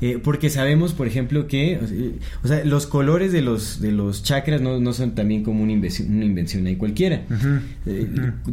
[0.00, 1.78] Eh, porque sabemos, por ejemplo, que
[2.42, 5.72] o sea, los colores de los, de los chakras no, no son también como una
[5.72, 7.22] invención, una invención ahí cualquiera.
[7.86, 8.06] Eh,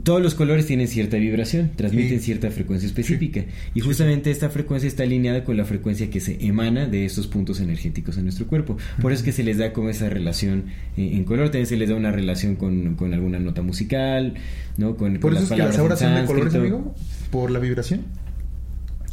[0.03, 2.25] todos los colores tienen cierta vibración, transmiten Sí.
[2.25, 3.45] cierta frecuencia específica.
[3.73, 7.59] Y justamente esta frecuencia está alineada con la frecuencia que se emana de estos puntos
[7.59, 8.77] energéticos en nuestro cuerpo.
[9.01, 10.65] Por eso es que se les da como esa relación
[10.97, 11.47] eh, en color.
[11.49, 14.35] También se les da una relación con, con alguna nota musical,
[14.77, 14.95] ¿no?
[14.95, 16.95] Con, Por con eso es que las auras son de colores, amigo.
[17.31, 18.01] Por la vibración.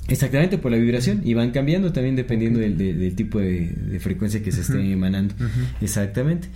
[0.08, 1.20] Exactamente, por la vibración.
[1.24, 4.90] Y van cambiando también dependiendo del, del- del tipo de, de frecuencia que se esté
[4.92, 5.34] emanando.
[5.82, 6.48] Exactamente.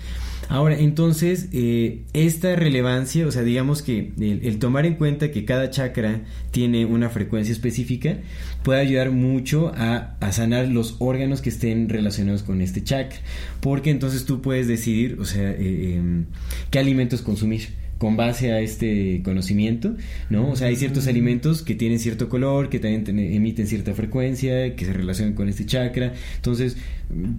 [0.48, 5.44] Ahora, entonces, eh, esta relevancia, o sea, digamos que el, el tomar en cuenta que
[5.44, 8.18] cada chakra tiene una frecuencia específica,
[8.62, 13.18] puede ayudar mucho a, a sanar los órganos que estén relacionados con este chakra.
[13.60, 16.24] Porque entonces tú puedes decidir, o sea, eh, em,
[16.70, 17.68] qué alimentos consumir
[18.02, 19.94] con base a este conocimiento,
[20.28, 20.50] ¿no?
[20.50, 24.74] O sea, hay ciertos alimentos que tienen cierto color, que también ten- emiten cierta frecuencia,
[24.74, 26.76] que se relacionan con este chakra, entonces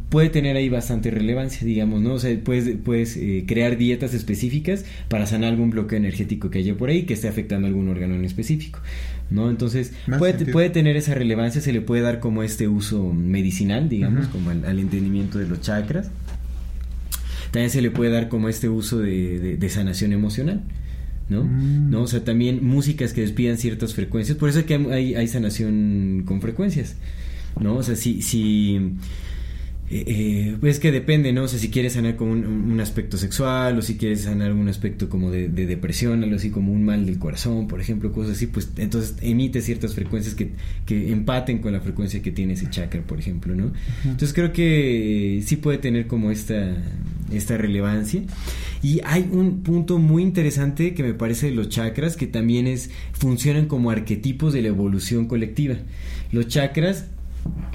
[0.08, 2.14] puede tener ahí bastante relevancia, digamos, ¿no?
[2.14, 6.76] O sea, puedes, puedes eh, crear dietas específicas para sanar algún bloqueo energético que haya
[6.76, 8.80] por ahí que esté afectando algún órgano en específico,
[9.32, 9.50] ¿no?
[9.50, 14.28] Entonces, puede, puede tener esa relevancia, se le puede dar como este uso medicinal, digamos,
[14.28, 16.10] como al, al entendimiento de los chakras.
[17.54, 20.62] También se le puede dar como este uso de, de- de sanación emocional.
[21.30, 21.46] ¿no?
[21.46, 21.90] Mm.
[21.90, 22.02] ¿no?
[22.02, 24.38] O sea, también músicas que despidan ciertas frecuencias.
[24.38, 26.96] Por eso es que hay, hay sanación con frecuencias.
[27.62, 27.76] ¿No?
[27.78, 28.80] O sea, si, si
[29.96, 31.44] eh, eh, pues que depende, ¿no?
[31.44, 34.68] O sea, si quieres sanar como un, un aspecto sexual o si quieres sanar un
[34.68, 38.38] aspecto como de, de depresión, algo así como un mal del corazón, por ejemplo, cosas
[38.38, 40.54] así, pues entonces emite ciertas frecuencias que,
[40.88, 43.72] que empaten con la frecuencia que tiene ese chakra, por ejemplo, ¿no?
[44.04, 46.76] Entonces creo que sí puede tener como esta,
[47.32, 48.24] esta relevancia.
[48.82, 52.90] Y hay un punto muy interesante que me parece de los chakras que también es
[53.12, 55.76] funcionan como arquetipos de la evolución colectiva.
[56.32, 57.06] Los chakras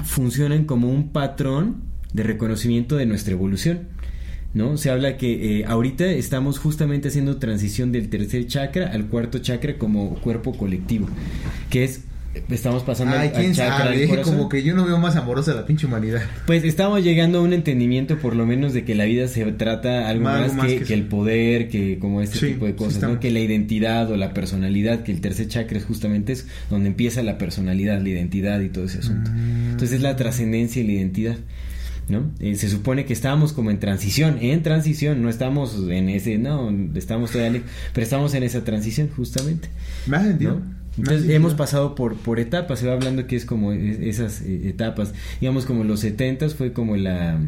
[0.05, 3.81] funcionan como un patrón de reconocimiento de nuestra evolución.
[4.55, 4.79] ¿No?
[4.79, 9.77] Se habla que eh, ahorita estamos justamente haciendo transición del tercer chakra al cuarto chakra
[9.77, 11.07] como cuerpo colectivo,
[11.69, 12.01] que es
[12.49, 14.35] estamos pasando Ay, al, al quién chakra sabe, del corazón.
[14.37, 16.23] como que yo no veo más amorosa a la pinche humanidad.
[16.47, 20.09] Pues estamos llegando a un entendimiento por lo menos de que la vida se trata
[20.09, 20.95] algo más, más que, que que eso.
[20.95, 23.03] el poder, que como este Sí, tipo de cosas.
[23.03, 23.21] ¿no?
[23.21, 27.23] Que la identidad o la personalidad, que el tercer chakra es justamente eso, donde empieza
[27.23, 29.31] la personalidad, la identidad y todo ese asunto.
[29.31, 29.71] Mm.
[29.73, 31.37] Entonces es la trascendencia y la identidad.
[32.09, 32.31] ¿No?
[32.41, 36.71] Eh, se supone que estábamos como en transición, en transición, no estamos en ese, no,
[36.95, 39.69] estamos todavía lejos, pero estamos en esa transición justamente.
[40.07, 40.55] ¿Me hace sentido?
[40.61, 40.79] ¿no?
[40.97, 41.37] Entonces sentido.
[41.37, 45.13] hemos pasado por, por etapas, se va hablando que es como es- esas eh, etapas,
[45.41, 47.39] digamos como los 70 fue como la,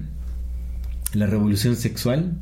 [1.14, 2.32] la revolución sexual,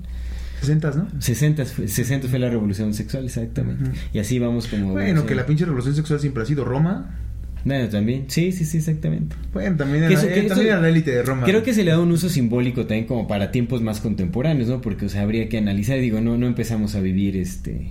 [0.61, 1.09] 60, ¿no?
[1.21, 4.91] 60 fue, 60 fue la revolución sexual, exactamente, y así vamos como...
[4.93, 7.17] Bueno, que la pinche revolución sexual siempre ha sido Roma.
[7.65, 9.37] Bueno, también, sí, sí, sí, exactamente.
[9.53, 11.45] Bueno, también, eso- eh, eso- también la élite de Roma.
[11.45, 14.81] Creo que se le da un uso simbólico también como para tiempos más contemporáneos, ¿no?
[14.81, 17.89] Porque, o sea, habría que analizar, digo, no, no empezamos a vivir este...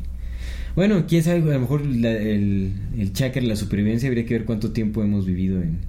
[0.76, 4.46] Bueno, quién sabe, a lo mejor la- el, el chakra, la supervivencia, habría que ver
[4.46, 5.80] cuánto tiempo hemos vivido en,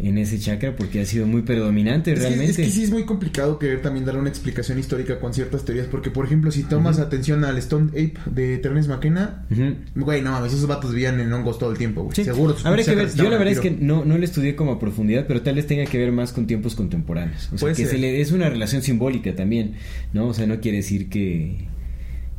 [0.00, 2.50] en ese chakra, porque ha sido muy predominante Es que, realmente.
[2.52, 5.86] es que sí es muy complicado querer también dar una explicación histórica con ciertas teorías,
[5.88, 9.46] porque por ejemplo, si tomas atención al Stone Ape de Terence McKenna,
[9.94, 12.14] güey, no mames, esos vatos vivían en hongos todo el tiempo, güey.
[12.16, 12.24] Sí.
[12.24, 12.56] Seguro.
[12.64, 15.26] Habría que ver, yo la verdad es que no, no lo estudié como a profundidad,
[15.26, 17.46] pero tal vez tenga que ver más con tiempos contemporáneos.
[17.46, 17.92] O sea, Puede que ser.
[17.92, 19.74] se le es una relación simbólica también,
[20.12, 20.28] ¿no?
[20.28, 21.67] O sea, no quiere decir que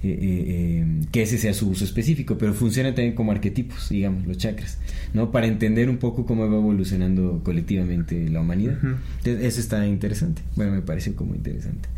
[0.01, 4.26] eh, eh, eh, que ese sea su uso específico, pero funciona también como arquetipos, digamos,
[4.26, 4.77] los chakras,
[5.13, 5.31] ¿no?
[5.31, 8.77] Para entender un poco cómo va evolucionando colectivamente la humanidad.
[8.81, 10.41] Entonces, eso está interesante.
[10.55, 11.89] Bueno, me pareció como interesante.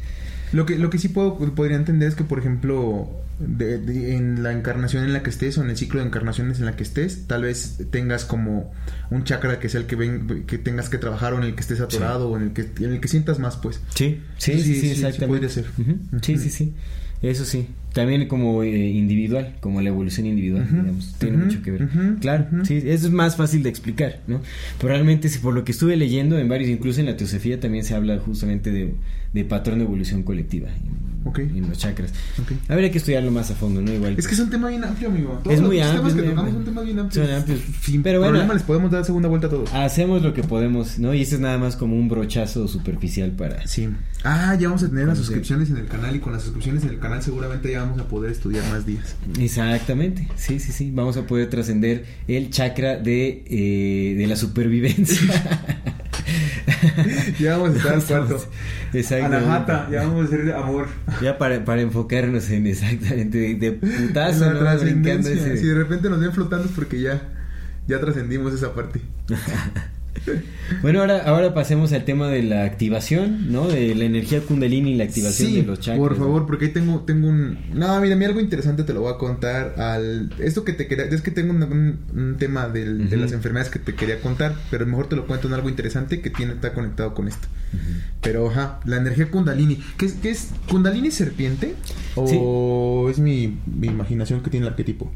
[0.51, 3.09] Lo que, lo que sí puedo, podría entender es que, por ejemplo,
[3.39, 6.59] de- de- en la encarnación en la que estés o en el ciclo de encarnaciones
[6.59, 8.71] en la que estés, tal vez tengas como
[9.11, 11.61] un chakra que sea el que ven, que tengas que trabajar o en el que
[11.61, 13.79] estés atorado o en el que, en el que sientas más, pues.
[13.95, 15.27] Sí, sí, Sí, sí, sí, sí, exactamente.
[15.27, 15.65] podría ser.
[16.21, 16.73] Sí, sí, sí.
[17.21, 17.67] Eso sí.
[17.93, 21.15] También como eh, individual, como la evolución individual, Ujú, digamos.
[21.19, 21.83] Tiene ujú, mucho que ver.
[21.83, 22.65] ujú, claro, ujú.
[22.65, 22.77] sí.
[22.77, 24.41] Eso es más fácil de explicar, ¿no?
[24.79, 27.83] Pero realmente, si por lo que estuve leyendo en varios, incluso en la teosofía, también
[27.83, 28.93] se habla justamente de,
[29.33, 31.37] de patrón de evolución colectiva en, Ok.
[31.39, 32.11] en los chakras.
[32.41, 32.53] Ok.
[32.69, 33.93] Habría que estudiarlo más a fondo, ¿no?
[33.93, 34.15] Igual.
[34.17, 35.39] Es que es un tema bien amplio, amigo.
[35.43, 37.27] Todos Es los muy temas amplio, que es muy tocamos son temas bien amplios.
[37.27, 37.59] Son amplios.
[37.81, 38.53] Sin Pero bueno.
[38.53, 39.71] les podemos dar segunda vuelta a todos.
[39.73, 41.13] Hacemos lo que podemos, ¿no?
[41.13, 43.67] Y eso es nada más como un brochazo superficial para...
[43.67, 43.89] Sí.
[44.23, 46.89] Ah, ya vamos a tener las suscripciones en el canal y con las suscripciones en
[46.89, 49.15] el canal seguramente ya vamos a poder estudiar más días.
[49.39, 50.91] Exactamente, sí, sí, sí.
[50.93, 55.17] Vamos a poder trascender el chakra de, eh, de la supervivencia.
[57.39, 58.47] Ya vamos a estar al cuarto.
[58.93, 59.45] Exactamente.
[59.45, 60.87] Anahata, ya vamos a hacer amor.
[61.21, 64.59] Ya para, para enfocarnos en exactamente de, de putazo, la ¿no?
[64.59, 65.33] Trascendencia.
[65.33, 67.21] ese- Si de repente nos ven flotando es porque ya,
[67.87, 69.01] ya trascendimos esa parte.
[70.81, 73.67] Bueno, ahora, ahora pasemos al tema de la activación, ¿no?
[73.67, 75.99] De la energía kundalini y la activación Sí, de los chakras.
[75.99, 76.23] por ¿no?
[76.25, 77.57] favor, porque ahí tengo, tengo un...
[77.73, 80.31] No, mira, a mí algo interesante te lo voy a contar al...
[80.39, 81.05] Esto que te quería...
[81.05, 84.55] Es que tengo un, un- un tema del- de las enfermedades que te quería contar,
[84.69, 87.47] pero mejor te lo cuento en algo interesante que tiene, está conectado con esto.
[88.21, 89.77] Pero, ajá, la energía kundalini.
[89.97, 91.75] ¿Qué es, qué es kundalini serpiente?
[92.15, 95.11] ¿O es mi, mi imaginación que tiene el arquetipo?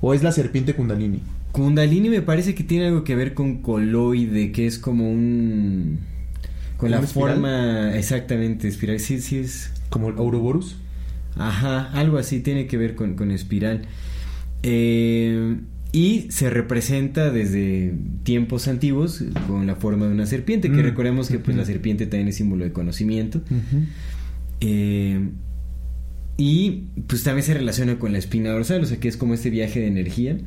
[0.00, 1.20] ¿O es la serpiente kundalini?
[1.52, 5.98] Kundalini me parece que tiene algo que ver con coloide, que es como un...
[6.76, 7.32] Con ¿Como la espiral?
[7.34, 9.00] forma exactamente espiral.
[9.00, 9.72] Sí, sí es...
[9.90, 10.76] ¿Como el Ouroboros?
[11.36, 13.82] Ajá, algo así tiene que ver con, con espiral.
[14.62, 15.56] Eh,
[15.92, 21.28] y se representa desde tiempos antiguos con la forma de una serpiente, que Mm, recordemos
[21.28, 23.40] que pues la serpiente también es símbolo de conocimiento.
[24.60, 25.28] Eh,
[26.42, 29.50] y pues también se relaciona con la espina dorsal, o sea que es como este
[29.50, 30.38] viaje de energía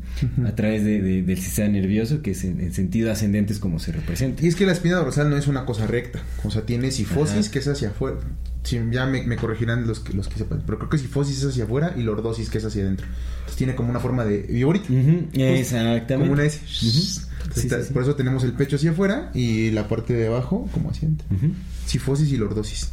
[0.43, 3.77] a través de- de- del sistema nervioso, que es en, en sentido ascendente es como
[3.77, 4.43] se representa.
[4.43, 6.19] Y es que la espina dorsal no es una cosa recta.
[6.43, 7.51] O sea, tiene sifosis Ajá.
[7.51, 8.17] que es hacia afuera.
[8.63, 10.63] Sí, ya me, me corregirán los que, los que sepan.
[10.65, 13.05] Pero creo que sifosis es hacia afuera y lordosis que es hacia adentro.
[13.35, 14.85] Entonces tiene como una forma de viborita.
[14.91, 16.15] Ujú, Pues, exactamente.
[16.15, 16.57] Como una S.
[16.57, 16.65] Ujú.
[16.87, 17.93] Entonces, Sí, está- sí, sí.
[17.93, 21.27] Por eso tenemos el pecho hacia afuera y la parte de abajo como hacia adentro.
[21.85, 22.89] Sifosis y lordosis.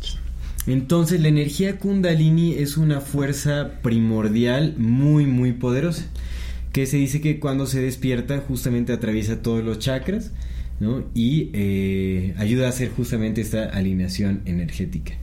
[0.66, 6.04] Entonces la energía kundalini es una fuerza primordial muy muy poderosa
[6.72, 10.32] que se dice que cuando se despierta justamente atraviesa todos los chakras
[10.78, 11.04] ¿no?
[11.14, 15.14] y eh, ayuda a hacer justamente esta alineación energética.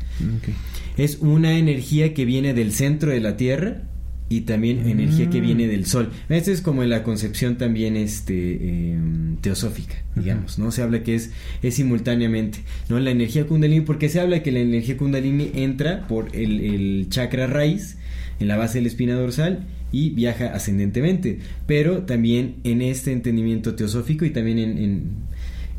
[0.98, 3.84] Es una energía que viene del centro de la Tierra
[4.30, 6.10] y también energía que viene del Sol.
[6.28, 8.98] Esta es como la concepción también este eh,
[9.42, 10.72] teosófica, digamos, ¿no?
[10.72, 11.32] Se habla que es,
[11.64, 12.60] es simultáneamente,
[12.90, 13.00] ¿no?
[13.00, 17.48] La energía kundalini, porque se habla que la energía kundalini entra por el, el chakra
[17.48, 17.98] raíz,
[18.40, 21.40] en la base de la espina dorsal, y viaja ascendentemente.
[21.66, 25.02] Pero también en este entendimiento teosófico y también en, en,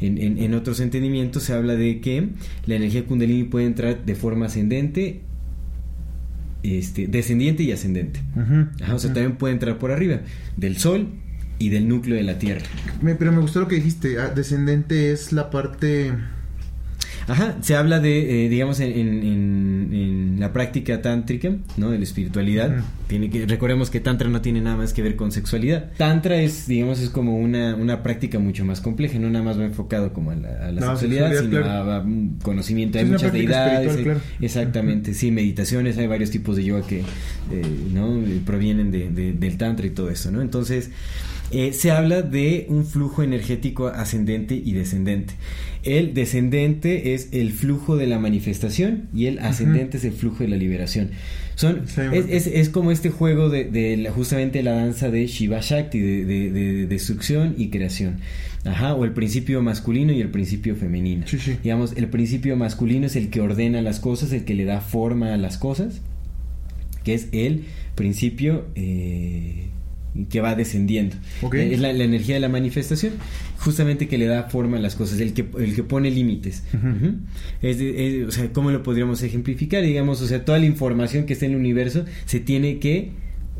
[0.00, 2.28] en- en- en otros entendimientos se habla de que
[2.66, 5.20] la energía kundalini puede entrar de forma ascendente,
[6.62, 8.20] este, descendiente y ascendente.
[8.36, 8.66] Ujú.
[8.82, 10.20] Ajá, o sea, también puede entrar por arriba,
[10.56, 11.08] del Sol
[11.58, 12.62] y del núcleo de la Tierra.
[13.02, 14.18] Me- pero me gustó lo que dijiste.
[14.18, 16.12] ah, descendente es la parte.
[17.28, 21.90] Ajá, se habla de, eh, digamos, en, en- en- la práctica tántrica, ¿no?
[21.90, 22.70] De la espiritualidad.
[22.78, 22.86] Ujú.
[23.08, 25.90] Tiene que, recordemos que tantra no tiene nada más que ver con sexualidad.
[25.96, 29.64] Tantra es, digamos, es como una, una práctica mucho más compleja, no nada más va
[29.64, 31.92] enfocado como a la, a la No, sexualidad, sexualidad, sino claro.
[31.92, 32.98] a, conocimiento.
[32.98, 33.96] Hay es una muchas deidades.
[33.96, 34.20] hay- claro.
[34.40, 38.16] Exactamente, sí, meditaciones, hay varios tipos de yoga que, eh, ¿no?
[38.16, 40.40] Eh, Provienen de- de- del tantra y todo eso, ¿no?
[40.40, 40.90] Entonces,
[41.50, 45.34] eh, se habla de un flujo energético ascendente y descendente.
[45.88, 50.48] El descendente es el flujo de la manifestación y el ascendente es el flujo de
[50.48, 51.10] la liberación.
[51.54, 55.26] Son, Sí, es, es- es como este juego de, de la- justamente la danza de
[55.26, 58.18] Shiva Shakti, de, de- de destrucción y creación.
[58.64, 61.26] Ajá, o el principio masculino y el principio femenino.
[61.26, 61.56] Sí, sí.
[61.62, 65.32] Digamos, el principio masculino es el que ordena las cosas, el que le da forma
[65.32, 66.00] a las cosas,
[67.04, 69.68] que es el principio eh,
[70.30, 71.16] que va descendiendo.
[71.52, 73.12] Eh, Es la, la energía de la manifestación,
[73.58, 76.64] justamente que le da forma a las cosas, el que, el que pone límites.
[77.62, 79.82] Es es- o sea, ¿cómo lo podríamos ejemplificar?
[79.82, 83.10] Digamos, o sea, toda la información que está en el universo se tiene que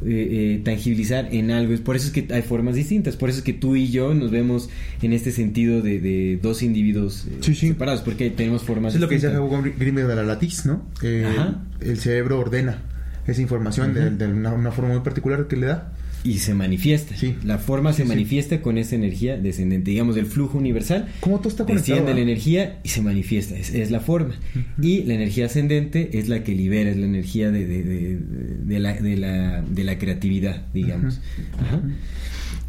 [0.00, 1.74] eh, eh, tangibilizar en algo.
[1.74, 3.16] Es por eso es que hay formas distintas.
[3.16, 4.70] Por eso es que tú y yo nos vemos
[5.02, 7.68] en este sentido de, de dos individuos eh, Sí, sí.
[7.68, 9.40] separados, porque tenemos formas Eso es lo que distintas.
[9.40, 10.84] Jacob Grimberg de la latiz, ¿no?
[11.02, 12.82] El cerebro ordena
[13.26, 15.92] esa información de, de una, una forma muy particular que le da.
[16.24, 17.16] Y se manifiesta.
[17.16, 17.34] Sí.
[17.44, 19.90] La forma se Sí, manifiesta con esa energía descendente.
[19.92, 21.08] Digamos, el flujo universal.
[21.20, 21.86] ¿Cómo todo está conectado?
[21.96, 22.22] Desciende la ah?
[22.22, 23.56] energía y se manifiesta.
[23.56, 24.34] Es, es la forma.
[24.82, 28.18] Y la energía ascendente es la que libera, es la energía de, de- de-
[28.64, 31.20] de la, de, la, de la creatividad, digamos.
[31.58, 31.80] Ajá.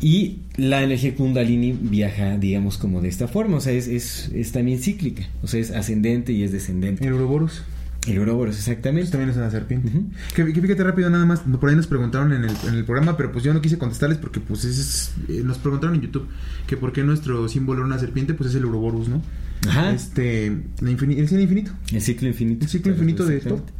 [0.01, 3.57] Y la energía kundalini viaja, digamos, como de esta forma.
[3.57, 5.23] O sea, es, es, es también cíclica.
[5.41, 7.05] O sea, es ascendente y es descendente.
[7.05, 7.63] El Ouroboros.
[8.07, 9.11] El Ouroboros, exactamente.
[9.11, 9.89] también es una serpiente.
[9.89, 10.09] Ujú.
[10.35, 13.17] que, que fíjate rápido nada más, por ahí nos preguntaron en el, en el programa,
[13.17, 16.27] pero pues yo no quise contestarles porque pues es, eh, nos preguntaron en YouTube
[16.65, 19.21] que por qué nuestro símbolo era una serpiente, pues es el Ouroboros, ¿no?
[19.67, 19.91] Ajá.
[19.91, 21.71] Este, la el cine infinito.
[21.91, 22.65] El ciclo infinito.
[22.65, 23.73] El ciclo infinito de Exactamente.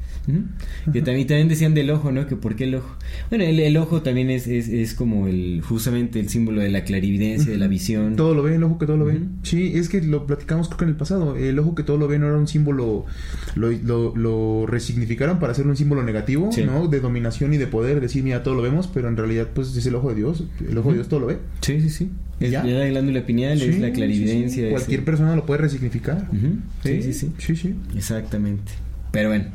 [0.93, 2.27] Que también, también decían del ojo, ¿no?
[2.27, 2.95] Que por qué el ojo.
[3.29, 6.83] Bueno, el, el ojo también es, es, es como el justamente el símbolo de la
[6.83, 8.15] clarividencia, de la visión.
[8.15, 9.19] Todo lo ve, el ojo que todo lo ve.
[9.43, 11.35] Sí, es que lo platicamos creo que en el pasado.
[11.35, 13.05] El ojo que todo lo ve no era un símbolo,
[13.55, 16.63] lo, lo, lo resignificaron para hacerlo un símbolo negativo, Sí.
[16.63, 16.87] ¿no?
[16.87, 19.85] De dominación y de poder, decir, mira, todo lo vemos, pero en realidad pues es
[19.85, 20.43] el ojo de Dios.
[20.69, 21.37] El ojo de Dios todo lo ve.
[21.61, 22.09] Sí, sí, sí.
[22.39, 22.63] Es ¿Ya?
[22.63, 24.65] la glándula pineal, es la clarividencia.
[24.65, 24.69] sí.
[24.71, 26.29] Cualquier persona lo puede resignificar.
[26.83, 27.31] Sí, sí, sí.
[27.37, 27.75] Sí, sí.
[27.97, 28.71] Exactamente.
[29.11, 29.45] Pero bueno.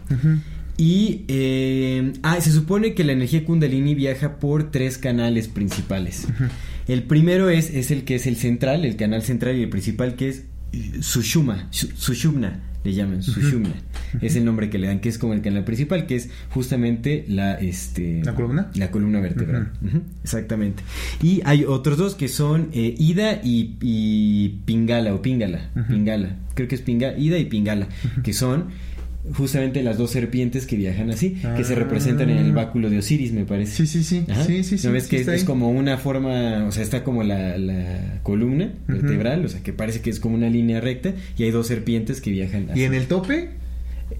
[0.76, 6.26] Y eh, ah, se supone que la energía kundalini viaja por tres canales principales.
[6.88, 10.16] El primero es, es el que es el central, el canal central y el principal
[10.16, 10.44] que es
[11.00, 13.74] Sushuma, Sushumna le llaman Sushumna.
[14.20, 17.24] Es el nombre que le dan, que es como el canal principal, que es justamente
[17.28, 18.70] la este ¿La columna?
[18.74, 19.72] La columna vertebral.
[20.22, 20.82] Exactamente.
[21.22, 25.70] Y hay otros dos que son eh, Ida y, y Pingala o Pingala.
[25.88, 26.36] Pingala.
[26.54, 27.88] Creo que es Pinga, Ida y Pingala,
[28.22, 28.66] que son
[29.32, 31.76] justamente las dos serpientes que viajan así, que se Ah.
[31.76, 33.72] representan en el báculo de Osiris, me parece.
[33.74, 34.24] Sí, sí, sí.
[34.28, 34.44] Ajá.
[34.44, 34.86] Sí, sí, sí.
[34.86, 35.42] ¿No ves sí que es, ahí.
[35.44, 40.00] como una forma, o sea, está como la, la columna vertebral, o sea, que parece
[40.00, 42.80] que es como una línea recta y hay dos serpientes que viajan así.
[42.80, 43.48] Y en el tope,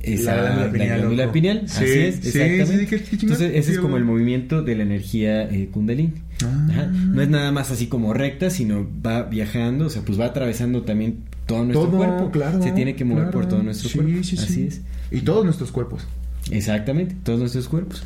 [0.03, 2.67] Esa, la la glándula pineal, Sí, así es, exactamente.
[2.67, 3.21] sí, sí, qué- qué chingón.
[3.35, 6.13] Entonces, ese es como el movimiento de la energía eh, kundalini.
[6.45, 6.67] Ah.
[6.71, 6.87] Ajá.
[6.87, 10.83] No es nada más así como recta, sino va viajando, o sea, pues va atravesando
[10.83, 12.31] también todo nuestro todo, cuerpo.
[12.31, 12.63] claro.
[12.63, 13.39] Se tiene que mover claro.
[13.39, 14.23] por todo nuestro Sí, cuerpo.
[14.23, 14.43] sí, sí.
[14.43, 14.81] así es.
[15.11, 16.07] Y todos nuestros cuerpos.
[16.51, 18.03] Exactamente, todos nuestros cuerpos.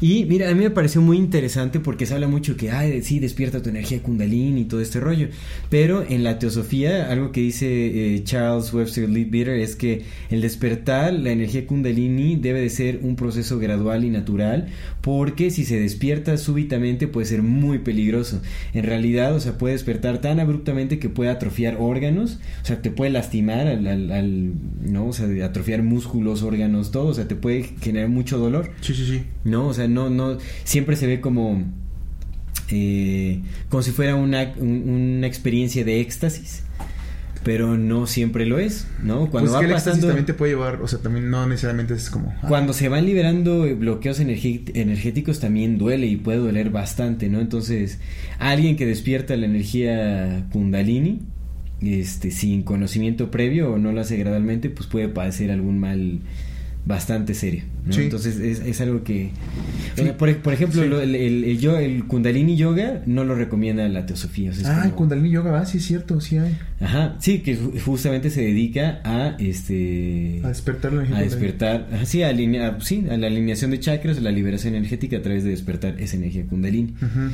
[0.00, 3.20] Y mira, a mí me pareció muy interesante porque se habla mucho que, ay, sí,
[3.20, 5.28] despierta tu energía kundalini y todo este rollo.
[5.68, 11.12] Pero en la teosofía, algo que dice eh, Charles Webster Leadbeater es que el despertar
[11.12, 14.66] la energía kundalini debe de ser un proceso gradual y natural
[15.00, 18.42] porque si se despierta súbitamente puede ser muy peligroso.
[18.74, 22.90] En realidad, o sea, puede despertar tan abruptamente que puede atrofiar órganos, o sea, te
[22.90, 24.52] puede lastimar al, al- al-
[24.84, 25.06] ¿no?
[25.06, 28.70] O sea, atrofiar músculos, órganos, todo, o sea, te puede generar mucho dolor.
[28.80, 29.22] Sí, sí, sí.
[29.44, 31.64] No, o sea, no, no, siempre se ve como,
[32.70, 36.62] eh, como si fuera una, un- una experiencia de éxtasis,
[37.42, 39.30] pero no siempre lo es, ¿no?
[39.30, 41.94] Cuando pues va que el pasando, también te puede llevar, o sea, también no necesariamente
[41.94, 42.34] es como...
[42.42, 47.40] ah, cuando se van liberando bloqueos energéticos también duele y puede doler bastante, ¿no?
[47.40, 47.98] Entonces,
[48.38, 51.20] alguien que despierta la energía kundalini,
[51.80, 56.20] este, sin conocimiento previo o no lo hace gradualmente, pues puede padecer algún mal
[56.86, 57.92] bastante serio, ¿no?
[57.92, 58.02] Sí.
[58.02, 59.30] Entonces es, es algo que,
[59.94, 63.34] o sea, por, por ejemplo, lo- el, el, el yo- el kundalini yoga no lo
[63.34, 64.50] recomienda la teosofía.
[64.50, 66.56] o sea, es Ah, el Kundalini Yoga, ah, sí es cierto, sí hay.
[66.80, 71.88] Ajá, sí, que ju- justamente se dedica a este A despertar la energía a despertar,
[71.92, 75.22] ajá, sí, a, alinea- sí, a la alineación de chakras, a la liberación energética a
[75.22, 76.94] través de despertar esa energía kundalini.
[76.96, 77.30] Ujú.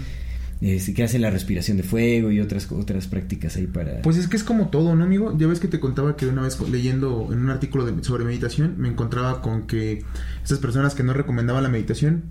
[0.60, 4.26] Este, que hace la respiración de fuego y otras otras prácticas ahí para Pues es
[4.26, 5.36] que es como todo, ¿no, amigo?
[5.36, 8.88] Ya ves que te contaba que una vez leyendo en un artículo sobre meditación me
[8.88, 10.02] encontraba con que
[10.42, 12.24] esas personas que no recomendaban la meditación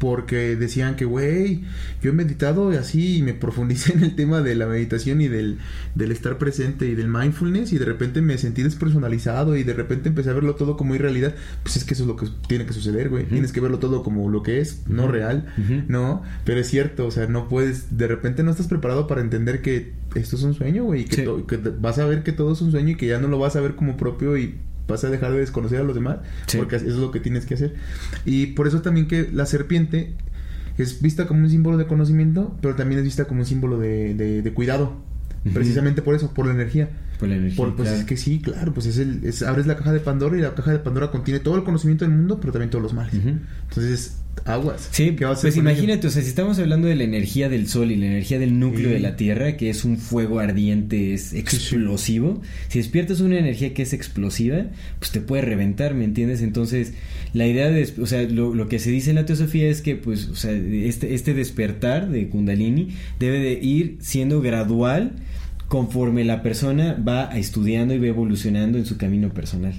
[0.00, 1.60] porque decían que, güey,
[2.02, 5.28] yo he meditado y así y me profundicé en el tema de la meditación y
[5.28, 5.58] del,
[5.94, 10.08] del estar presente y del mindfulness y de repente me sentí despersonalizado y de repente
[10.08, 11.34] empecé a verlo todo como irrealidad.
[11.62, 13.26] Pues es que eso es lo que tiene que suceder, güey.
[13.26, 15.52] Tienes que verlo todo como lo que es, no real.
[15.88, 16.22] ¿no?
[16.44, 19.92] Pero es cierto, o sea, no puedes, de repente no estás preparado para entender que
[20.14, 21.24] esto es un sueño, güey, y que, Sí.
[21.46, 23.54] que vas a ver que todo es un sueño y que ya no lo vas
[23.54, 24.54] a ver como propio y
[24.90, 26.58] vas a dejar de desconocer a los demás, Sí.
[26.58, 27.74] porque eso es lo que tienes que hacer.
[28.24, 30.12] Y por eso también que la serpiente
[30.78, 34.14] es vista como un símbolo de conocimiento, pero también es vista como un símbolo de,
[34.14, 34.96] de- de cuidado.
[35.54, 36.90] Precisamente por eso, por la energía.
[37.20, 37.56] Por la energía.
[37.56, 38.00] Por- pues claro.
[38.00, 40.54] es que sí, claro, pues es el, es- abres la caja de Pandora y la
[40.54, 43.14] caja de Pandora contiene todo el conocimiento del mundo, pero también todos los males.
[43.14, 43.34] Ujú.
[43.68, 44.16] Entonces,
[44.46, 44.88] aguas.
[44.92, 45.70] Sí, ¿Qué vas a hacer pues ello?
[45.70, 48.58] imagínate, o sea, si estamos hablando de la energía del sol y la energía del
[48.58, 48.94] núcleo Sí.
[48.94, 53.82] de la Tierra, que es un fuego ardiente, es explosivo, si despiertas una energía que
[53.82, 54.66] es explosiva,
[54.98, 56.42] pues te puede reventar, ¿me entiendes?
[56.42, 56.94] Entonces,
[57.34, 59.96] la idea de, o sea, lo, lo que se dice en la teosofía es que,
[59.96, 62.88] pues, o sea, este, este despertar de Kundalini
[63.18, 65.12] debe de ir siendo gradual
[65.70, 69.72] conforme la persona va estudiando y va evolucionando en su camino personal.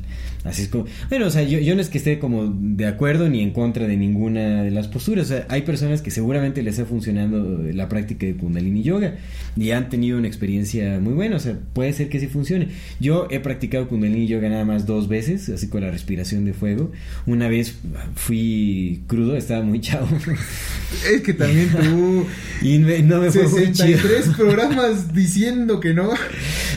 [0.43, 3.30] Así es como, bueno, o sea, yo, yo no es que esté como de acuerdo
[3.30, 6.80] ni en contra de ninguna de las posturas, o sea, hay personas que seguramente les
[6.80, 9.15] está funcionando la práctica de Kundalini Yoga
[9.55, 12.69] y han tenido una experiencia muy buena, o sea, puede ser que sí funcione.
[12.99, 16.91] Yo he practicado Kundalini Yoga nada más dos veces, así con la respiración de fuego.
[17.27, 17.76] Una vez
[18.15, 20.07] fui crudo, estaba muy chavo
[21.13, 22.26] Es que también tú...
[22.61, 23.99] y me- no me fue muy chido.
[23.99, 26.09] 63 programas diciendo que no.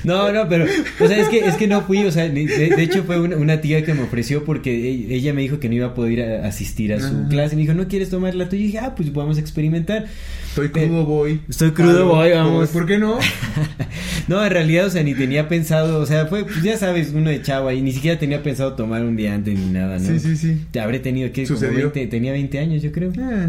[0.05, 0.67] No, no, pero,
[1.01, 3.37] o sea, es que, es que no fui, o sea, de, de hecho fue una,
[3.37, 6.13] una tía que me ofreció porque e- ella me dijo que no iba a poder
[6.13, 7.27] ir a- asistir a su Ah.
[7.29, 7.57] clase.
[7.57, 8.63] Me dijo, ¿no quieres tomar la tuya?
[8.63, 10.07] Y dije, ah, pues vamos a experimentar.
[10.49, 11.41] Estoy crudo, voy.
[11.49, 12.69] Estoy crudo, voy, vamos.
[12.71, 13.19] ¿Por qué no?
[14.29, 17.31] no, en realidad, o sea, ni tenía pensado, o sea, fue, pues ya sabes, uno
[17.31, 20.07] de chavo ahí, ni siquiera tenía pensado tomar un día antes ni nada, ¿no?
[20.07, 20.61] Sí, sí, sí.
[20.71, 21.91] Te habré tenido que, como Sucedió.
[21.91, 23.11] 20, tenía 20 años, yo creo.
[23.13, 23.49] Eh,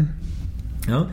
[0.88, 1.08] ¿no?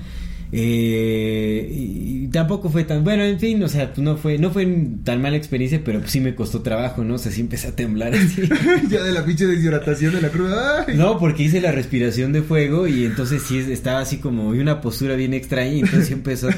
[0.56, 4.68] Eh, y, y tampoco fue tan bueno, en fin, o sea, no fue, no fue
[5.04, 7.16] tan mala experiencia, pero pues sí me costó trabajo, ¿no?
[7.16, 8.44] O sea, sí empecé a temblar así.
[8.90, 10.86] ya de la pinche deshidratación de la cruda.
[10.88, 10.96] Ay.
[10.96, 14.60] No, porque hice la respiración de fuego y entonces sí es- estaba así como y
[14.60, 16.56] una postura bien extraña y entonces sí empezó a,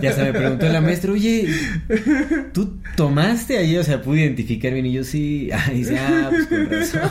[0.00, 1.46] ya se me preguntó la maestra, oye,
[2.54, 3.80] ¿tú tomaste ayer?
[3.80, 7.10] O sea, pude identificar bien y yo sí, ah, y dice, ah, pues con razón.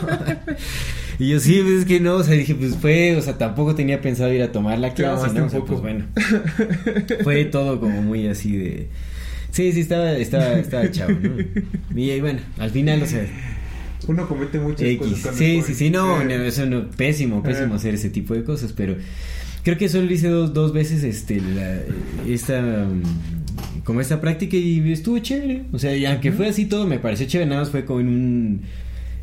[1.19, 3.73] Y yo sí, pues es que no, o sea, dije, pues fue, o sea, tampoco
[3.75, 5.45] tenía pensado ir a tomar la clase, ¿no?
[5.45, 6.05] O sea, pues bueno.
[7.23, 8.87] Fue todo como muy así de...
[9.51, 11.35] Sí, sí, estaba, estaba, estaba chavo, ¿no?
[11.95, 13.25] Y bueno, al final, o sea,
[14.07, 14.97] Uno comete muchas X.
[14.99, 15.19] cosas.
[15.21, 17.77] cuando Sí, sí, sí, no, no, eso no, pésimo, pésimo Eh.
[17.77, 18.97] hacer ese tipo de cosas, pero
[19.63, 21.79] creo que solo hice dos, dos veces este, la,
[22.27, 26.85] esta, mm, como esta práctica y estuvo chévere, o sea, y aunque fue así todo,
[26.85, 28.61] me pareció chévere, nada más fue como en un,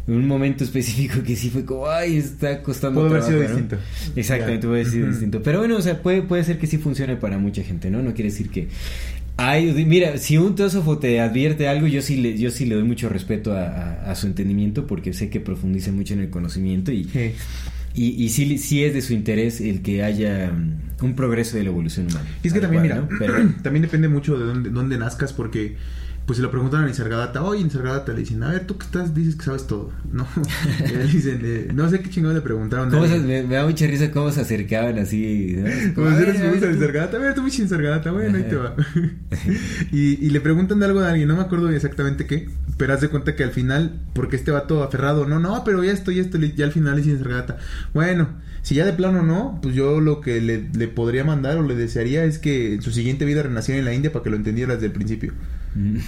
[0.08, 3.48] en un momento específico que sí fue como, ay, está costando Pudo haber sido ¿no?
[3.48, 3.76] distinto.
[4.16, 7.16] Exactamente, puede haber sido distinto, pero bueno, o sea, puede, puede ser que sí funcione
[7.16, 8.02] para mucha gente, ¿no?
[8.02, 8.68] No quiere decir que...
[9.38, 12.84] Ay, mira, si un teósofo te advierte algo, yo sí le, yo sí le doy
[12.84, 16.92] mucho respeto a, a- a su entendimiento porque sé que profundiza mucho en el conocimiento
[16.92, 17.32] y, Sí.
[17.94, 21.62] y, y sí, sí es de su interés el que haya mm, un progreso de
[21.64, 22.26] la evolución humana.
[22.42, 23.18] Y es que también, cual, mira, ¿no?
[23.18, 25.76] Pero también depende mucho de dónde, dónde nazcas, porque
[26.26, 29.14] pues se lo preguntan a Nisargadatta, oye Nisargadatta, le dicen, a ver, tú que estás,
[29.14, 30.26] dices que sabes todo, ¿no?
[30.88, 32.90] Y le dicen, eh, no sé qué chingón le preguntaron.
[32.90, 35.56] ¿Cómo a se- me, me da mucha risa cómo se acercaban así.
[35.58, 35.94] ¿no?
[35.94, 36.52] Como A si eres a a.
[36.72, 38.74] Nisargadatta, a ver, tú pinche Nisargadatta, bueno, ahí te va.
[39.92, 43.00] y, y le preguntan de algo de alguien, no me acuerdo exactamente qué, pero haz
[43.00, 46.22] de cuenta que al final, porque este vato aferrado, no, no, pero ya esto, ya
[46.22, 47.58] esto, ya al final dice Nisargadatta,
[47.94, 48.28] bueno,
[48.62, 51.74] si ya de plano no, pues yo lo que le, le podría mandar o le
[51.74, 54.74] desearía es que en su siguiente vida renaciera en la India para que lo entendiera
[54.74, 55.32] desde el principio.
[55.74, 55.96] Mm.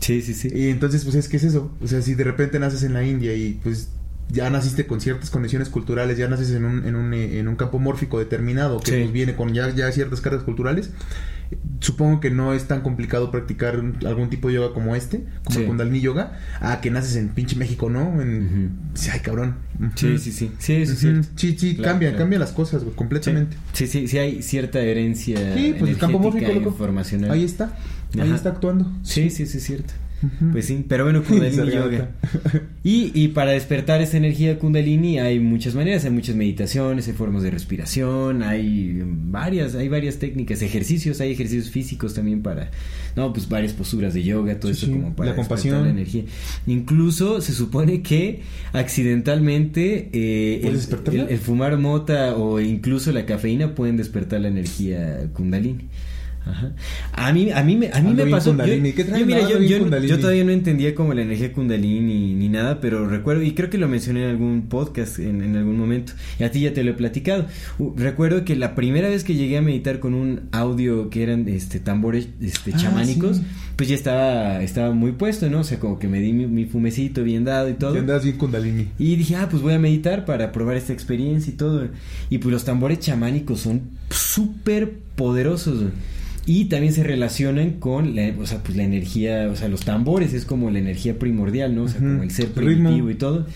[0.00, 0.48] Sí, sí, sí.
[0.54, 1.76] Y entonces, pues es que es eso.
[1.82, 3.90] O sea, si de repente naces en la India y pues
[4.30, 7.56] ya naciste con ciertas condiciones culturales, ya naces en un, en un, eh, en un
[7.56, 8.98] campo mórfico determinado que Sí.
[9.02, 10.90] pues, viene con ya, ya ciertas cargas culturales,
[11.80, 15.54] supongo que no es tan complicado practicar un- algún tipo de yoga como este, como
[15.56, 15.60] Sí.
[15.62, 18.22] el Kundalini Yoga, a que naces en pinche México, ¿no?
[18.22, 18.70] En...
[18.94, 19.56] Sí, ay, cabrón.
[19.96, 20.50] Sí, sí, sí.
[20.58, 21.12] Sí, eso es Ujú.
[21.12, 21.28] cierto.
[21.36, 22.22] Sí, sí, Claro, cambia, claro.
[22.22, 23.56] cambia las cosas, güey, completamente.
[23.74, 26.76] Sí, sí, sí hay cierta herencia Sí, pues el campo mórfico, loco.
[27.32, 27.76] Ahí está.
[28.14, 28.34] Ahí Ajá.
[28.34, 28.90] está actuando.
[29.02, 29.94] Sí, sí, sí, es cierto.
[30.52, 31.56] Pues sí, pero bueno, Kundalini.
[31.72, 32.10] Yoga.
[32.84, 37.42] Y, y para despertar esta energía Kundalini hay muchas maneras, hay muchas meditaciones, hay formas
[37.42, 42.70] de respiración, hay varias, hay varias técnicas, ejercicios, hay ejercicios físicos también para,
[43.16, 45.84] no, pues varias posturas de yoga, todo Sí, esto sí, como para la despertar compasión.
[45.84, 46.24] la energía.
[46.66, 48.40] Incluso se supone que
[48.72, 50.60] accidentalmente eh,
[51.28, 55.84] el fumar mota o incluso la cafeína pueden despertar la energía Kundalini.
[56.46, 56.72] Ajá.
[57.12, 58.56] A mí, a mí, me, a mí me pasó.
[58.56, 63.06] Yo, yo, mira, yo, todavía no entendía como la energía Kundalini ni, ni nada, pero
[63.06, 66.50] recuerdo, y creo que lo mencioné en algún podcast en, en algún momento, y a
[66.50, 67.46] ti ya te lo he platicado.
[67.78, 71.46] Uh, recuerdo que la primera vez que llegué a meditar con un audio que eran
[71.48, 73.42] este tambores este, Ah, chamánicos, sí.
[73.76, 75.60] pues ya estaba, estaba muy puesto, ¿no?
[75.60, 77.98] O sea, como que me di mi, mi fumecito bien dado y todo.
[77.98, 78.88] Andas bien Kundalini.
[78.98, 81.88] Y dije, ah, pues voy a meditar para probar esta experiencia y todo.
[82.30, 85.84] Y pues los tambores chamánicos son súper poderosos.
[86.52, 90.32] Y también se relacionan con la, o sea, pues la energía, o sea, los tambores
[90.32, 91.84] es como la energía primordial, ¿no?
[91.84, 92.64] O sea, como el ser ritmo.
[92.88, 93.46] primitivo y todo.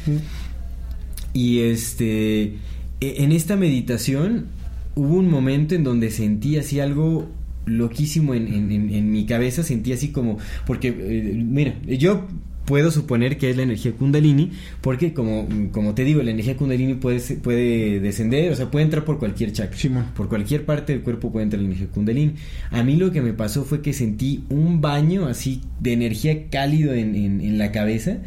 [1.32, 2.54] Y este, e-
[3.00, 4.46] en esta meditación
[4.94, 7.28] hubo un momento en donde sentí así algo
[7.66, 12.28] loquísimo en, en- en- en mi cabeza, sentí así como, porque, eh, mira, yo
[12.64, 14.50] puedo suponer que es la energía kundalini,
[14.80, 19.04] porque como, como te digo, la energía kundalini puede, puede descender, o sea, puede entrar
[19.04, 19.76] por cualquier chakra.
[20.16, 22.34] Por cualquier parte del cuerpo puede entrar la energía kundalini.
[22.70, 26.94] A mí lo que me pasó fue que sentí un baño así de energía cálido
[26.94, 28.18] en, en- en la cabeza,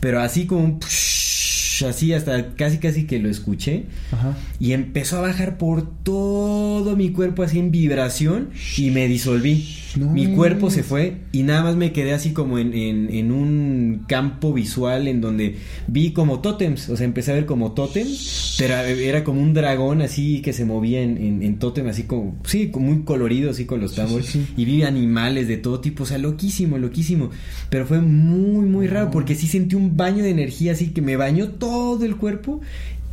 [0.00, 0.80] pero así como un...
[1.88, 3.84] así hasta casi casi que lo escuché.
[4.12, 4.36] Ajá.
[4.60, 9.64] Y empezó a bajar por todo mi cuerpo así en vibración y me disolví.
[9.96, 10.10] No.
[10.10, 14.04] Mi cuerpo se fue y nada más me quedé así como en, en- en un
[14.08, 15.56] campo visual en donde
[15.86, 20.02] vi como tótems, o sea, empecé a ver como tótems, pero era como un dragón
[20.02, 23.80] así que se movía en, en, en tótem así como, sí, muy colorido así con
[23.80, 24.52] los tambores sí, sí.
[24.56, 27.30] y vi animales de todo tipo, o sea, loquísimo, loquísimo,
[27.70, 31.16] pero fue muy, muy raro porque sí sentí un baño de energía así que me
[31.16, 32.60] bañó todo el cuerpo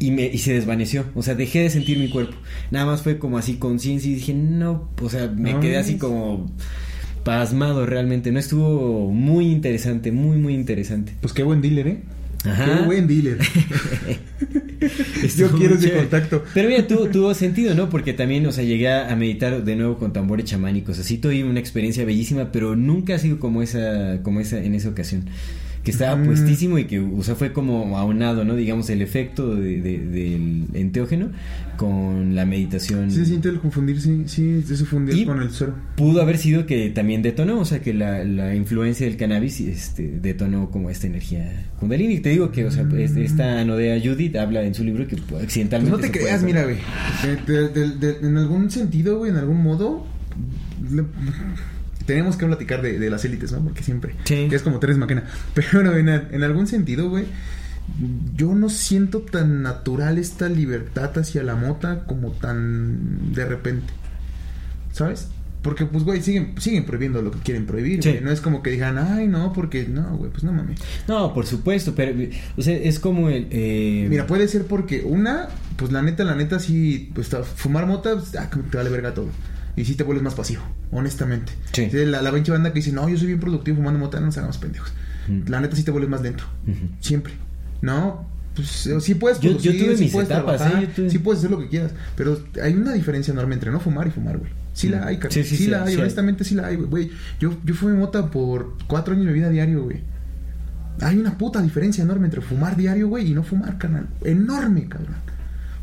[0.02, 1.06] y, me, y se desvaneció.
[1.14, 2.34] O sea, dejé de sentir mi cuerpo.
[2.72, 5.98] Nada más fue como así conciencia y dije, no, o sea, me No, quedé así
[5.98, 6.52] como
[7.23, 8.32] pasmado realmente.
[8.32, 11.14] No estuvo muy interesante, muy, muy interesante.
[11.22, 11.99] Pues qué buen dealer, ¿eh?
[12.44, 12.65] Ajá.
[12.65, 13.38] Qué buen dealer.
[15.38, 16.44] Yo quiero ese contacto.
[16.56, 17.91] Pero mira, tuvo, tuvo sentido, ¿no?
[17.91, 20.98] Porque también, o sea, llegué a meditar de nuevo con tambores chamánicos.
[20.98, 24.90] Así tuve una experiencia bellísima, pero nunca ha sido como esa, como esa, en esa
[24.90, 25.26] ocasión.
[25.83, 26.25] Que estaba Mm.
[26.25, 28.55] puestísimo y que, o sea, fue como aunado, ¿no?
[28.55, 31.29] Digamos, el efecto de- de- del enteógeno
[31.75, 33.09] con la meditación.
[33.09, 35.73] Sí se siente el confundirse, sí, se fundir con el suero.
[35.97, 40.19] Pudo haber sido que también detonó, o sea, que la, la influencia del cannabis este,
[40.21, 42.19] detonó como esta energía kundalini.
[42.19, 45.43] Te digo que, o sea, es- esta Anodea Judith habla en su libro que Pues
[45.43, 45.97] accidentalmente...
[45.97, 46.77] no te creas, mira, güey.
[48.21, 50.05] En algún sentido, güey, en algún modo.
[50.91, 51.05] le-
[52.11, 53.59] tenemos que platicar de, de las élites, ¿no?
[53.59, 54.15] Porque siempre.
[54.25, 54.47] Sí.
[54.49, 55.23] Que es como Teres Maquena.
[55.53, 57.25] Pero bueno, en, en algún sentido, güey.
[58.35, 63.93] yo no siento tan natural esta libertad hacia la mota como tan de repente.
[64.91, 65.29] ¿Sabes?
[65.61, 68.09] Porque, pues, güey, siguen, siguen prohibiendo lo que quieren prohibir, Sí.
[68.09, 68.21] güey.
[68.23, 70.79] No es como que digan, ay, no, porque, no, güey, pues no mames.
[71.07, 72.13] No, por supuesto, pero
[72.57, 73.47] o sea, es como el...
[73.51, 78.15] eh, Mira, puede ser porque una, pues la neta, la neta, sí, pues fumar mota,
[78.15, 79.29] pues, ah, te vale verga todo.
[79.76, 80.61] Y sí te vuelves más pasivo,
[80.91, 81.53] honestamente.
[81.72, 81.89] Sí.
[82.06, 84.38] La, la pinche banda que dice, no, yo soy bien productivo fumando mota, no nos
[84.38, 84.91] hagamos pendejos.
[85.27, 85.49] Mm.
[85.49, 86.43] La neta sí te vuelves más lento.
[86.99, 87.34] Siempre.
[87.81, 88.27] ¿No?
[88.56, 90.88] Pues sí puedes Yo- yo producir, tuve sí mis puedes etapas, trabajar, ¿eh?
[90.88, 91.91] Yo tuve- sí puedes hacer lo que quieras.
[92.18, 94.52] Pero hay una diferencia enorme entre no fumar y fumar, güey.
[94.73, 95.31] Sí la hay, carnal.
[95.34, 97.11] Sí, Sí, sí, sí, la hay, honestamente sí la hay, güey.
[97.39, 100.02] Yo, yo fumé mota por cuatro años de mi vida diario, güey.
[101.02, 104.07] Hay una puta diferencia enorme entre fumar diario, güey, y no fumar, carnal.
[104.23, 105.15] Enorme, cabrón.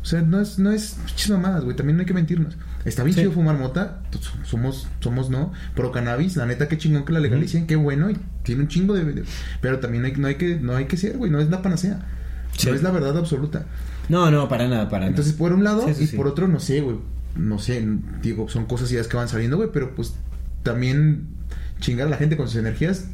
[0.01, 0.95] O sea, no es, no es
[1.29, 1.75] mamadas, güey.
[1.75, 2.55] También no hay que mentirnos.
[2.85, 3.21] Está bien Sí.
[3.21, 4.01] chido fumar mota.
[4.11, 5.51] pues, somos, somos, ¿no?
[5.75, 6.35] Pro cannabis.
[6.37, 7.67] La neta, qué chingón que la legalicen.
[7.67, 8.09] Qué bueno.
[8.09, 9.03] Y tiene un chingo de...
[9.03, 9.23] de-
[9.61, 11.29] pero también hay, no, hay que, no hay que ser, güey.
[11.31, 12.05] No es la panacea.
[12.57, 12.67] Sí.
[12.69, 13.65] No es la verdad absoluta.
[14.07, 15.39] No, no, para nada, para Entonces, nada.
[15.39, 16.97] por un lado, Sí, y por otro, no sé, güey.
[17.35, 17.85] No sé,
[18.23, 19.69] digo, son cosas ideas que van saliendo, güey.
[19.73, 20.13] Pero pues
[20.63, 21.27] también
[21.79, 23.05] chingar a la gente con sus energías.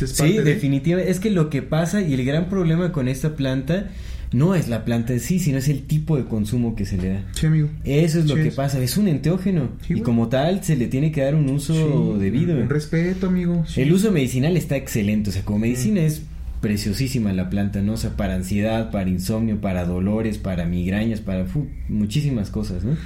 [0.00, 1.10] es Sí, de- definitivamente.
[1.10, 3.86] Es que lo que pasa y el gran problema con esta planta
[4.32, 7.08] no es la planta en sí, sino es el tipo de consumo que se le
[7.08, 7.24] da.
[7.32, 7.68] Sí, amigo.
[7.84, 8.54] Eso es lo Sí, que es.
[8.54, 12.16] pasa, es un enteógeno Sí, y como tal se le tiene que dar un uso
[12.18, 12.56] debido.
[12.56, 13.64] Un respeto, amigo.
[13.76, 16.22] El uso medicinal está excelente, o sea, como medicina es
[16.60, 17.94] preciosísima la planta, ¿no?
[17.94, 21.46] O sea, para ansiedad, para insomnio, para dolores, para migrañas, para
[21.88, 22.96] muchísimas cosas, ¿no?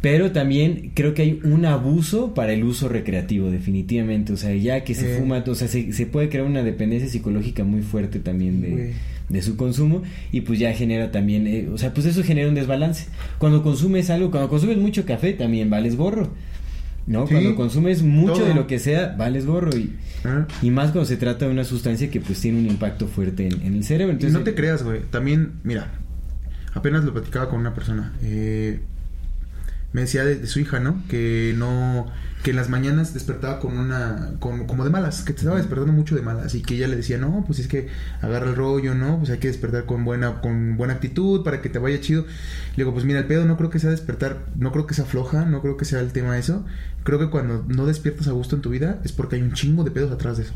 [0.00, 4.32] Pero también creo que hay un abuso para el uso recreativo, definitivamente.
[4.32, 5.18] O sea, ya que se Eh.
[5.18, 8.92] fuma, o sea, se, se puede crear una dependencia psicológica muy fuerte también de,
[9.28, 10.02] de su consumo
[10.32, 13.06] y pues ya genera también, eh, o sea, pues eso genera un desbalance.
[13.38, 16.30] Cuando consumes algo, cuando consumes mucho café, también vales gorro.
[17.06, 17.26] ¿No?
[17.26, 18.46] Sí, cuando consumes mucho todo.
[18.46, 19.94] de lo que sea, vales gorro y,
[20.24, 20.46] Ah.
[20.60, 23.62] y más cuando se trata de una sustancia que pues tiene un impacto fuerte en,
[23.62, 24.12] en el cerebro.
[24.12, 25.00] Y Entonces, no te creas, güey.
[25.10, 25.92] También, mira,
[26.74, 28.12] apenas lo platicaba con una persona.
[28.22, 28.80] eh,
[29.94, 31.02] me decía de, de su hija, ¿no?
[31.08, 32.08] Que no.
[32.42, 34.32] Que en las mañanas despertaba con una.
[34.38, 36.54] Con, como de malas, que te estaba despertando mucho de malas.
[36.54, 37.88] Y que ella le decía, no, pues es que
[38.20, 39.18] agarra el rollo, ¿no?
[39.18, 42.22] Pues hay que despertar con buena, con buena actitud para que te vaya chido.
[42.22, 45.04] Le digo, pues mira, el pedo no creo que sea despertar, no creo que sea
[45.04, 46.64] floja, no creo que sea el tema eso.
[47.04, 49.84] Creo que cuando no despiertas a gusto en tu vida es porque hay un chingo
[49.84, 50.54] de pedos atrás de eso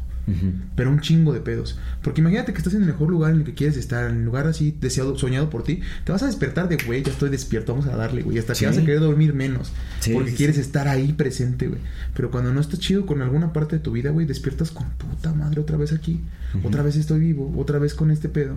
[0.76, 1.78] Pero un chingo de pedos.
[2.02, 4.24] Porque imagínate que estás en el mejor lugar en el que quieres estar, en el
[4.24, 7.72] lugar así deseado, soñado por ti, te vas a despertar de, güey, ya estoy despierto,
[7.74, 8.60] vamos a darle, güey, hasta Sí.
[8.60, 11.80] que vas a querer dormir menos, Sí, porque sí, quieres estar ahí presente, güey.
[12.14, 15.32] Pero cuando no estás chido con alguna parte de tu vida, güey, despiertas con puta
[15.34, 16.20] madre otra vez aquí,
[16.62, 18.54] otra vez estoy vivo, otra vez con este pedo.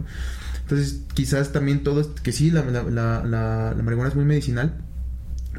[0.62, 4.74] Entonces, quizás también todo, que sí, la, la, la, la- la marihuana es muy medicinal,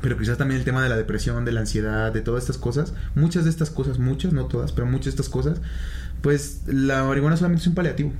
[0.02, 2.94] pero quizás también el tema de la depresión, de la ansiedad, de todas estas cosas,
[3.14, 5.60] muchas de estas cosas, muchas, no todas, pero muchas de estas cosas,
[6.20, 8.12] pues la marihuana solamente es un paliativo.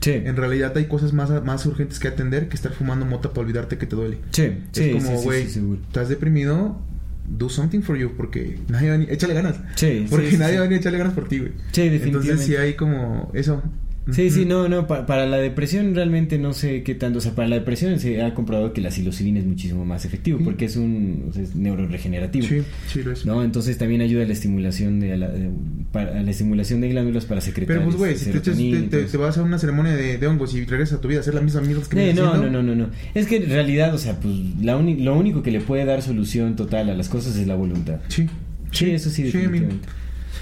[0.00, 0.12] Sí.
[0.12, 3.78] En realidad hay cosas más, más urgentes que atender que estar fumando mota para olvidarte
[3.78, 4.18] que te duele.
[4.30, 6.80] Sí, es como, sí, güey, sí, estás deprimido,
[7.28, 9.56] do something for you, porque nadie va a ni- échale ganas.
[9.74, 11.52] Sí, porque nadie va a echarle ganas por ti, güey.
[11.72, 12.06] Sí, definitivamente.
[12.30, 13.62] Entonces sí hay como eso.
[14.12, 17.32] Sí, sí, no, no, pa- para la depresión realmente no sé qué tanto, o sea,
[17.34, 20.76] para la depresión se ha comprobado que la psilocibina es muchísimo más efectivo porque es
[20.76, 22.46] un o sea, es neuroregenerativo.
[22.46, 23.26] Sí, sí lo es.
[23.26, 23.42] ¿No?
[23.42, 25.50] Entonces también ayuda a la estimulación de a la, de-
[25.90, 29.04] para, a la estimulación de glándulas para secretar Pero pues, güey, este, si te, te-
[29.06, 31.34] te- vas a una ceremonia de, de hongos y regresas a tu vida a hacer
[31.34, 32.90] la misma mierda que Eh, no, haciendo, no, no, no, no.
[33.14, 36.54] Es que en realidad, o sea, pues la lo único que le puede dar solución
[36.54, 37.98] total a las cosas es la voluntad.
[38.08, 38.26] Sí.
[38.70, 39.38] Sí, eso sí, Sí,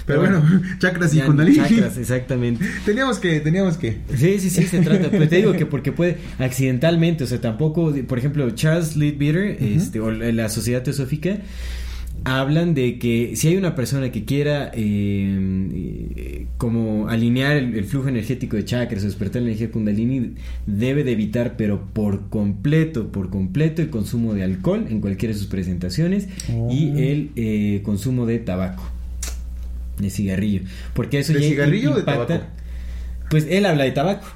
[0.05, 0.43] Pero bueno,
[0.79, 1.57] chakras y kundalini.
[1.57, 2.63] chakras, exactamente.
[2.85, 3.97] teníamos que, teníamos que.
[4.15, 5.09] Sí, sí, sí, se trata.
[5.09, 9.99] Pero te digo que porque puede accidentalmente, o sea, tampoco, por ejemplo, Charles Leadbeater, este,
[9.99, 11.37] o la Sociedad Teosófica,
[12.23, 18.07] hablan de que si hay una persona que quiera eh, como alinear el, el flujo
[18.07, 20.31] energético de chakras o despertar la energía kundalini,
[20.65, 25.39] debe de evitar, pero por completo, por completo, el consumo de alcohol en cualquiera de
[25.39, 26.27] sus presentaciones
[26.69, 26.97] y Oh.
[26.97, 28.91] el eh, consumo de tabaco.
[29.99, 30.61] De cigarrillo.
[30.93, 32.45] Porque eso ¿De ya cigarrillo o de impacta- tabaco?
[33.29, 34.27] pues él habla de tabaco.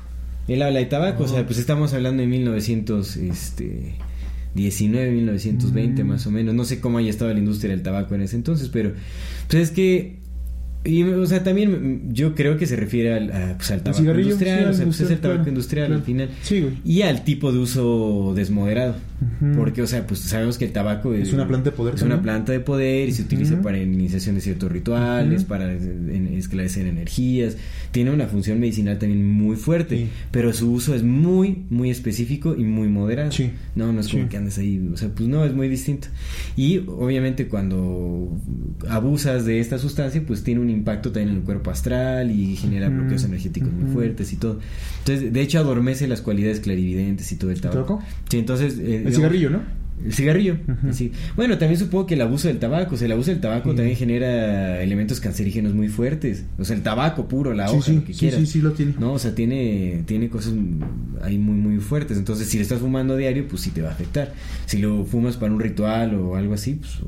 [0.48, 6.07] Él habla de tabaco, o sea, pues estamos hablando de 1919, 1920 Mm.
[6.07, 6.56] más o menos.
[6.56, 8.94] No sé cómo haya estado la industria del tabaco en ese entonces, pero
[9.48, 10.18] pues es que
[10.85, 14.60] y, o sea, también yo creo que se refiere al, a, pues, al tabaco industrial,
[14.64, 15.99] sí, o sea, pues es el tabaco claro, industrial claro.
[15.99, 16.30] al final.
[16.41, 16.73] Sí, güey.
[16.85, 18.95] Y al tipo de uso desmoderado.
[19.57, 21.95] Porque, o sea, pues sabemos que el tabaco es, una planta de poder.
[21.95, 26.85] Es una planta de poder y se utiliza para iniciación de ciertos rituales, para esclarecer
[26.88, 27.57] energías.
[27.91, 32.64] Tiene una función medicinal también muy fuerte, pero su uso es muy, muy específico y
[32.64, 33.31] muy moderado.
[33.76, 36.07] No, no es como que andes ahí, o sea, pues no, es muy distinto.
[36.56, 38.38] Y obviamente cuando
[38.88, 42.90] abusas de esta sustancia, pues tiene un impacto también en el cuerpo astral y genera
[42.90, 44.60] bloqueos energéticos muy fuertes y todo.
[45.00, 48.02] Entonces, de hecho, adormece las cualidades clarividentes y todo el tabaco.
[48.30, 48.78] Sí, entonces...
[48.80, 49.80] Eh, el cigarrillo, ¿no?
[50.04, 50.58] El cigarrillo.
[51.36, 52.96] Bueno, también supongo que el abuso del tabaco.
[52.96, 56.46] O sea, el abuso del tabaco también genera elementos cancerígenos muy fuertes.
[56.58, 58.40] O sea, el tabaco puro, la hoja, lo que quieras.
[58.40, 58.94] Sí, sí, lo tiene.
[58.98, 60.54] No, o sea, tiene, tiene cosas
[61.22, 62.18] ahí muy, muy fuertes.
[62.18, 64.34] Entonces, si le estás fumando a diario, pues sí te va a afectar.
[64.68, 67.00] Si lo fumas para un ritual o algo así, pues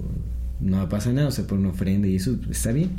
[0.61, 1.27] no pasa nada.
[1.27, 2.91] O sea, por una ofrenda y eso está bien.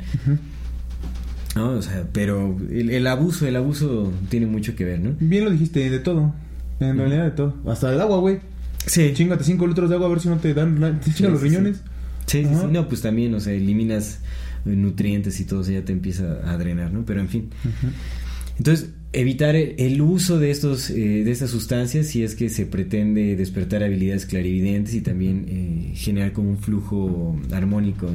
[1.55, 5.15] No, o sea, pero el, abuso, el abuso tiene mucho que ver, ¿no?
[5.19, 6.33] Bien lo dijiste, de todo.
[6.79, 7.55] En realidad de todo.
[7.67, 8.39] Hasta del agua, güey.
[8.85, 9.11] Sí.
[9.13, 11.77] Chingate 5 litros de agua a ver si no te dan te los riñones.
[12.25, 14.19] Sí, sí, sí, No, pues también, o sea, eliminas
[14.65, 17.05] nutrientes y todo, o sea, ya te empieza a drenar, ¿no?
[17.05, 17.49] Pero en fin.
[18.63, 23.35] Entonces, evitar el uso de estos eh, de estas sustancias si es que se pretende
[23.35, 28.07] despertar habilidades clarividentes y también eh, generar como un flujo armónico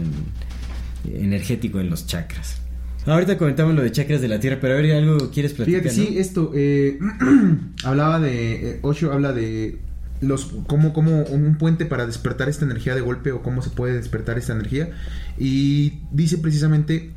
[1.05, 2.62] energético en los chakras.
[3.05, 5.83] Ahorita comentamos lo de chakras de la tierra, pero a ver, algo quieres platicar.
[5.83, 6.99] Fíjate, sí, esto, eh,
[7.85, 9.77] hablaba de, eh, Osho habla de
[10.23, 13.93] los como, como un puente para despertar esta energía de golpe o cómo se puede
[13.99, 14.93] despertar esta energía.
[15.39, 17.11] Y dice precisamente,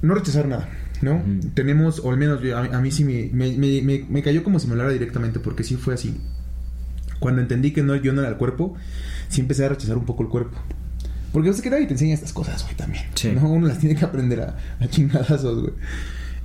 [0.00, 0.68] no rechazar nada.
[1.02, 1.22] ¿No?
[1.54, 4.90] Tenemos, o al menos a, mí sí me, me, me, cayó como si me hablara
[4.90, 6.20] directamente, porque sí fue así.
[7.18, 8.74] Cuando entendí que no, yo no era el cuerpo,
[9.28, 10.58] sí empecé a rechazar un poco el cuerpo.
[11.32, 13.04] Porque no sé que nadie te enseña estas cosas, güey, también.
[13.34, 13.50] ¿no?
[13.50, 15.74] Uno las tiene que aprender a, a chingadazos, güey.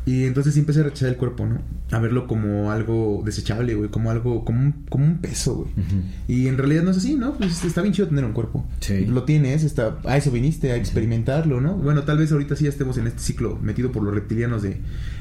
[0.06, 1.62] Y entonces sí empecé a rechazar el cuerpo, ¿no?
[1.92, 5.70] A verlo como algo desechable, güey, como algo, como un, como un peso, güey.
[6.28, 7.34] Y en realidad no es así, ¿no?
[7.34, 8.66] Pues está bien chido tener un cuerpo.
[8.80, 9.06] Sí.
[9.06, 11.76] Lo tienes, está, a eso viniste, a experimentarlo, ¿no?
[11.76, 14.78] Bueno, tal vez ahorita sí ya estemos en este ciclo metido por los reptilianos de,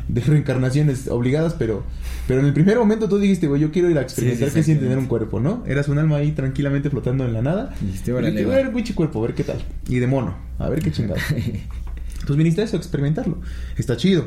[0.09, 1.85] de reencarnaciones obligadas, pero,
[2.27, 4.85] pero en el primer momento tú dijiste, güey, yo quiero ir a experimentar qué siente
[4.85, 5.65] tener un cuerpo, ¿no?
[5.67, 7.75] Eras un alma ahí tranquilamente flotando en la nada.
[7.83, 9.59] Y dijiste, órale, a ver, pinche cuerpo, a ver qué tal.
[9.87, 11.21] Y de mono, a ver qué chingado.
[11.31, 13.39] Entonces viniste a eso, a experimentarlo.
[13.77, 14.27] Está chido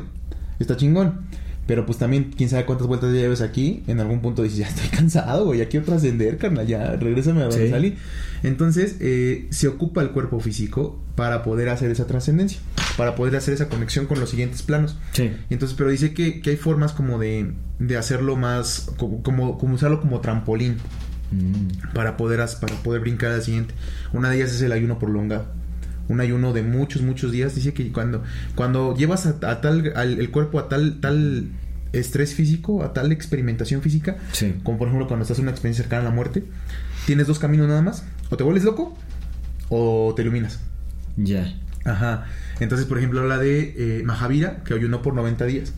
[0.62, 1.26] está chingón.
[1.66, 3.84] Pero pues también, quién sabe cuántas vueltas ya lleves aquí.
[3.86, 7.46] En algún punto dices, ya estoy cansado, güey, ya quiero trascender, carnal, ya regrésame a
[7.46, 7.96] donde salí.
[8.42, 12.60] Entonces, eh, se ocupa el cuerpo físico para poder hacer esa trascendencia,
[12.96, 14.98] para poder hacer esa conexión con los siguientes planos.
[15.12, 15.30] Sí.
[15.50, 20.20] Entonces, pero dice que, hay formas como de, de hacerlo más, como, como, usarlo como
[20.20, 20.78] trampolín.
[21.30, 21.94] Mm.
[21.94, 23.72] Para poder, para poder brincar al siguiente.
[24.12, 25.61] Una de ellas es el ayuno prolongado
[26.12, 27.54] un ayuno de muchos, muchos días.
[27.54, 28.22] Dice que cuando,
[28.54, 31.48] cuando llevas a, tal, el cuerpo a tal, tal
[31.92, 34.16] estrés físico, a tal experimentación física,
[34.62, 36.44] como por ejemplo cuando estás en una experiencia cercana a la muerte,
[37.06, 38.04] tienes dos caminos nada más.
[38.30, 38.96] O te vuelves loco
[39.68, 40.60] o te iluminas.
[41.16, 41.54] Ya.
[41.84, 42.26] Ajá.
[42.60, 45.72] Entonces, por ejemplo, habla de eh, Mahavira, que ayunó por 90 días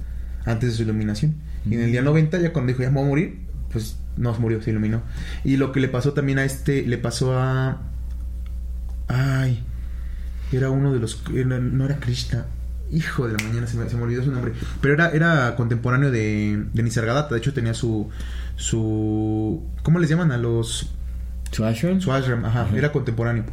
[0.45, 1.37] antes de su iluminación.
[1.69, 3.39] Y en el día 90, ya cuando dijo ya me voy a morir,
[3.73, 5.03] pues no se murió, se iluminó.
[5.45, 7.81] Y lo que le pasó también a este, le pasó a...
[9.09, 9.63] Ay,
[10.57, 11.23] era uno de los...
[11.31, 12.47] No era Krishna.
[12.93, 14.53] Hijo de la mañana, se me, se me olvidó su nombre.
[14.81, 17.35] Pero era, era contemporáneo de, de Nisargadatta.
[17.35, 18.11] De hecho, tenía su...
[18.57, 20.91] su ¿Cómo les llaman a los...?
[21.51, 22.01] Su ashram.
[22.01, 22.69] Su ashram, ajá.
[22.75, 23.45] Era contemporáneo.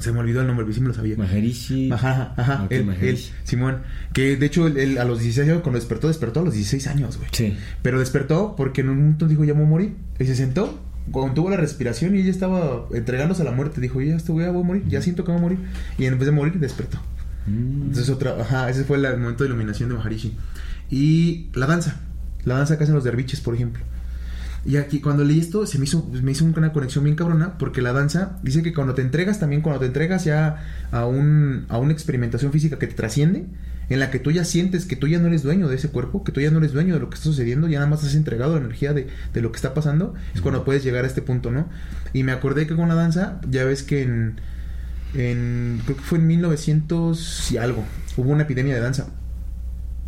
[0.00, 1.16] Se me olvidó el nombre, sí me lo sabía.
[1.16, 1.92] Maharishi.
[1.92, 2.66] Ajá, ajá.
[2.68, 3.82] él, Simón.
[4.12, 7.16] Que de hecho, él, a los 16 años, cuando despertó, despertó a los 16 años,
[7.16, 7.28] güey.
[7.32, 7.56] Sí.
[7.82, 9.94] Pero despertó porque en un momento dijo, ya me morir.
[10.18, 10.80] Y se sentó
[11.10, 14.44] cuando tuvo la respiración y ella estaba entregándose a la muerte, dijo, ya estoy, voy
[14.44, 15.58] a morir, ya siento que voy a morir.
[15.98, 16.98] Y en vez de morir, despertó.
[17.46, 17.82] Mm.
[17.82, 20.36] Entonces, otra, ajá, ese fue el momento de iluminación de Maharishi.
[20.90, 22.00] Y la danza,
[22.44, 23.82] la danza que hacen los derviches, por ejemplo.
[24.64, 27.80] Y aquí, cuando leí esto, se me hizo, me hizo una conexión bien cabrona, porque
[27.80, 31.78] la danza dice que cuando te entregas también, cuando te entregas ya a, un, a
[31.78, 33.46] una experimentación física que te trasciende,
[33.88, 36.24] en la que tú ya sientes que tú ya no eres dueño de ese cuerpo,
[36.24, 38.14] que tú ya no eres dueño de lo que está sucediendo, ya nada más has
[38.14, 41.22] entregado la energía de, de lo que está pasando, es cuando puedes llegar a este
[41.22, 41.68] punto, ¿no?
[42.12, 44.40] Y me acordé que con la danza, ya ves que en,
[45.14, 47.84] en creo que fue en 1900 y algo,
[48.16, 49.08] hubo una epidemia de danza.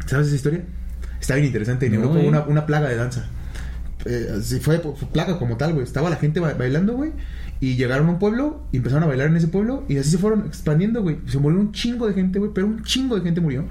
[0.06, 0.62] ¿Sabes esa historia?
[1.20, 1.86] Está bien interesante.
[1.86, 3.28] En Europa hubo una, una plaga de danza.
[4.06, 5.84] Eh, fue, fue, plaga como tal, güey.
[5.84, 7.12] Estaba la gente bailando, güey.
[7.60, 10.18] Y llegaron a un pueblo y empezaron a bailar en ese pueblo y así se
[10.18, 11.18] fueron expandiendo, güey.
[11.26, 13.66] Se murió un chingo de gente, güey, pero un chingo de gente murió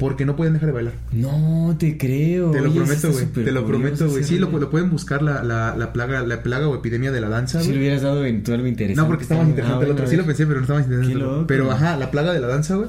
[0.00, 0.94] porque no pueden dejar de bailar.
[1.12, 2.50] No, te creo.
[2.50, 3.26] Te lo prometo, güey.
[3.26, 4.24] Te lo prometo, güey.
[4.24, 7.28] Sí, lo, lo, pueden buscar la, la, la, plaga la plaga o epidemia de la
[7.28, 9.00] danza, Si lo hubieras dado en tu algo interesante.
[9.00, 10.06] No, porque estaba más interesante el otro.
[10.06, 11.44] Sí lo pensé, pero no estaba más interesante.
[11.46, 12.88] pero ajá, la plaga de la danza, güey.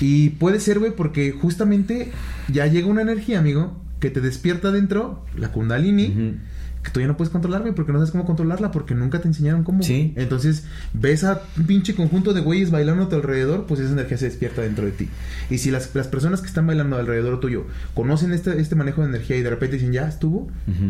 [0.00, 2.10] Y puede ser, güey, porque justamente
[2.50, 6.38] ya llega una energía, amigo, que te despierta dentro, la kundalini
[6.86, 9.26] que tú ya no puedes controlar, güey, porque no sabes cómo controlarla, porque nunca te
[9.26, 9.82] enseñaron cómo.
[9.82, 10.12] Sí.
[10.14, 14.16] Entonces, ves a un pinche conjunto de güeyes bailando a tu alrededor, pues esa energía
[14.18, 15.08] se despierta dentro de ti.
[15.50, 19.08] Y si las, las personas que están bailando alrededor tuyo conocen este, este manejo de
[19.08, 20.46] energía y de repente dicen, ya estuvo,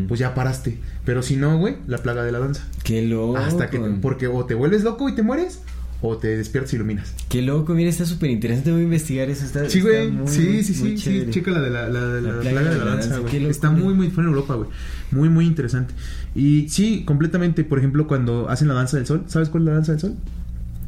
[0.07, 0.79] pues ya paraste.
[1.07, 2.63] Pero si no, güey, la plaga de la danza.
[2.85, 3.39] Qué loco.
[3.39, 5.63] Hasta que, porque o te vuelves loco y te mueres,
[6.07, 7.15] o te despiertas y iluminas.
[7.29, 8.71] Qué loco, mira, está súper interesante.
[8.71, 9.45] Voy a investigar eso.
[9.45, 10.11] Está, Sí, güey.
[10.27, 11.05] Sí, sí, muy sí, sí.
[11.05, 11.31] chévere.
[11.31, 13.47] Checa la de la, la, de la La plaga, de la danza, güey.
[13.47, 14.69] Está muy, muy fue en Europa, güey.
[15.11, 15.95] Muy, muy interesante.
[16.35, 17.65] Y sí, completamente.
[17.65, 19.25] Por ejemplo, cuando hacen la danza del sol.
[19.27, 20.15] ¿Sabes cuál es la danza del sol?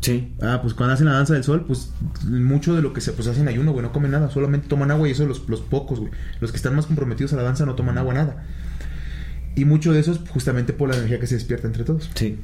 [0.01, 0.32] Sí.
[0.40, 1.90] Ah, pues cuando hacen la danza del sol, pues
[2.24, 5.09] mucho de lo que se pues hacen ayuno, güey, no comen nada, solamente toman agua
[5.09, 6.12] y eso los, los pocos, güey.
[6.40, 8.45] Los que están más comprometidos a la danza no toman agua, nada.
[9.57, 12.09] Y mucho de eso es justamente por la energía que se despierta entre todos.
[12.15, 12.39] Sí.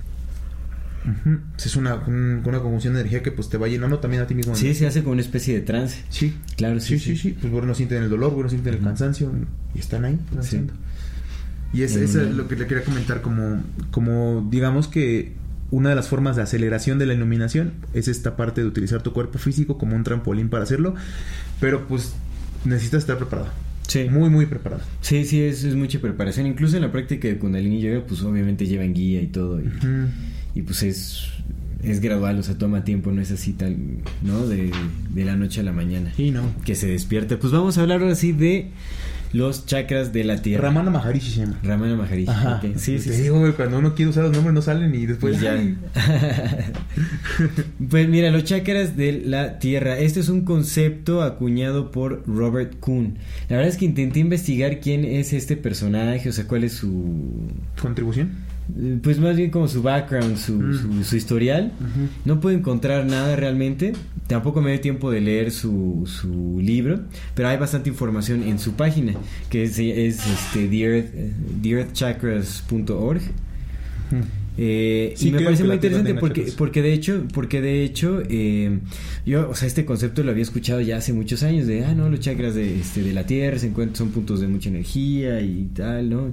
[1.57, 4.35] Es una, un- una conjunción de energía que pues te va llenando también a ti
[4.35, 4.55] mismo.
[4.55, 6.03] Sí, se hace como una especie de trance.
[6.09, 6.35] Sí.
[6.57, 7.37] Claro, sí, Sí, sí, sí.
[7.41, 9.31] Pues bueno, no sienten el dolor, güey, no sienten el cansancio
[9.75, 10.73] y están ahí danzando.
[11.73, 15.33] Y es, eso es lo que le quería comentar como, como digamos que
[15.71, 19.13] una de las formas de aceleración de la iluminación es esta parte de utilizar tu
[19.13, 20.95] cuerpo físico como un trampolín para hacerlo,
[21.61, 22.15] pero pues
[22.65, 23.49] necesitas estar preparado.
[23.89, 24.05] Sí.
[24.09, 24.83] Muy, muy preparado.
[25.01, 26.47] Sí, sí, es, es mucha preparación.
[26.47, 29.61] Incluso en la práctica de Kundalini Yoga, pues obviamente llevan guía y todo.
[29.61, 29.65] Y.
[30.55, 31.29] y, pues es,
[31.83, 33.77] es gradual, o sea, toma tiempo, no es así tal,
[34.23, 34.47] ¿no?
[34.47, 34.71] De,
[35.11, 36.13] de la noche a la mañana.
[36.17, 36.43] Sí, no.
[36.65, 37.37] Que se despierte.
[37.37, 38.71] Pues vamos a hablar ahora sí de
[39.35, 40.69] los chakras de la tierra.
[40.69, 41.59] Ramana Maharishi se llama.
[41.65, 42.31] Ramana Maharishi.
[42.31, 42.61] Ajá.
[42.77, 43.23] Sí, sí, Te sí.
[43.23, 45.39] digo, güey, cuando uno quiere usar los nombres no salen y después...
[45.39, 45.59] Y ya.
[47.91, 49.99] pues mira, los chakras de la tierra.
[49.99, 53.19] Este es un concepto acuñado por Robert Kuhn.
[53.49, 57.51] La verdad es que intenté investigar quién es este personaje, o sea, cuál es su.
[57.83, 58.31] ¿Contribución?
[59.03, 60.75] Pues más bien como su background, su, Mm.
[60.75, 61.73] su, su historial.
[62.25, 63.93] No puedo encontrar nada realmente.
[64.27, 67.01] Tampoco me dio tiempo de leer su, su libro.
[67.35, 69.15] Pero hay bastante información en su página.
[69.51, 71.31] Que es, es este, the eh.
[74.57, 78.79] Eh, Sí, y me parece muy interesante porque, porque de hecho, porque de hecho, eh,
[79.27, 82.09] yo, o sea, este concepto lo había escuchado ya hace muchos años de, ah, no,
[82.09, 85.69] los chakras de, este, de la Tierra se encuentran, son puntos de mucha energía y
[85.75, 86.33] tal, ¿no?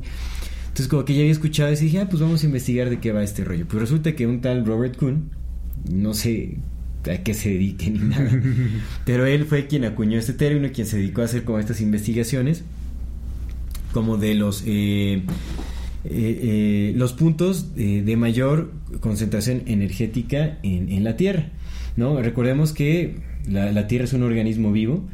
[0.82, 3.12] Entonces como que ya había escuchado y dije, ah, pues vamos a investigar de qué
[3.12, 3.68] va este rollo.
[3.68, 5.30] Pues resulta que un tal Robert Kuhn,
[5.92, 6.58] no sé
[7.06, 8.32] a qué se dedique ni nada,
[9.06, 12.64] pero él fue quien acuñó este término, quien se dedicó a hacer como estas investigaciones,
[13.94, 14.64] como de los...
[14.66, 15.22] eh,
[16.04, 18.72] eh, eh, los puntos de mayor
[19.02, 21.50] concentración energética en, en la Tierra.
[21.96, 22.20] ¿no?
[22.20, 23.18] Recordemos que
[23.50, 25.08] la, la Tierra es un organismo vivo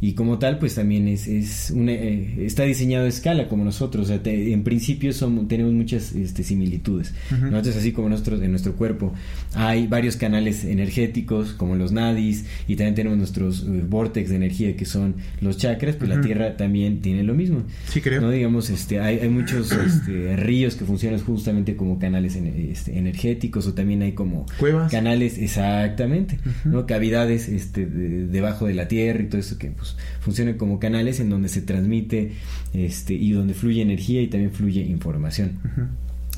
[0.00, 4.04] y como tal pues también es, es una, eh, está diseñado a escala como nosotros.
[4.06, 7.12] O sea, te- en principio somos, tenemos muchas este, similitudes.
[7.30, 7.46] ¿no?
[7.48, 9.12] Entonces así como nosotros, en nuestro cuerpo
[9.54, 14.76] hay varios canales energéticos como los nadis y también tenemos nuestros eh, vortex de energía
[14.76, 16.22] que son los chakras, pues la.
[16.22, 17.64] Tierra también tiene lo mismo.
[17.88, 18.20] Sí, creo.
[18.20, 18.30] ¿no?
[18.30, 23.66] Digamos, este, hay, hay muchos este, ríos que funcionan justamente como canales en- este, energéticos
[23.66, 24.92] o también hay como Cuevas.
[24.92, 26.86] canales, exactamente, ¿no?
[26.86, 31.18] Cavidades este, de- debajo de la tierra y todo eso que pues, funcionan como canales
[31.20, 32.32] en donde se transmite
[32.74, 35.58] este, y donde fluye energía y también fluye información.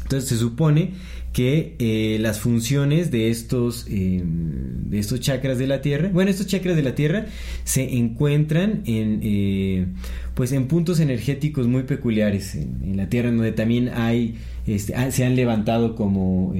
[0.02, 0.90] Entonces se supone
[1.32, 6.46] que eh, las funciones de estos, eh, de estos chakras de la Tierra, bueno, estos
[6.46, 7.26] chakras de la Tierra
[7.64, 9.86] se encuentran en, eh,
[10.34, 14.36] pues en puntos energéticos muy peculiares en, en la Tierra, donde también hay,
[14.66, 16.52] este, ah, se han levantado como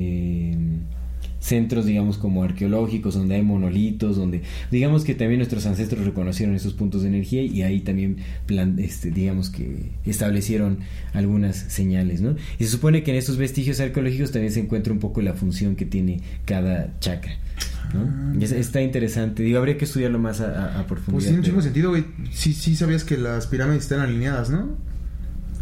[1.45, 4.41] centros, digamos, como arqueológicos, donde hay monolitos, donde,
[4.71, 8.17] digamos que también nuestros ancestros reconocieron esos puntos de energía y ahí también,
[8.47, 10.79] plan, este, digamos que establecieron
[11.13, 12.35] algunas señales, ¿no?
[12.59, 15.77] Y se supone que en estos vestigios arqueológicos también se encuentra un poco la función
[15.77, 17.33] que tiene cada chakra,
[17.93, 18.41] ¿no?
[18.41, 21.25] Y es- está interesante, digo, habría que estudiarlo más a, a- a Pues profundidad.
[21.29, 22.05] tiene un chingo sentido, güey.
[22.33, 24.77] Sí, sí sabías que las pirámides están alineadas, ¿no?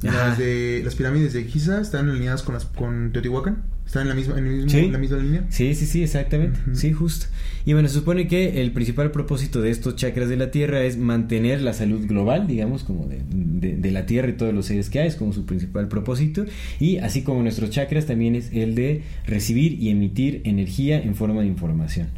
[0.02, 3.62] Las, de, las pirámides de Giza están alineadas con las con Teotihuacán.
[3.86, 4.88] Están en la misma, en el mismo- Sí.
[4.90, 5.44] la misma línea.
[5.50, 6.58] Sí, sí, sí, exactamente.
[6.72, 7.26] Sí, justo.
[7.66, 10.96] Y bueno, se supone que el principal propósito de estos chakras de la Tierra es
[10.96, 14.88] mantener la salud global, digamos, como de, de- de la Tierra y todos los seres
[14.88, 16.44] que hay, es como su principal propósito.
[16.80, 21.42] Y así como nuestros chakras, también es el de recibir y emitir energía en forma
[21.42, 22.08] de información.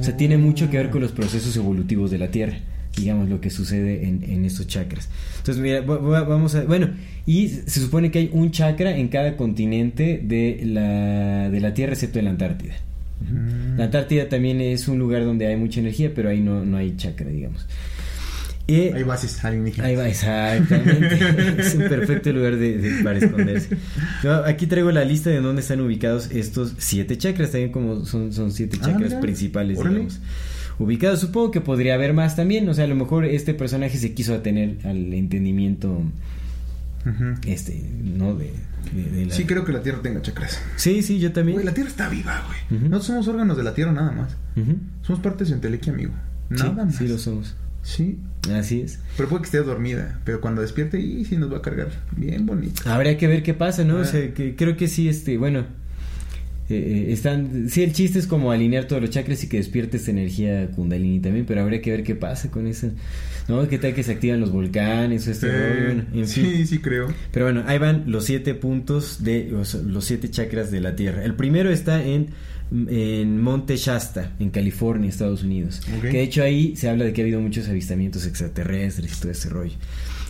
[0.00, 2.58] O sea, tiene mucho que ver con los procesos evolutivos de la Tierra
[2.98, 5.08] digamos lo que sucede en, en estos chakras
[5.38, 6.90] entonces mira va- va- vamos a bueno
[7.26, 11.92] y se supone que hay un chakra en cada continente de la de la Tierra
[11.94, 12.74] excepto en la Antártida
[13.20, 13.76] Ujú.
[13.78, 16.96] la Antártida también es un lugar donde hay mucha energía pero ahí no, no hay
[16.96, 17.66] chakra digamos
[18.70, 19.86] y Hay bases alienígenas.
[19.88, 21.18] Ahí va, exactamente.
[21.58, 23.70] es un perfecto lugar de, de- para esconderse.
[24.44, 27.50] Aquí traigo la lista de dónde están ubicados estos siete chakras.
[27.52, 29.94] También como son, son siete Ah, chakras principales, Órale.
[30.00, 30.20] digamos.
[30.78, 32.68] Ubicados, supongo que podría haber más también.
[32.68, 36.02] O sea, a lo mejor este personaje se quiso atener al entendimiento
[37.46, 38.34] este, ¿no?
[38.34, 38.52] De,
[38.94, 40.60] de- de la- Sí, creo que la Tierra tenga chakras.
[40.76, 41.54] sí, sí, yo también.
[41.56, 42.80] Güey, la Tierra está viva, güey.
[42.90, 44.36] No somos órganos de la Tierra nada más.
[45.02, 46.12] Somos parte de su entelequia, amigo.
[46.50, 46.96] Nada sí, más.
[46.96, 47.56] sí lo somos.
[47.82, 48.18] Sí.
[48.54, 48.98] Así es.
[49.16, 50.20] Pero puede que esté dormida.
[50.24, 51.88] Pero cuando despierte, y sí nos va a cargar.
[52.16, 52.82] Bien bonito.
[52.90, 53.96] Habría que ver qué pasa, ¿no?
[53.96, 54.04] O Ah.
[54.04, 55.64] sea, que creo que sí, este, bueno,
[56.70, 59.96] eh, eh, están, sí, el chiste es como alinear todos los chakras y que despierte
[59.96, 62.90] esta energía kundalini también, pero habría que ver qué pasa con eso,
[63.48, 63.66] ¿no?
[63.68, 65.90] ¿Qué tal que se activan los volcanes o este Eh, rollo?
[66.14, 66.44] En fin.
[66.44, 67.08] sí, sí creo.
[67.32, 70.94] Pero bueno, ahí van los siete puntos de o sea, los siete chakras de la
[70.94, 71.24] Tierra.
[71.24, 72.26] El primero está en,
[72.88, 75.80] en Monte Shasta, en California, Estados Unidos.
[76.02, 79.32] Que de hecho ahí se habla de que ha habido muchos avistamientos extraterrestres y todo
[79.32, 79.74] ese rollo.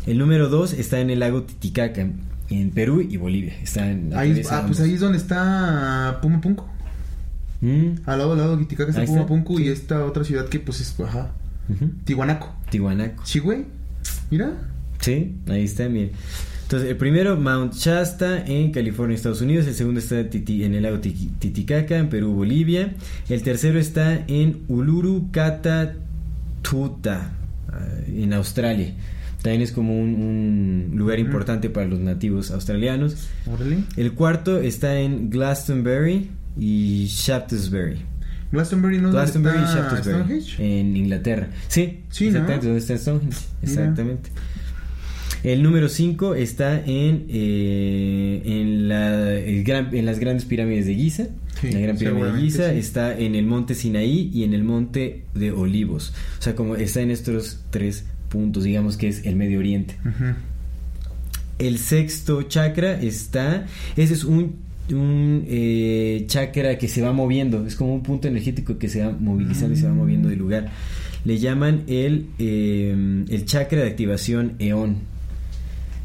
[0.06, 2.08] El número dos está en el lago Titicaca,
[2.50, 3.54] en Perú y Bolivia.
[3.62, 6.68] Está en Ahí, ah, pues ahí es donde está Puma Punco.
[7.60, 9.64] Mm, Al lado, al lado de Titicaca está Puma está, Punco sí.
[9.64, 11.32] y esta otra ciudad que pues es, ajá.
[12.04, 12.54] Tihuanaco.
[12.70, 13.24] Tihuanaco.
[13.26, 13.64] Sí, güey.
[14.30, 14.52] Mira.
[15.00, 16.10] Sí, ahí está, bien.
[16.62, 19.66] Entonces, el primero, Mount Shasta en California, Estados Unidos.
[19.66, 22.94] El segundo está Titi- en el lago Titi- Titicaca, en Perú, Bolivia.
[23.28, 25.30] El tercero está en Uluru
[26.62, 27.32] Tuta,
[28.06, 28.92] en Australia.
[29.42, 30.14] También es como un,
[30.90, 33.28] un lugar importante para los nativos australianos.
[33.96, 36.28] El cuarto está en Glastonbury
[36.58, 37.98] y Shaftesbury.
[38.50, 40.40] Glastonbury no Glastonbury y está Shaftesbury.
[40.42, 40.80] Stonehenge?
[40.80, 41.48] En Inglaterra.
[41.68, 42.30] Sí, Sí, ¿no?
[42.30, 43.36] exactamente, donde está Stonehenge.
[43.62, 43.72] Mira.
[43.72, 44.30] Exactamente.
[45.44, 50.94] El número 5 está en, eh, en, la, el gran- en las grandes pirámides de
[50.96, 51.26] Giza.
[51.60, 52.78] Sí, la gran pirámide de Giza sí.
[52.78, 56.12] está en el monte Sinaí y en el monte de Olivos.
[56.38, 59.96] O sea, como está en estos tres puntos, digamos que es el Medio Oriente.
[61.58, 63.66] El sexto chakra está.
[63.96, 64.56] Ese es un,
[64.92, 67.66] un eh, chakra que se va moviendo.
[67.66, 70.68] Es como un punto energético que se va movilizando y se va moviendo de lugar.
[71.24, 74.96] Le llaman el, eh, el chakra de activación eón.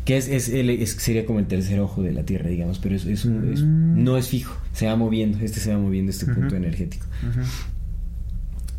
[0.05, 2.79] Que es, es, el- es- sería como el tercer ojo de la Tierra, digamos.
[2.79, 4.03] Pero es, es un- es- Mm.
[4.03, 4.59] no es fijo.
[4.73, 5.37] Se va moviendo.
[5.39, 7.05] Este se va moviendo, este punto energético.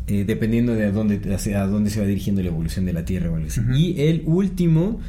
[0.07, 3.05] Eh, dependiendo de a dónde, hacia a dónde se va dirigiendo la evolución de la
[3.05, 3.59] Tierra o algo así.
[3.59, 3.73] Ujú.
[3.73, 5.01] Y el último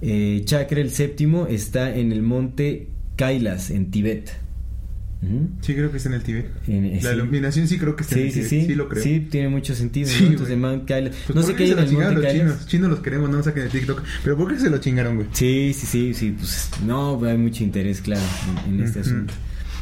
[0.00, 4.30] eh, chakra, el séptimo, está en el monte Kailas, en Tibet.
[5.60, 6.46] Sí, creo que está en el Tíbet.
[6.66, 7.16] En- eh, La sí.
[7.16, 8.50] iluminación sí creo que está en el sí, Tíbet.
[8.50, 8.66] sí.
[8.66, 9.04] Sí, lo creo.
[9.04, 10.08] Sí, tiene mucho sentido.
[10.08, 10.30] Sí, ¿no?
[10.30, 10.58] Entonces.
[10.58, 11.14] Mount Kailas.
[11.14, 12.66] Pues, no ¿por sé qué hay en el monte los chinos?
[12.66, 14.02] Chinos los queremos, no nos saquen el TikTok.
[14.24, 15.28] Pero ¿por qué se lo chingaron, güey?
[15.30, 18.22] Sí, sí, sí, sí, pues no, hay mucho interés, claro,
[18.66, 19.32] en, en este asunto.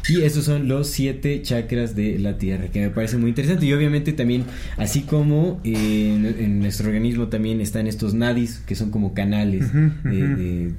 [0.09, 3.65] Y esos son los siete chakras de la Tierra, que me parece muy interesante.
[3.65, 4.43] Y obviamente también,
[4.77, 9.71] así como eh, en, en nuestro organismo también están estos nadis, que son como canales
[9.73, 10.71] de, de,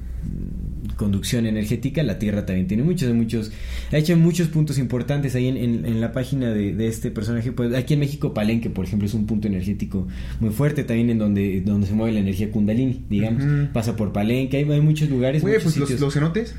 [0.97, 3.51] conducción energética, la Tierra también tiene muchos, muchos,
[3.91, 7.51] ha hecho muchos puntos importantes ahí en, en- en la página de, de este personaje.
[7.51, 10.07] Pues aquí en México, Palenque, por ejemplo, es un punto energético
[10.39, 13.43] muy fuerte también en donde, donde se mueve la energía kundalini, digamos.
[13.73, 16.01] Pasa por Palenque, hay, hay muchos lugares, Güey, muchos pues los, sitios.
[16.01, 16.55] los cenotes.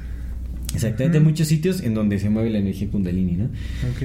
[0.75, 3.51] Exactamente, hay muchos sitios en donde se mueve la energía kundalini, ¿no?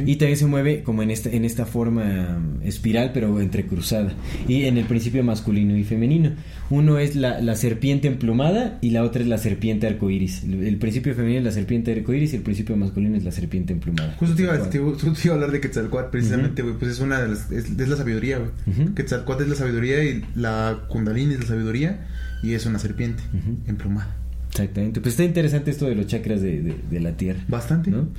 [0.06, 4.14] Y también se mueve como en esta, en esta forma um, espiral, pero entrecruzada.
[4.48, 6.32] Y en el principio masculino y femenino.
[6.70, 10.44] Uno es la, la serpiente emplumada y la otra es la serpiente arcoíris.
[10.44, 13.74] El, el principio femenino es la serpiente arcoíris y el principio masculino es la serpiente
[13.74, 14.16] emplumada.
[14.20, 16.76] Justo te iba, te, iba- justo te iba a hablar de Quetzalcoatl, precisamente, güey.
[16.78, 17.52] Pues es una de las.
[17.52, 18.52] Es, es la sabiduría, güey.
[18.68, 18.94] Ujú.
[18.94, 22.06] Quetzalcoatl es la sabiduría y la Kundalini es la sabiduría.
[22.41, 23.22] Y es una serpiente
[23.68, 24.16] emplumada.
[24.50, 25.00] Exactamente.
[25.00, 27.40] Pues está interesante esto de los chakras de, de- de la Tierra.
[27.48, 27.92] Bastante.
[27.92, 28.10] ¿no?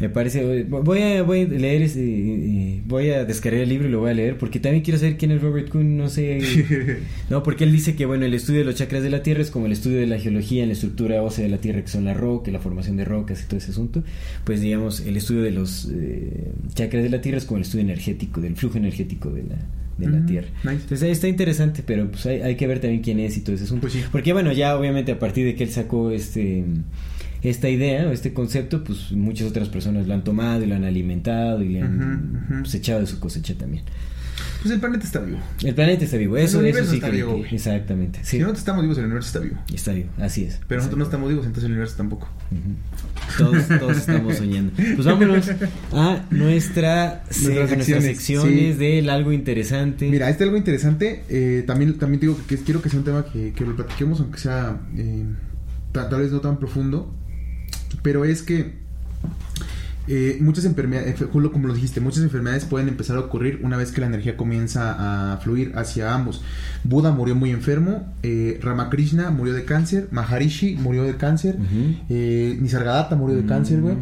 [0.00, 3.92] Me parece, voy a, voy a leer, ese, eh, voy a descargar el libro y
[3.92, 6.40] lo voy a leer porque también quiero saber quién es Robert Kuhn, no sé,
[7.30, 9.50] no, porque él dice que bueno, el estudio de los chakras de la Tierra es
[9.50, 12.04] como el estudio de la geología en la estructura ósea de la Tierra, que son
[12.04, 14.02] la roca, la formación de rocas y todo ese asunto,
[14.44, 17.84] pues digamos, el estudio de los eh, chakras de la Tierra es como el estudio
[17.84, 19.56] energético, del flujo energético de la,
[19.98, 20.48] de la Tierra.
[20.64, 20.82] nice.
[20.82, 23.54] Entonces ahí está interesante, pero pues hay, hay que ver también quién es y todo
[23.54, 23.82] ese asunto.
[23.82, 24.04] Pues sí.
[24.12, 26.64] Porque bueno, ya obviamente a partir de que él sacó este
[27.42, 30.84] esta idea o este concepto, pues muchas otras personas lo han tomado y lo han
[30.84, 33.84] alimentado y le han pues, echado de su cosecha también.
[34.66, 35.38] Pues el planeta está vivo.
[35.62, 37.54] El planeta está vivo, eso, El eso sí está que- vivo, güey.
[37.54, 38.18] exactamente.
[38.22, 39.56] Sí, Si nosotros estamos vivos, el universo está vivo.
[39.72, 40.60] está vivo, así es.
[40.66, 42.28] Pero nosotros no estamos vivos, entonces el universo tampoco.
[42.50, 43.38] Ujú.
[43.38, 44.72] Todos, todos estamos soñando.
[44.76, 45.48] Pues vámonos
[45.92, 48.72] a nuestra se- Nuestras secciones, sí.
[48.78, 50.08] del algo interesante.
[50.10, 51.24] Mira, este algo interesante.
[51.28, 54.38] eh, también, también digo que quiero que sea un tema que, que lo platiquemos, aunque
[54.38, 55.24] sea eh,
[55.92, 57.14] ta- tal vez no tan profundo.
[58.02, 58.74] Pero es que
[60.08, 63.90] eh, muchas enfermedades, Julio, como lo dijiste, muchas enfermedades pueden empezar a ocurrir una vez
[63.92, 66.42] que la energía comienza a fluir hacia ambos.
[66.84, 71.56] Buda murió muy enfermo, eh, Ramakrishna murió de cáncer, Maharishi murió de cáncer,
[72.08, 73.48] eh, Nisargadatta murió de Mm.
[73.48, 73.96] cáncer, güey.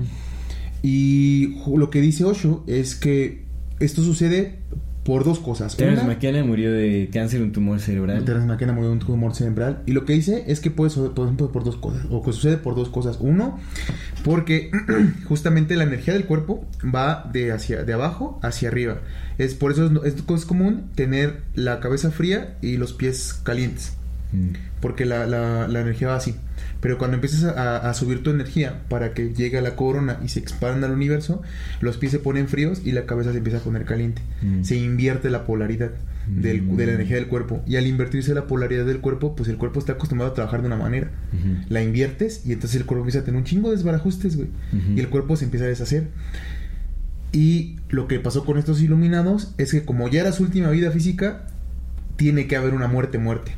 [0.82, 3.44] Y ju- lo que dice Osho es que
[3.80, 4.58] esto sucede
[5.04, 5.76] por dos cosas.
[5.76, 8.24] Terence Una, McKenna murió de cáncer, un tumor cerebral.
[8.24, 9.82] Terence McKenna murió de un tumor cerebral.
[9.86, 12.06] Y lo que dice es que puede suceder por, dos cosas.
[12.10, 13.18] O que sucede por dos cosas.
[13.20, 13.58] Uno,
[14.24, 14.70] porque
[15.28, 18.98] justamente la energía del cuerpo va de, hacia, de abajo hacia arriba.
[19.38, 23.92] Es por eso es, es- es común tener la cabeza fría y los pies calientes.
[24.32, 24.54] Mm.
[24.80, 26.34] Porque la, la- la energía va así.
[26.84, 30.28] Pero cuando empiezas a, a subir tu energía para que llegue a la corona y
[30.28, 31.40] se expanda al universo,
[31.80, 34.20] los pies se ponen fríos y la cabeza se empieza a poner caliente.
[34.42, 34.64] Mm.
[34.64, 35.92] Se invierte la polaridad
[36.26, 37.62] del- de la energía del cuerpo.
[37.66, 40.66] Y al invertirse la polaridad del cuerpo, pues el cuerpo está acostumbrado a trabajar de
[40.66, 41.10] una manera.
[41.70, 44.48] La inviertes y entonces el cuerpo empieza a tener un chingo de desbarajustes, güey.
[44.94, 46.08] Y el cuerpo se empieza a deshacer.
[47.32, 50.90] Y lo que pasó con estos iluminados es que como ya era su última vida
[50.90, 51.46] física,
[52.16, 53.52] tiene que haber una muerte, muerte.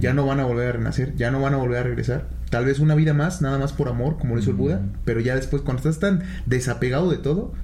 [0.00, 2.28] Ya no van a volver a renacer, ya no van a volver a regresar.
[2.52, 4.82] Tal vez una vida más, nada más por amor, como lo hizo el Buda.
[5.06, 7.54] Pero ya después, cuando estás tan desapegado de todo,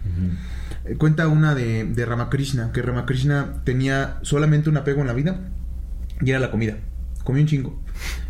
[0.86, 5.40] eh, cuenta una de, de Ramakrishna, que Ramakrishna tenía solamente un apego en la vida
[6.23, 6.78] y era la comida.
[7.23, 7.82] Comía un chingo.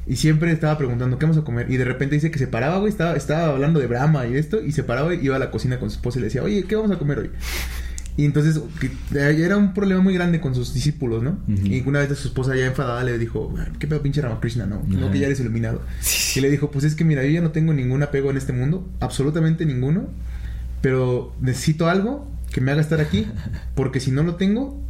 [0.05, 1.71] Y siempre estaba preguntando, ¿qué vamos a comer?
[1.71, 4.61] Y de repente dice que se paraba, güey, estaba, estaba hablando de Brahma y esto,
[4.61, 6.65] y se paraba y iba a la cocina con su esposa y le decía, oye,
[6.65, 7.31] ¿qué vamos a comer hoy?
[8.19, 11.39] Y entonces que, era un problema muy grande con sus discípulos, ¿no?
[11.47, 14.83] Y una vez su esposa ya enfadada le dijo, ¿qué pedo pinche Ramakrishna, no?
[14.89, 15.83] No que ya eres iluminado.
[16.35, 18.53] Y le dijo, pues es que mira, yo ya no tengo ningún apego en este
[18.53, 20.09] mundo, absolutamente ninguno,
[20.81, 23.25] pero necesito algo que me haga estar aquí,
[23.77, 24.83] porque si no lo tengo,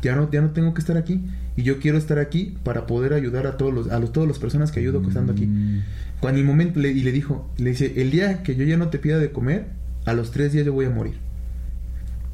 [0.00, 1.22] ya no, ya no tengo que estar aquí.
[1.56, 4.38] Y yo quiero estar aquí para poder ayudar a todos los, a los, todas las
[4.38, 5.44] personas que ayudo estando aquí.
[5.44, 5.82] Mm.
[6.20, 8.88] Cuando el momento le, y le dijo, le dice, el día que yo ya no
[8.88, 9.66] te pida de comer,
[10.06, 11.16] a los tres días yo voy a morir.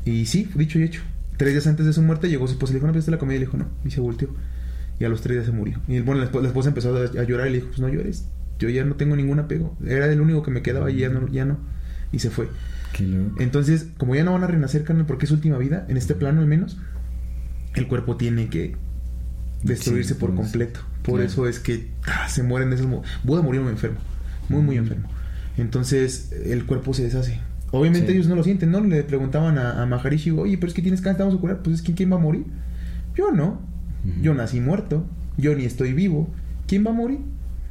[0.06, 1.02] Y sí, dicho y hecho.
[1.36, 3.18] Tres días antes de su muerte llegó su esposa y le dijo, ¿no pediste la
[3.18, 3.36] comida?
[3.36, 3.66] Y le dijo, no.
[3.84, 4.30] Y se volteó.
[4.98, 5.80] Y a los tres días se murió.
[5.88, 8.24] Y bueno, la esposa, la esposa empezó a, llorar y le dijo, pues no llores.
[8.58, 9.76] Yo ya no tengo ningún apego.
[9.84, 11.28] Era el único que me quedaba y ya no.
[11.28, 11.58] Ya no.
[12.12, 12.48] Y se fue.
[12.92, 13.40] Qué loco.
[13.40, 16.14] Entonces, como ya no van a renacer, carnal, porque es su última vida, en este
[16.14, 16.78] plano al menos,
[17.74, 18.76] el cuerpo tiene que
[19.64, 20.80] destruirse Sí, por pues, completo.
[21.02, 21.24] Por claro.
[21.24, 22.86] eso es que ah, se mueren de esos...
[23.24, 23.98] Buda murió muy enfermo,
[24.48, 25.10] muy, muy enfermo.
[25.56, 27.40] Entonces, el cuerpo se deshace.
[27.78, 28.14] Obviamente Sí.
[28.14, 28.80] ellos no lo sienten, ¿no?
[28.80, 31.62] Le preguntaban a, a Maharishi, oye, pero es que tienes cáncer, vamos a curar.
[31.62, 32.44] Pues es que ¿quién va a morir?
[33.14, 33.60] Yo no.
[34.22, 35.04] Yo nací muerto.
[35.36, 36.28] Yo ni estoy vivo.
[36.66, 37.18] ¿Quién va a morir?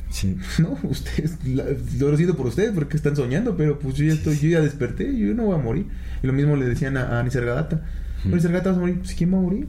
[0.09, 0.37] Sí.
[0.59, 1.65] No, ustedes, la-
[1.97, 4.61] yo lo siento por ustedes porque están soñando, pero pues yo ya estoy, yo ya
[4.61, 5.87] desperté, yo no voy a morir.
[6.23, 7.81] Y lo mismo le decían a, a Nisargadatta.
[8.25, 8.35] Ujú.
[8.35, 9.67] Nisargadatta vas a morir, pues ¿quién va a morir?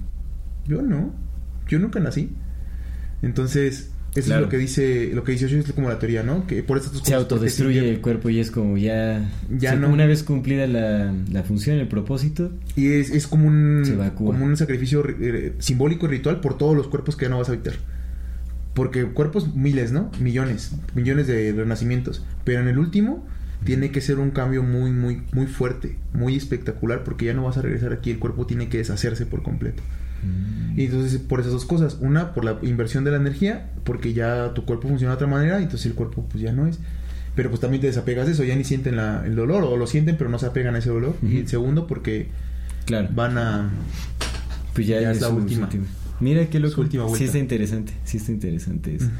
[0.67, 1.13] Yo no,
[1.69, 2.31] yo nunca nací.
[3.23, 4.41] Entonces, eso Claro.
[4.43, 6.47] es lo que dice, lo que dice Osho, es como la teoría, ¿no?
[6.47, 9.31] Que por estas Se autodestruye sí, el cuerpo y es como ya...
[9.51, 9.89] Ya o sea, no.
[9.91, 14.45] Una vez cumplida la, la función, el propósito, Y es, es como un Se como
[14.45, 17.53] un sacrificio eh, simbólico y ritual por todos los cuerpos que ya no vas a
[17.53, 17.75] habitar.
[18.75, 20.11] Porque cuerpos miles, ¿no?
[20.21, 22.25] Millones, millones de renacimientos.
[22.45, 23.27] Pero en el último
[23.65, 27.57] tiene que ser un cambio muy, muy, muy fuerte, muy espectacular, porque ya no vas
[27.57, 29.83] a regresar aquí, el cuerpo tiene que deshacerse por completo.
[30.77, 34.53] Y entonces por esas dos cosas, una por la inversión de la energía, porque ya
[34.55, 36.79] tu cuerpo funciona de otra manera, y entonces el cuerpo pues ya no es.
[37.35, 39.87] Pero pues también te desapegas de eso, ya ni sienten la- el dolor, o lo
[39.87, 41.17] sienten pero no se apegan a ese dolor.
[41.23, 42.29] Y el segundo porque
[42.85, 43.09] claro.
[43.15, 43.71] van a...
[44.75, 45.69] Pues ya, Ya es la su última.
[46.21, 46.81] Mira qué loco.
[46.81, 49.11] Última sí está interesante, sí está interesante eso.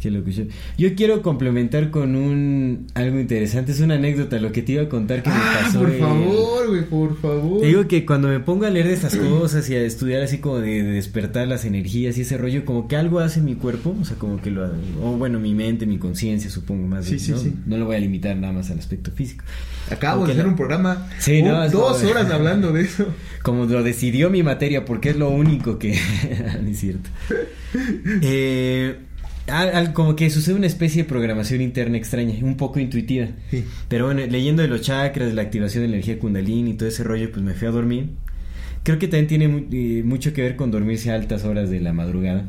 [0.00, 0.30] Qué loco.
[0.30, 0.44] Yo,
[0.78, 4.88] yo quiero complementar con un algo interesante, es una anécdota lo que te iba a
[4.88, 5.80] contar que me Ah, pasó.
[5.80, 7.60] por favor, güey, por favor.
[7.60, 10.38] Te digo que cuando me pongo a leer de estas cosas y a estudiar así
[10.38, 13.94] como de, de despertar las energías y ese rollo, como que algo hace mi cuerpo,
[14.00, 14.64] o sea, como que lo...
[15.02, 17.04] O bueno, mi mente, mi conciencia, supongo más.
[17.04, 17.38] Sí, bien, sí, ¿no?
[17.38, 17.54] sí.
[17.66, 19.44] No lo voy a limitar nada más al aspecto físico.
[19.90, 23.06] Acabo Aunque de hacer la- un programa Sí, uh, no, dos horas hablando de eso.
[23.42, 25.98] Como lo decidió mi materia, porque es lo único que...
[26.62, 27.10] no es cierto.
[28.22, 28.96] Eh,
[29.92, 33.28] como que sucede una especie de programación interna extraña, un poco intuitiva.
[33.50, 33.64] Sí.
[33.88, 36.88] Pero bueno, leyendo de los chakras, de la activación de la energía kundalini y todo
[36.88, 38.10] ese rollo, pues me fui a dormir.
[38.82, 41.92] Creo que también tiene eh, mucho que ver con dormirse a altas horas de la
[41.92, 42.44] madrugada.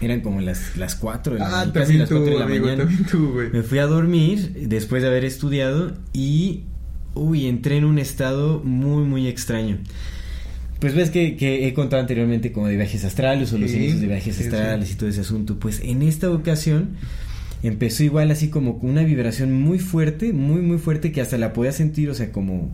[0.00, 2.38] Eran como las, las 4 de la Ah, mañana, casi también las 4 tú, de
[2.38, 2.90] la amigo, mañana.
[3.10, 3.34] tú.
[3.52, 6.64] Me fui a dormir después de haber estudiado y,
[7.14, 9.78] uy, entré en un estado muy, muy extraño.
[10.80, 14.06] Pues ves que, que he contado anteriormente como de viajes astrales o los inicios de
[14.06, 14.94] viajes sí, astrales sí.
[14.94, 15.58] y todo ese asunto.
[15.58, 16.96] Pues en esta ocasión
[17.62, 21.52] empezó igual así como con una vibración muy fuerte, muy, muy fuerte que hasta la
[21.52, 22.72] podía sentir, o sea, como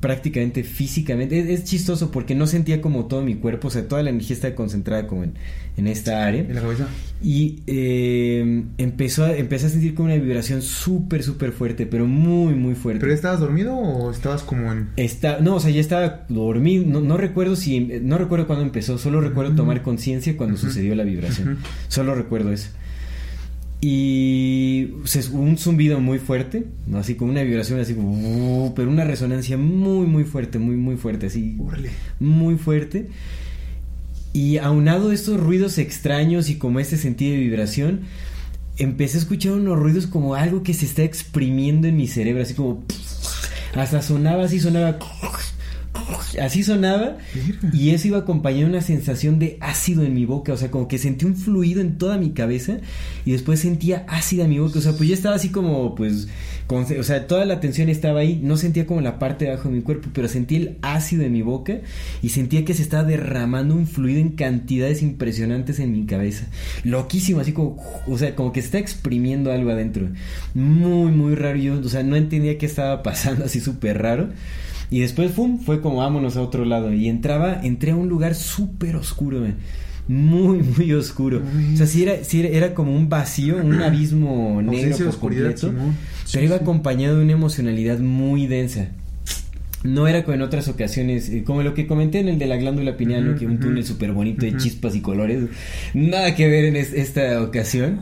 [0.00, 1.38] prácticamente físicamente.
[1.38, 4.34] Es, es chistoso porque no sentía como todo mi cuerpo, o sea, toda la energía
[4.34, 5.34] estaba concentrada como en,
[5.76, 6.42] en esta área.
[6.42, 6.88] En la cabeza.
[7.22, 12.54] Y eh, empezó a, empecé a sentir como una vibración súper, súper fuerte, pero muy,
[12.54, 13.00] muy fuerte.
[13.00, 14.88] ¿Pero estabas dormido o estabas como en.?
[14.96, 18.98] Está, no, o sea, ya estaba dormido, no, no recuerdo si, no recuerdo cuándo empezó,
[18.98, 21.58] solo recuerdo tomar conciencia cuando sucedió la vibración,
[21.88, 22.70] solo recuerdo eso.
[23.80, 24.88] Y
[25.32, 26.98] un zumbido muy fuerte, ¿no?
[26.98, 28.10] así como una vibración así como...
[28.66, 31.56] uh, Pero una resonancia muy, muy fuerte, muy, muy fuerte, así...
[32.18, 33.08] Muy fuerte.
[34.32, 38.00] Y aunado a estos ruidos extraños y como este sentido de vibración,
[38.78, 42.54] empecé a escuchar unos ruidos como algo que se está exprimiendo en mi cerebro, así
[42.54, 42.84] como...
[43.74, 44.98] Hasta sonaba así, sonaba...
[46.42, 47.16] Así sonaba
[47.72, 50.86] y eso iba acompañado de una sensación de ácido en mi boca, o sea, como
[50.88, 52.78] que sentí un fluido en toda mi cabeza
[53.24, 56.28] y después sentía ácida en mi boca, o sea, pues yo estaba así como, pues,
[56.66, 59.68] con- o sea, toda la tensión estaba ahí, no sentía como la parte de abajo
[59.70, 61.78] de mi cuerpo, pero sentí el ácido en mi boca
[62.22, 66.46] y sentía que se estaba derramando un fluido en cantidades impresionantes en mi cabeza,
[66.84, 70.08] loquísimo, así como, o sea, como que se está exprimiendo algo adentro,
[70.54, 74.28] muy, muy raro, yo, o sea, no entendía qué estaba pasando, así súper raro.
[74.90, 75.58] Y después, ¡fum!
[75.60, 76.92] Fue como vámonos a otro lado.
[76.92, 79.56] Y entraba, entré a un lugar súper oscuro, man.
[80.08, 81.42] Muy, muy oscuro.
[81.74, 85.50] O sea, sí era, sí era, era como un vacío, un abismo negro por oscuridad,
[85.50, 85.68] completo.
[85.68, 85.94] Simón.
[86.32, 86.62] Pero Sí, iba sí.
[86.62, 88.88] acompañado de una emocionalidad muy densa.
[89.84, 92.56] No era como en otras ocasiones, eh, como lo que comenté en el de la
[92.56, 95.44] glándula pineal, que un túnel súper bonito de chispas y colores.
[95.94, 98.00] Nada que ver en es- esta ocasión.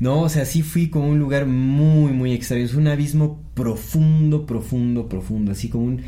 [0.00, 2.64] No, o sea, sí fui como un lugar muy, muy extraño.
[2.64, 5.52] Es un abismo profundo, profundo, profundo.
[5.52, 6.02] Así como un...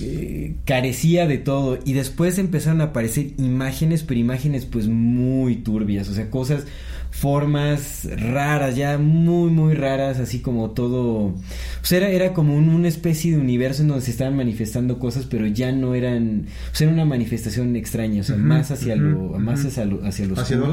[0.00, 1.78] eh, carecía de todo.
[1.84, 6.08] Y después empezaron a aparecer imágenes, pero imágenes pues muy turbias.
[6.10, 6.64] O sea, cosas,
[7.10, 10.18] formas raras, ya muy, muy raras.
[10.20, 11.28] Así como todo...
[11.28, 11.34] O
[11.82, 15.24] sea, era, era como un- una especie de universo en donde se estaban manifestando cosas,
[15.24, 16.46] pero ya no eran...
[16.72, 18.20] O sea, era una manifestación extraña.
[18.20, 19.18] O sea, más hacia lo...
[19.30, 19.68] ujú, Más ujú.
[19.68, 20.04] hacia lo...
[20.04, 20.72] Hacia, lo Hacia oscuro.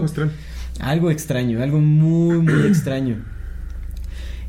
[0.80, 3.24] Algo extraño, algo muy, muy extraño.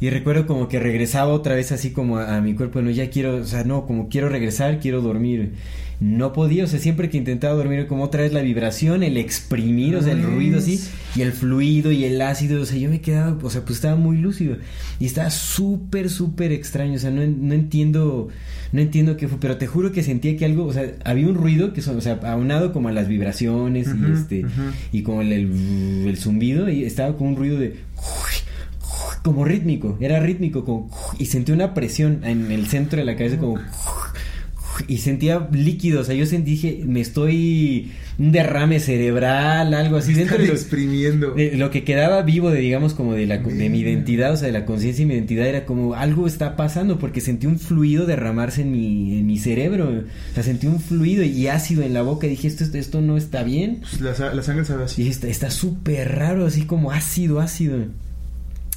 [0.00, 3.10] Y recuerdo como que regresaba otra vez así como a, a mi cuerpo, no, ya
[3.10, 5.52] quiero, o sea, no, como quiero regresar, quiero dormir.
[6.00, 9.96] No podía, o sea, siempre que intentaba dormir, como otra vez la vibración, el exprimir,
[9.96, 10.80] o sea, el ruido así,
[11.14, 13.94] y el fluido y el ácido, o sea, yo me quedaba, o sea, pues estaba
[13.94, 14.56] muy lúcido.
[14.98, 18.28] Y estaba súper, súper extraño, o sea, no, no entiendo,
[18.74, 21.36] no entiendo qué fue, pero te juro que sentía que algo, o sea, había un
[21.36, 24.44] ruido que, son, o sea, aunado como a las vibraciones y este,
[24.90, 27.76] y como el, el, el zumbido, y estaba con un ruido de
[29.22, 30.90] como rítmico, era rítmico, como,
[31.20, 33.60] y sentí una presión en el centro de la cabeza, como,
[34.88, 40.14] y sentía líquido, o sea, yo sentí, dije, me estoy, un derrame cerebral, algo así,
[40.14, 41.32] dentro de exprimiendo.
[41.32, 44.46] de lo que quedaba vivo de, digamos, como de, la, de mi identidad, o sea,
[44.46, 48.06] de la conciencia y mi identidad, era como, algo está pasando, porque sentí un fluido
[48.06, 52.02] derramarse en mi, en mi cerebro, o sea, sentí un fluido y ácido en la
[52.02, 55.02] boca, y dije, esto, esto no está bien, Pues la, la sangre sabe y así.
[55.02, 57.78] dije, está está súper raro, así como ácido, ácido.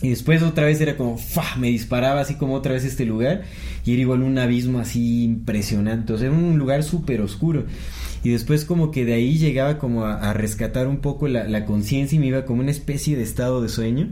[0.02, 1.56] Y después otra vez era como, ¡fa!
[1.57, 3.44] Me disparaba así como otra vez este lugar.
[3.84, 6.14] Y era igual un abismo así impresionante.
[6.14, 7.65] O sea, era un lugar súper oscuro.
[8.24, 12.15] Y después como que de ahí llegaba como a, rescatar un poco la, la conciencia
[12.15, 14.11] y me iba como una especie de estado de sueño.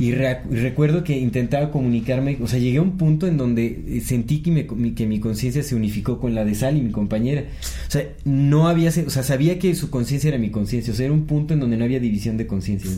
[0.00, 3.84] Y, re- y recuerdo que intentaba comunicarme, o sea, llegué a un punto en donde
[3.86, 7.44] eh, sentí que, me- que mi conciencia se unificó con la de Sally, mi compañera.
[7.86, 11.04] O sea, no había, o sea, sabía que su conciencia era mi conciencia, o sea,
[11.04, 12.90] era un punto en donde no había división de conciencia.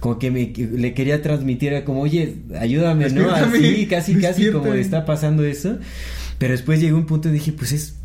[0.00, 3.30] Como que me, le quería transmitir, era como, oye, ayúdame, ¿no?
[3.30, 5.76] Así, casi, casi como está pasando eso.
[6.38, 7.96] Pero después llegó un punto y dije, pues es,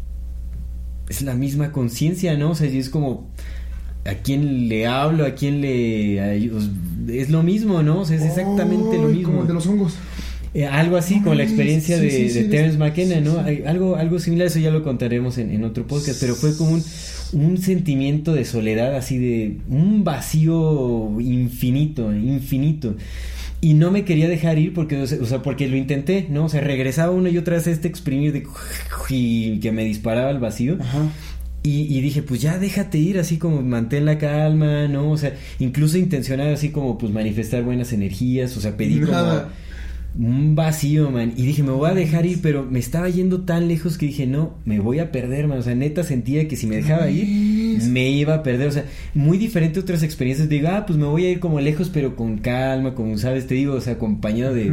[1.07, 2.51] es la misma conciencia, ¿no?
[2.51, 3.29] O sea, y es como,
[4.05, 5.25] ¿a quién le hablo?
[5.25, 6.45] ¿A quién le...
[7.07, 8.01] Es lo mismo, ¿no?
[8.01, 9.29] O sea, es exactamente lo mismo.
[9.29, 9.95] Como el de los hongos.
[10.53, 13.43] Eh, algo así, con la experiencia sí, de, sí, sí, de Terence McKenna, ¿no?
[13.67, 16.83] algo, algo similar, eso ya lo contaremos en, en otro podcast, pero fue como un,
[17.33, 22.95] un sentimiento de soledad, así de un vacío infinito, infinito.
[23.61, 26.45] Y no me quería dejar ir porque, o sea, porque lo intenté, ¿no?
[26.45, 28.43] O sea, regresaba uno y otra vez a este exprimir de
[29.09, 30.77] y que me disparaba al vacío.
[30.81, 31.09] Ajá.
[31.63, 35.11] Y, y dije, pues ya déjate ir, así como mantén la calma, ¿no?
[35.11, 39.43] O sea, incluso intencionar así como pues manifestar buenas energías, o sea, pedí como.
[40.17, 41.33] Un vacío, man.
[41.35, 44.27] Y dije, me voy a dejar ir, pero me estaba yendo tan lejos que dije,
[44.27, 45.57] no, me voy a perder, man.
[45.59, 47.25] O sea, neta sentía que si me dejaba ir,
[47.89, 48.67] me iba a perder.
[48.67, 48.85] O sea,
[49.15, 50.47] muy diferente a otras experiencias.
[50.49, 53.55] Digo, ah, pues me voy a ir como lejos, pero con calma, como sabes, te
[53.55, 54.71] digo, o sea, acompañado de.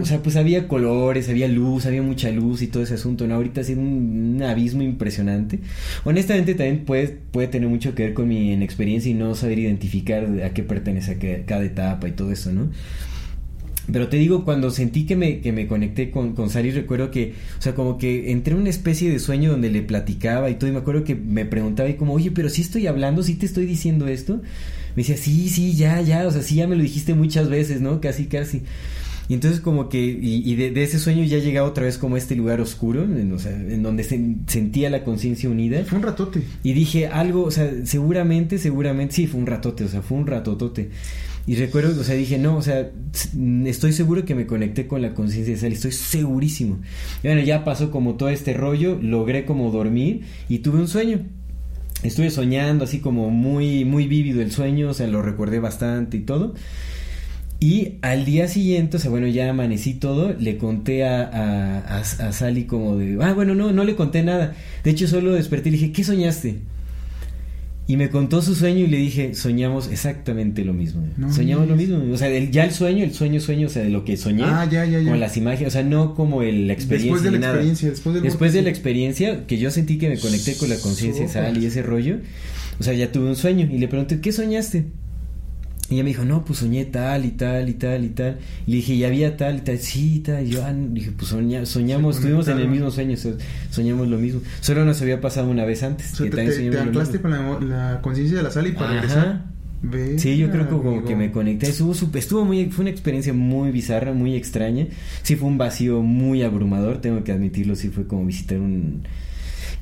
[0.00, 3.36] O sea, pues había colores, había luz, había mucha luz y todo ese asunto, ¿no?
[3.36, 5.60] Ahorita ha sido un, un abismo impresionante.
[6.04, 10.26] Honestamente también puede, puede tener mucho que ver con mi inexperiencia y no saber identificar
[10.44, 12.68] a qué pertenece a qué- cada etapa y todo eso, ¿no?
[13.92, 17.34] Pero te digo, cuando sentí que me, que me conecté con, con Sari, recuerdo que,
[17.58, 20.70] o sea, como que entré en una especie de sueño donde le platicaba y todo,
[20.70, 23.46] y me acuerdo que me preguntaba y como, oye, pero sí estoy hablando, sí te
[23.46, 24.42] estoy diciendo esto.
[24.96, 27.80] Me decía, sí, sí, ya, ya, o sea, sí, ya me lo dijiste muchas veces,
[27.80, 28.00] ¿no?
[28.00, 28.62] Casi, casi.
[29.30, 32.16] Y entonces como que, y, y de, de ese sueño ya llegaba otra vez como
[32.16, 35.84] a este lugar oscuro, en, o sea, en donde se, sentía la conciencia unida.
[35.84, 36.42] Fue un ratote.
[36.64, 40.26] Y dije algo, o sea, seguramente, seguramente, sí, fue un ratote, o sea, fue un
[40.26, 40.90] ratotote.
[41.46, 42.90] Y recuerdo, o sea, dije, no, o sea,
[43.64, 46.78] estoy seguro que me conecté con la conciencia de Sally, estoy segurísimo.
[47.22, 51.20] Y bueno, ya pasó como todo este rollo, logré como dormir y tuve un sueño.
[52.02, 56.20] Estuve soñando así como muy, muy vívido el sueño, o sea, lo recordé bastante y
[56.20, 56.54] todo.
[57.62, 62.32] Y al día siguiente, o sea, bueno, ya amanecí todo, le conté a, a, a,
[62.32, 64.54] Sally como de, ah, bueno, no, no le conté nada.
[64.82, 66.60] De hecho, solo desperté y le dije, ¿qué soñaste?
[67.90, 71.02] Y me contó su sueño y le dije, soñamos exactamente lo mismo.
[71.34, 71.98] soñamos lo mismo.
[72.12, 74.44] O sea, ya el sueño, el sueño, sueño, o sea, de lo que soñé.
[74.44, 75.10] Ah, ya, ya, ya.
[75.10, 77.14] Con las imágenes, o sea, no como el, la experiencia.
[77.14, 80.20] Después de la experiencia, después, del después de la experiencia, que yo sentí que me
[80.20, 82.18] conecté con la conciencia de Sally y ese rollo.
[82.78, 84.84] O sea, ya tuve un sueño y le pregunté, ¿qué soñaste?
[85.90, 88.38] Y ella me dijo, no, pues soñé tal y tal y tal y tal.
[88.64, 89.78] Y le dije, ¿y había tal y tal?
[89.78, 90.46] Sí, tal.
[90.46, 93.16] Y yo ah, dije, pues soñamos, estuvimos en el mismo sueño,
[93.70, 94.40] soñamos lo mismo.
[94.60, 96.12] Solo nos había pasado una vez antes.
[96.12, 97.32] te, te, anclaste con
[97.68, 99.46] la, conciencia de la sala y para regresar.
[100.16, 101.68] sí, yo creo que como que me conecté.
[101.68, 104.86] Estuvo, estuvo muy, fue una experiencia muy bizarra, muy extraña.
[105.24, 107.74] Sí, fue un vacío muy abrumador, tengo que admitirlo.
[107.74, 109.02] Sí, fue como visitar un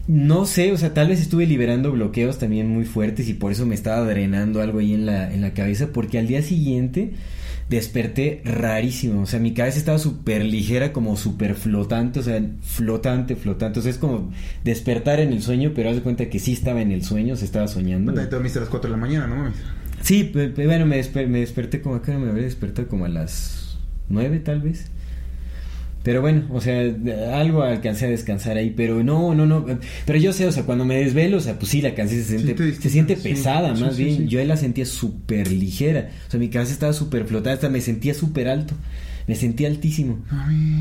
[0.08, 3.66] no sé, o sea, tal vez estuve liberando bloqueos también muy fuertes y por eso
[3.66, 7.12] me estaba drenando algo ahí en la, en la cabeza, porque al día siguiente
[7.68, 13.36] desperté rarísimo, o sea, mi cabeza estaba súper ligera, como súper flotante, o sea, flotante,
[13.36, 14.32] flotante, o sea, es como
[14.64, 17.44] despertar en el sueño, pero haz de cuenta que sí estaba en el sueño, se
[17.44, 18.14] estaba soñando.
[18.14, 19.52] Te dormiste a las 4 de la mañana, ¿no
[20.00, 23.76] Sí, bueno, me, me desperté como acá, me habría despertado como a las
[24.08, 24.90] 9 tal vez.
[26.08, 26.80] Pero bueno, o sea,
[27.34, 29.66] algo alcancé a descansar ahí, pero no, no, no.
[30.06, 32.38] Pero yo sé, o sea, cuando me desvelo, o sea, pues sí, la canción se
[32.38, 34.26] siente, se siente pesada, más bien.
[34.26, 36.08] Yo la sentía súper ligera.
[36.26, 38.74] O sea, mi cabeza estaba súper flotada, hasta me sentía súper alto
[39.28, 40.18] me sentí altísimo.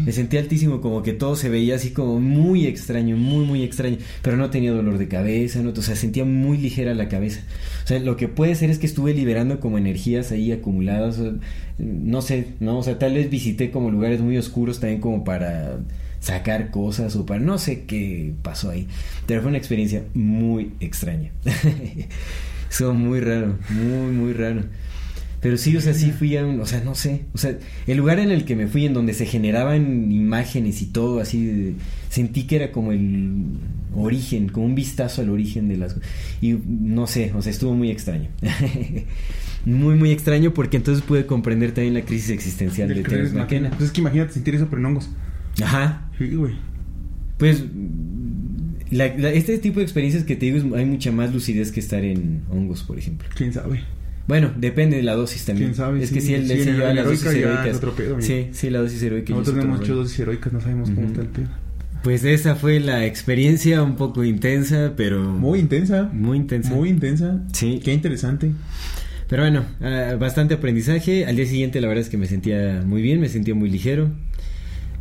[0.05, 3.97] Me sentí altísimo, como que todo se veía así como muy extraño, muy, muy extraño.
[4.21, 5.71] Pero no tenía dolor de cabeza, ¿no?
[5.71, 7.41] o sea, sentía muy ligera la cabeza.
[7.83, 11.19] O sea, lo que puede ser es que estuve liberando como energías ahí acumuladas.
[11.77, 12.79] no sé, ¿no?
[12.79, 15.79] O sea, tal vez visité como lugares muy oscuros también como para
[16.21, 18.87] sacar cosas o para no sé qué pasó ahí.
[19.25, 21.31] Pero fue una experiencia muy extraña.
[22.71, 24.63] Eso muy raro, muy, muy raro.
[25.47, 27.57] Pero sí, o sea, sí fui a un, o sea, no sé, o sea,
[27.87, 31.73] el lugar en el que me fui, en donde se generaban imágenes y todo, así,
[32.09, 33.45] sentí que era como el
[33.95, 35.95] origen, como un vistazo al origen de las
[36.41, 38.27] y no sé, o sea, estuvo muy extraño.
[39.65, 43.69] muy, muy extraño porque entonces pude comprender también la crisis existencial de Terence McKenna.
[43.69, 45.09] Pues es que imagínate sentir eso pero en hongos.
[45.63, 46.11] Ajá.
[46.17, 46.55] Sí, güey.
[47.37, 47.63] Pues
[48.91, 52.83] este tipo de experiencias que te digo, hay mucha más lucidez que estar en hongos,
[52.83, 53.29] por ejemplo.
[53.33, 53.85] ¿Quién sabe?
[54.27, 55.69] Bueno, depende de la dosis también.
[55.69, 56.03] ¿Quién sabe?
[56.03, 57.79] Es que si él, sí, lleva las dosis heroicas.
[57.95, 59.33] Pedo, sí, sí, la dosis heroica.
[59.33, 61.47] Nosotros tenemos hecho dosis heroicas, no sabemos cómo está el pedo.
[62.03, 65.23] Pues esa fue la experiencia un poco intensa, pero...
[65.23, 66.09] Muy intensa.
[66.13, 66.69] Muy intensa.
[66.69, 67.41] Muy intensa.
[67.53, 67.81] Sí.
[67.83, 68.51] Qué interesante.
[69.27, 71.25] Pero bueno, uh, bastante aprendizaje.
[71.25, 74.09] Al día siguiente la verdad es que me sentía muy bien, me sentía muy ligero.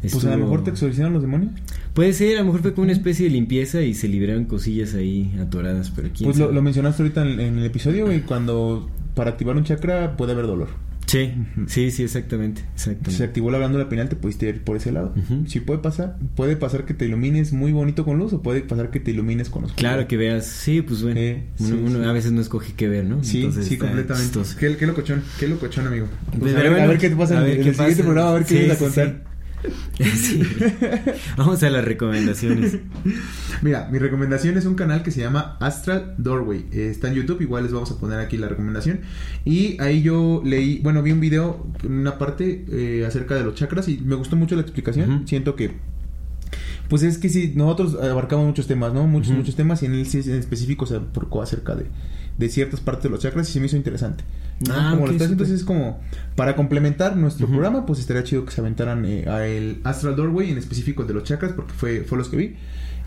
[0.03, 0.23] Estuvo...
[0.23, 1.53] Pues a lo mejor te exorcizaron los demonios.
[1.95, 4.95] Puede ser, a lo mejor fue como una especie de limpieza y se liberaron cosillas
[4.95, 8.91] ahí atoradas, pero quién Pues lo, lo, mencionaste ahorita en, en el episodio, güey, cuando
[9.17, 10.69] para activar un chakra puede haber dolor.
[11.07, 11.33] Sí,
[11.69, 13.11] sí, sí, exactamente, exactamente.
[13.13, 15.15] Si se activó la glándula pineal, te pudiste ir por ese lado.
[15.47, 16.19] Sí puede pasar.
[16.35, 19.49] Puede pasar que te ilumines muy bonito con luz o puede pasar que te ilumines
[19.49, 19.91] con oscuridad.
[19.93, 20.47] Claro, que veas.
[20.47, 21.21] Sí, pues bueno.
[21.61, 23.25] uno, a veces no escoge qué ver, ¿no?
[23.25, 24.41] Sí, sí, completamente.
[24.59, 26.09] Qué, qué locochón, qué locochón, amigo.
[26.39, 28.79] Pues a, ver, qué te pasa en, el siguiente programa, a ver qué vienes a
[28.79, 29.36] contar.
[31.37, 32.79] Vamos a las recomendaciones.
[33.63, 36.67] Mira, mi recomendación es un canal que se llama Astral Doorway.
[36.73, 39.01] Eh, está en YouTube, igual les vamos a poner aquí la recomendación.
[39.45, 43.89] Y ahí yo leí, bueno, vi un video, una parte eh, acerca de los chakras
[43.89, 45.27] y me gustó mucho la explicación.
[45.27, 45.73] Siento que
[46.89, 49.07] pues es que si nosotros abarcamos muchos temas, ¿no?
[49.07, 51.01] Muchos, muchos temas y en él sí en específico se
[51.43, 51.87] acerca de,
[52.39, 54.25] de ciertas partes de los chakras y se me hizo interesante.
[54.71, 56.01] Ah, como lo entonces es como
[56.35, 60.51] para complementar nuestro programa, pues estaría chido que se aventaran eh, a el Astral Doorway
[60.51, 62.57] en específico de los chakras porque fue fue los que vi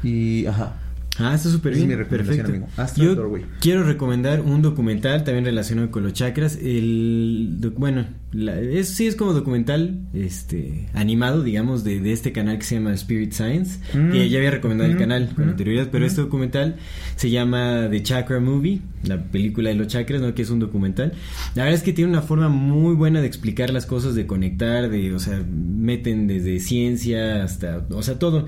[0.04, 0.76] y ajá.
[1.20, 1.90] Ah, está súper bien.
[2.08, 2.52] Perfecto.
[2.96, 3.16] Yo
[3.60, 6.58] quiero recomendar un documental también relacionado con los chakras.
[6.62, 12.64] El, bueno, es, sí es como documental este animado, digamos, de, de este canal que
[12.64, 13.80] se llama Spirit Science.
[13.94, 14.12] Mm.
[14.12, 15.00] Que ya había recomendado el mm.
[15.00, 15.50] canal con mm.
[15.50, 16.78] anterioridad, pero este documental
[17.18, 20.34] se llama The Chakra Movie, la película de los chakras, ¿no?
[20.36, 21.14] Que es un documental.
[21.56, 24.90] La verdad es que tiene una forma muy buena de explicar las cosas, de conectar,
[24.90, 28.48] de, o sea, meten desde ciencia hasta, o sea, todo.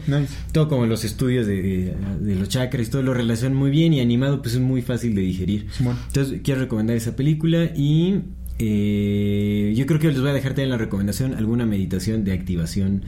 [0.52, 4.42] Todo como los estudios de, de los chakras todo lo relacionan muy bien y animado
[4.42, 5.68] pues es muy fácil de digerir.
[6.08, 8.22] Entonces quiero recomendar esa película y
[8.60, 13.04] eh, yo creo que les voy a dejar también la recomendación alguna meditación de activación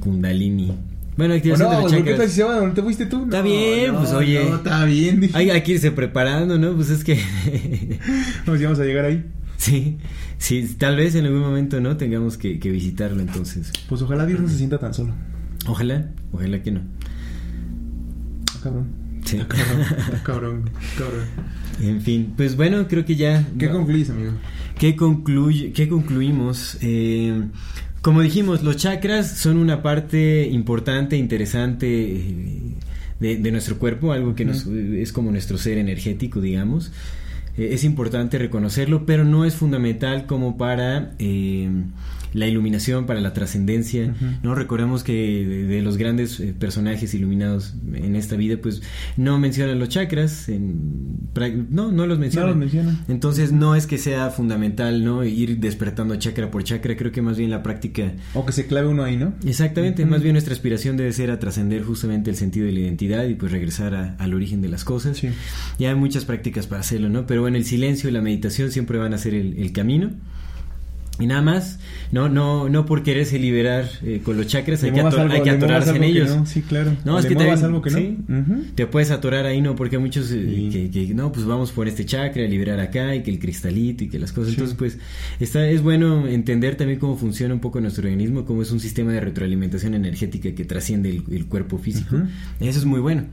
[0.00, 0.72] kundalini.
[1.22, 2.40] Bueno, de los chakras.
[2.40, 3.24] ¿Por te fuiste tú?
[3.24, 4.42] está bien, pues oye.
[4.42, 5.30] está bien.
[5.34, 6.74] Hay, que irse preparando, ¿no?
[6.74, 7.16] Pues es que...
[8.46, 9.24] Nos íbamos a llegar ahí.
[9.56, 9.98] Sí,
[10.38, 13.70] sí, tal vez en algún momento no tengamos que, que visitarlo entonces.
[13.88, 15.14] Pues ojalá Dios no se sienta tan solo.
[15.68, 16.80] Ojalá, ojalá que no.
[18.50, 18.86] Ah, cabrón.
[19.24, 19.38] Sí.
[19.40, 21.24] Ah, cabrón, ah, cabrón, cabrón.
[21.80, 23.46] En fin, pues bueno, creo que ya...
[23.56, 24.32] ¿Qué concluís, amigo?
[24.76, 26.78] ¿Qué, concluye, qué concluimos?
[26.80, 27.44] Eh,
[28.02, 32.58] como dijimos, los chakras son una parte importante, interesante eh,
[33.20, 36.92] de, de nuestro cuerpo, algo que nos, es como nuestro ser energético, digamos.
[37.56, 41.70] Eh, es importante reconocerlo, pero no es fundamental como para eh,
[42.32, 44.14] la iluminación, para la trascendencia.
[44.42, 45.12] No recordemos que
[45.46, 48.82] de, de los grandes eh, personajes iluminados en esta vida, pues
[49.16, 51.28] no mencionan los chakras, en,
[51.70, 52.50] no, no los mencionan.
[52.50, 53.04] los mencionan.
[53.08, 56.96] Entonces no es que sea fundamental, no ir despertando chakra por chakra.
[56.96, 59.34] Creo que más bien la práctica O que se clave uno ahí, ¿no?
[59.44, 63.24] Exactamente, más bien nuestra aspiración debe ser a trascender justamente el sentido de la identidad
[63.26, 65.18] y pues regresar a- al origen de las cosas.
[65.18, 65.28] Sí.
[65.78, 67.26] Ya hay muchas prácticas para hacerlo, ¿no?
[67.26, 70.10] Pero bueno, el silencio y la meditación siempre van a ser el, el camino.
[71.20, 71.78] Y nada más,
[72.10, 75.42] no, no, no por quererse liberar eh, con los chakras, hay que, ator- algo- hay
[75.42, 76.30] que atorarse en ellos.
[76.34, 76.96] no, Sí, claro.
[77.04, 78.18] No, es que también- algo que sí.
[78.26, 78.40] no.
[78.40, 78.62] Ujú.
[78.74, 79.76] Te puedes atorar ahí, ¿no?
[79.76, 80.90] Porque hay muchos eh, Sí.
[80.90, 84.04] que, que, no, pues vamos por este chakra, a liberar acá y que el cristalito
[84.04, 84.48] y que las cosas.
[84.48, 84.54] Sí.
[84.54, 84.98] Entonces, pues,
[85.38, 89.12] está, es bueno entender también cómo funciona un poco nuestro organismo, cómo es un sistema
[89.12, 92.16] de retroalimentación energética que trasciende el, el cuerpo físico.
[92.58, 93.24] Eso es muy bueno,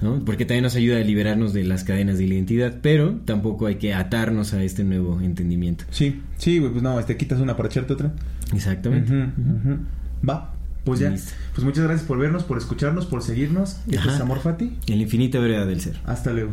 [0.00, 0.24] ¿no?
[0.24, 3.74] Porque también nos ayuda a liberarnos de las cadenas de la identidad, pero tampoco hay
[3.76, 5.84] que atarnos a este nuevo entendimiento.
[5.90, 8.12] Sí, sí, güey, pues no, te quitas una para echarte otra.
[8.54, 9.28] Exactamente.
[10.28, 10.54] Va,
[10.84, 11.10] pues ya.
[11.10, 11.32] Listo.
[11.54, 13.80] Pues muchas gracias por vernos, por escucharnos, por seguirnos.
[13.88, 14.78] Esto es Amor Fati.
[14.86, 16.00] En la infinita del ser.
[16.06, 16.52] Hasta luego.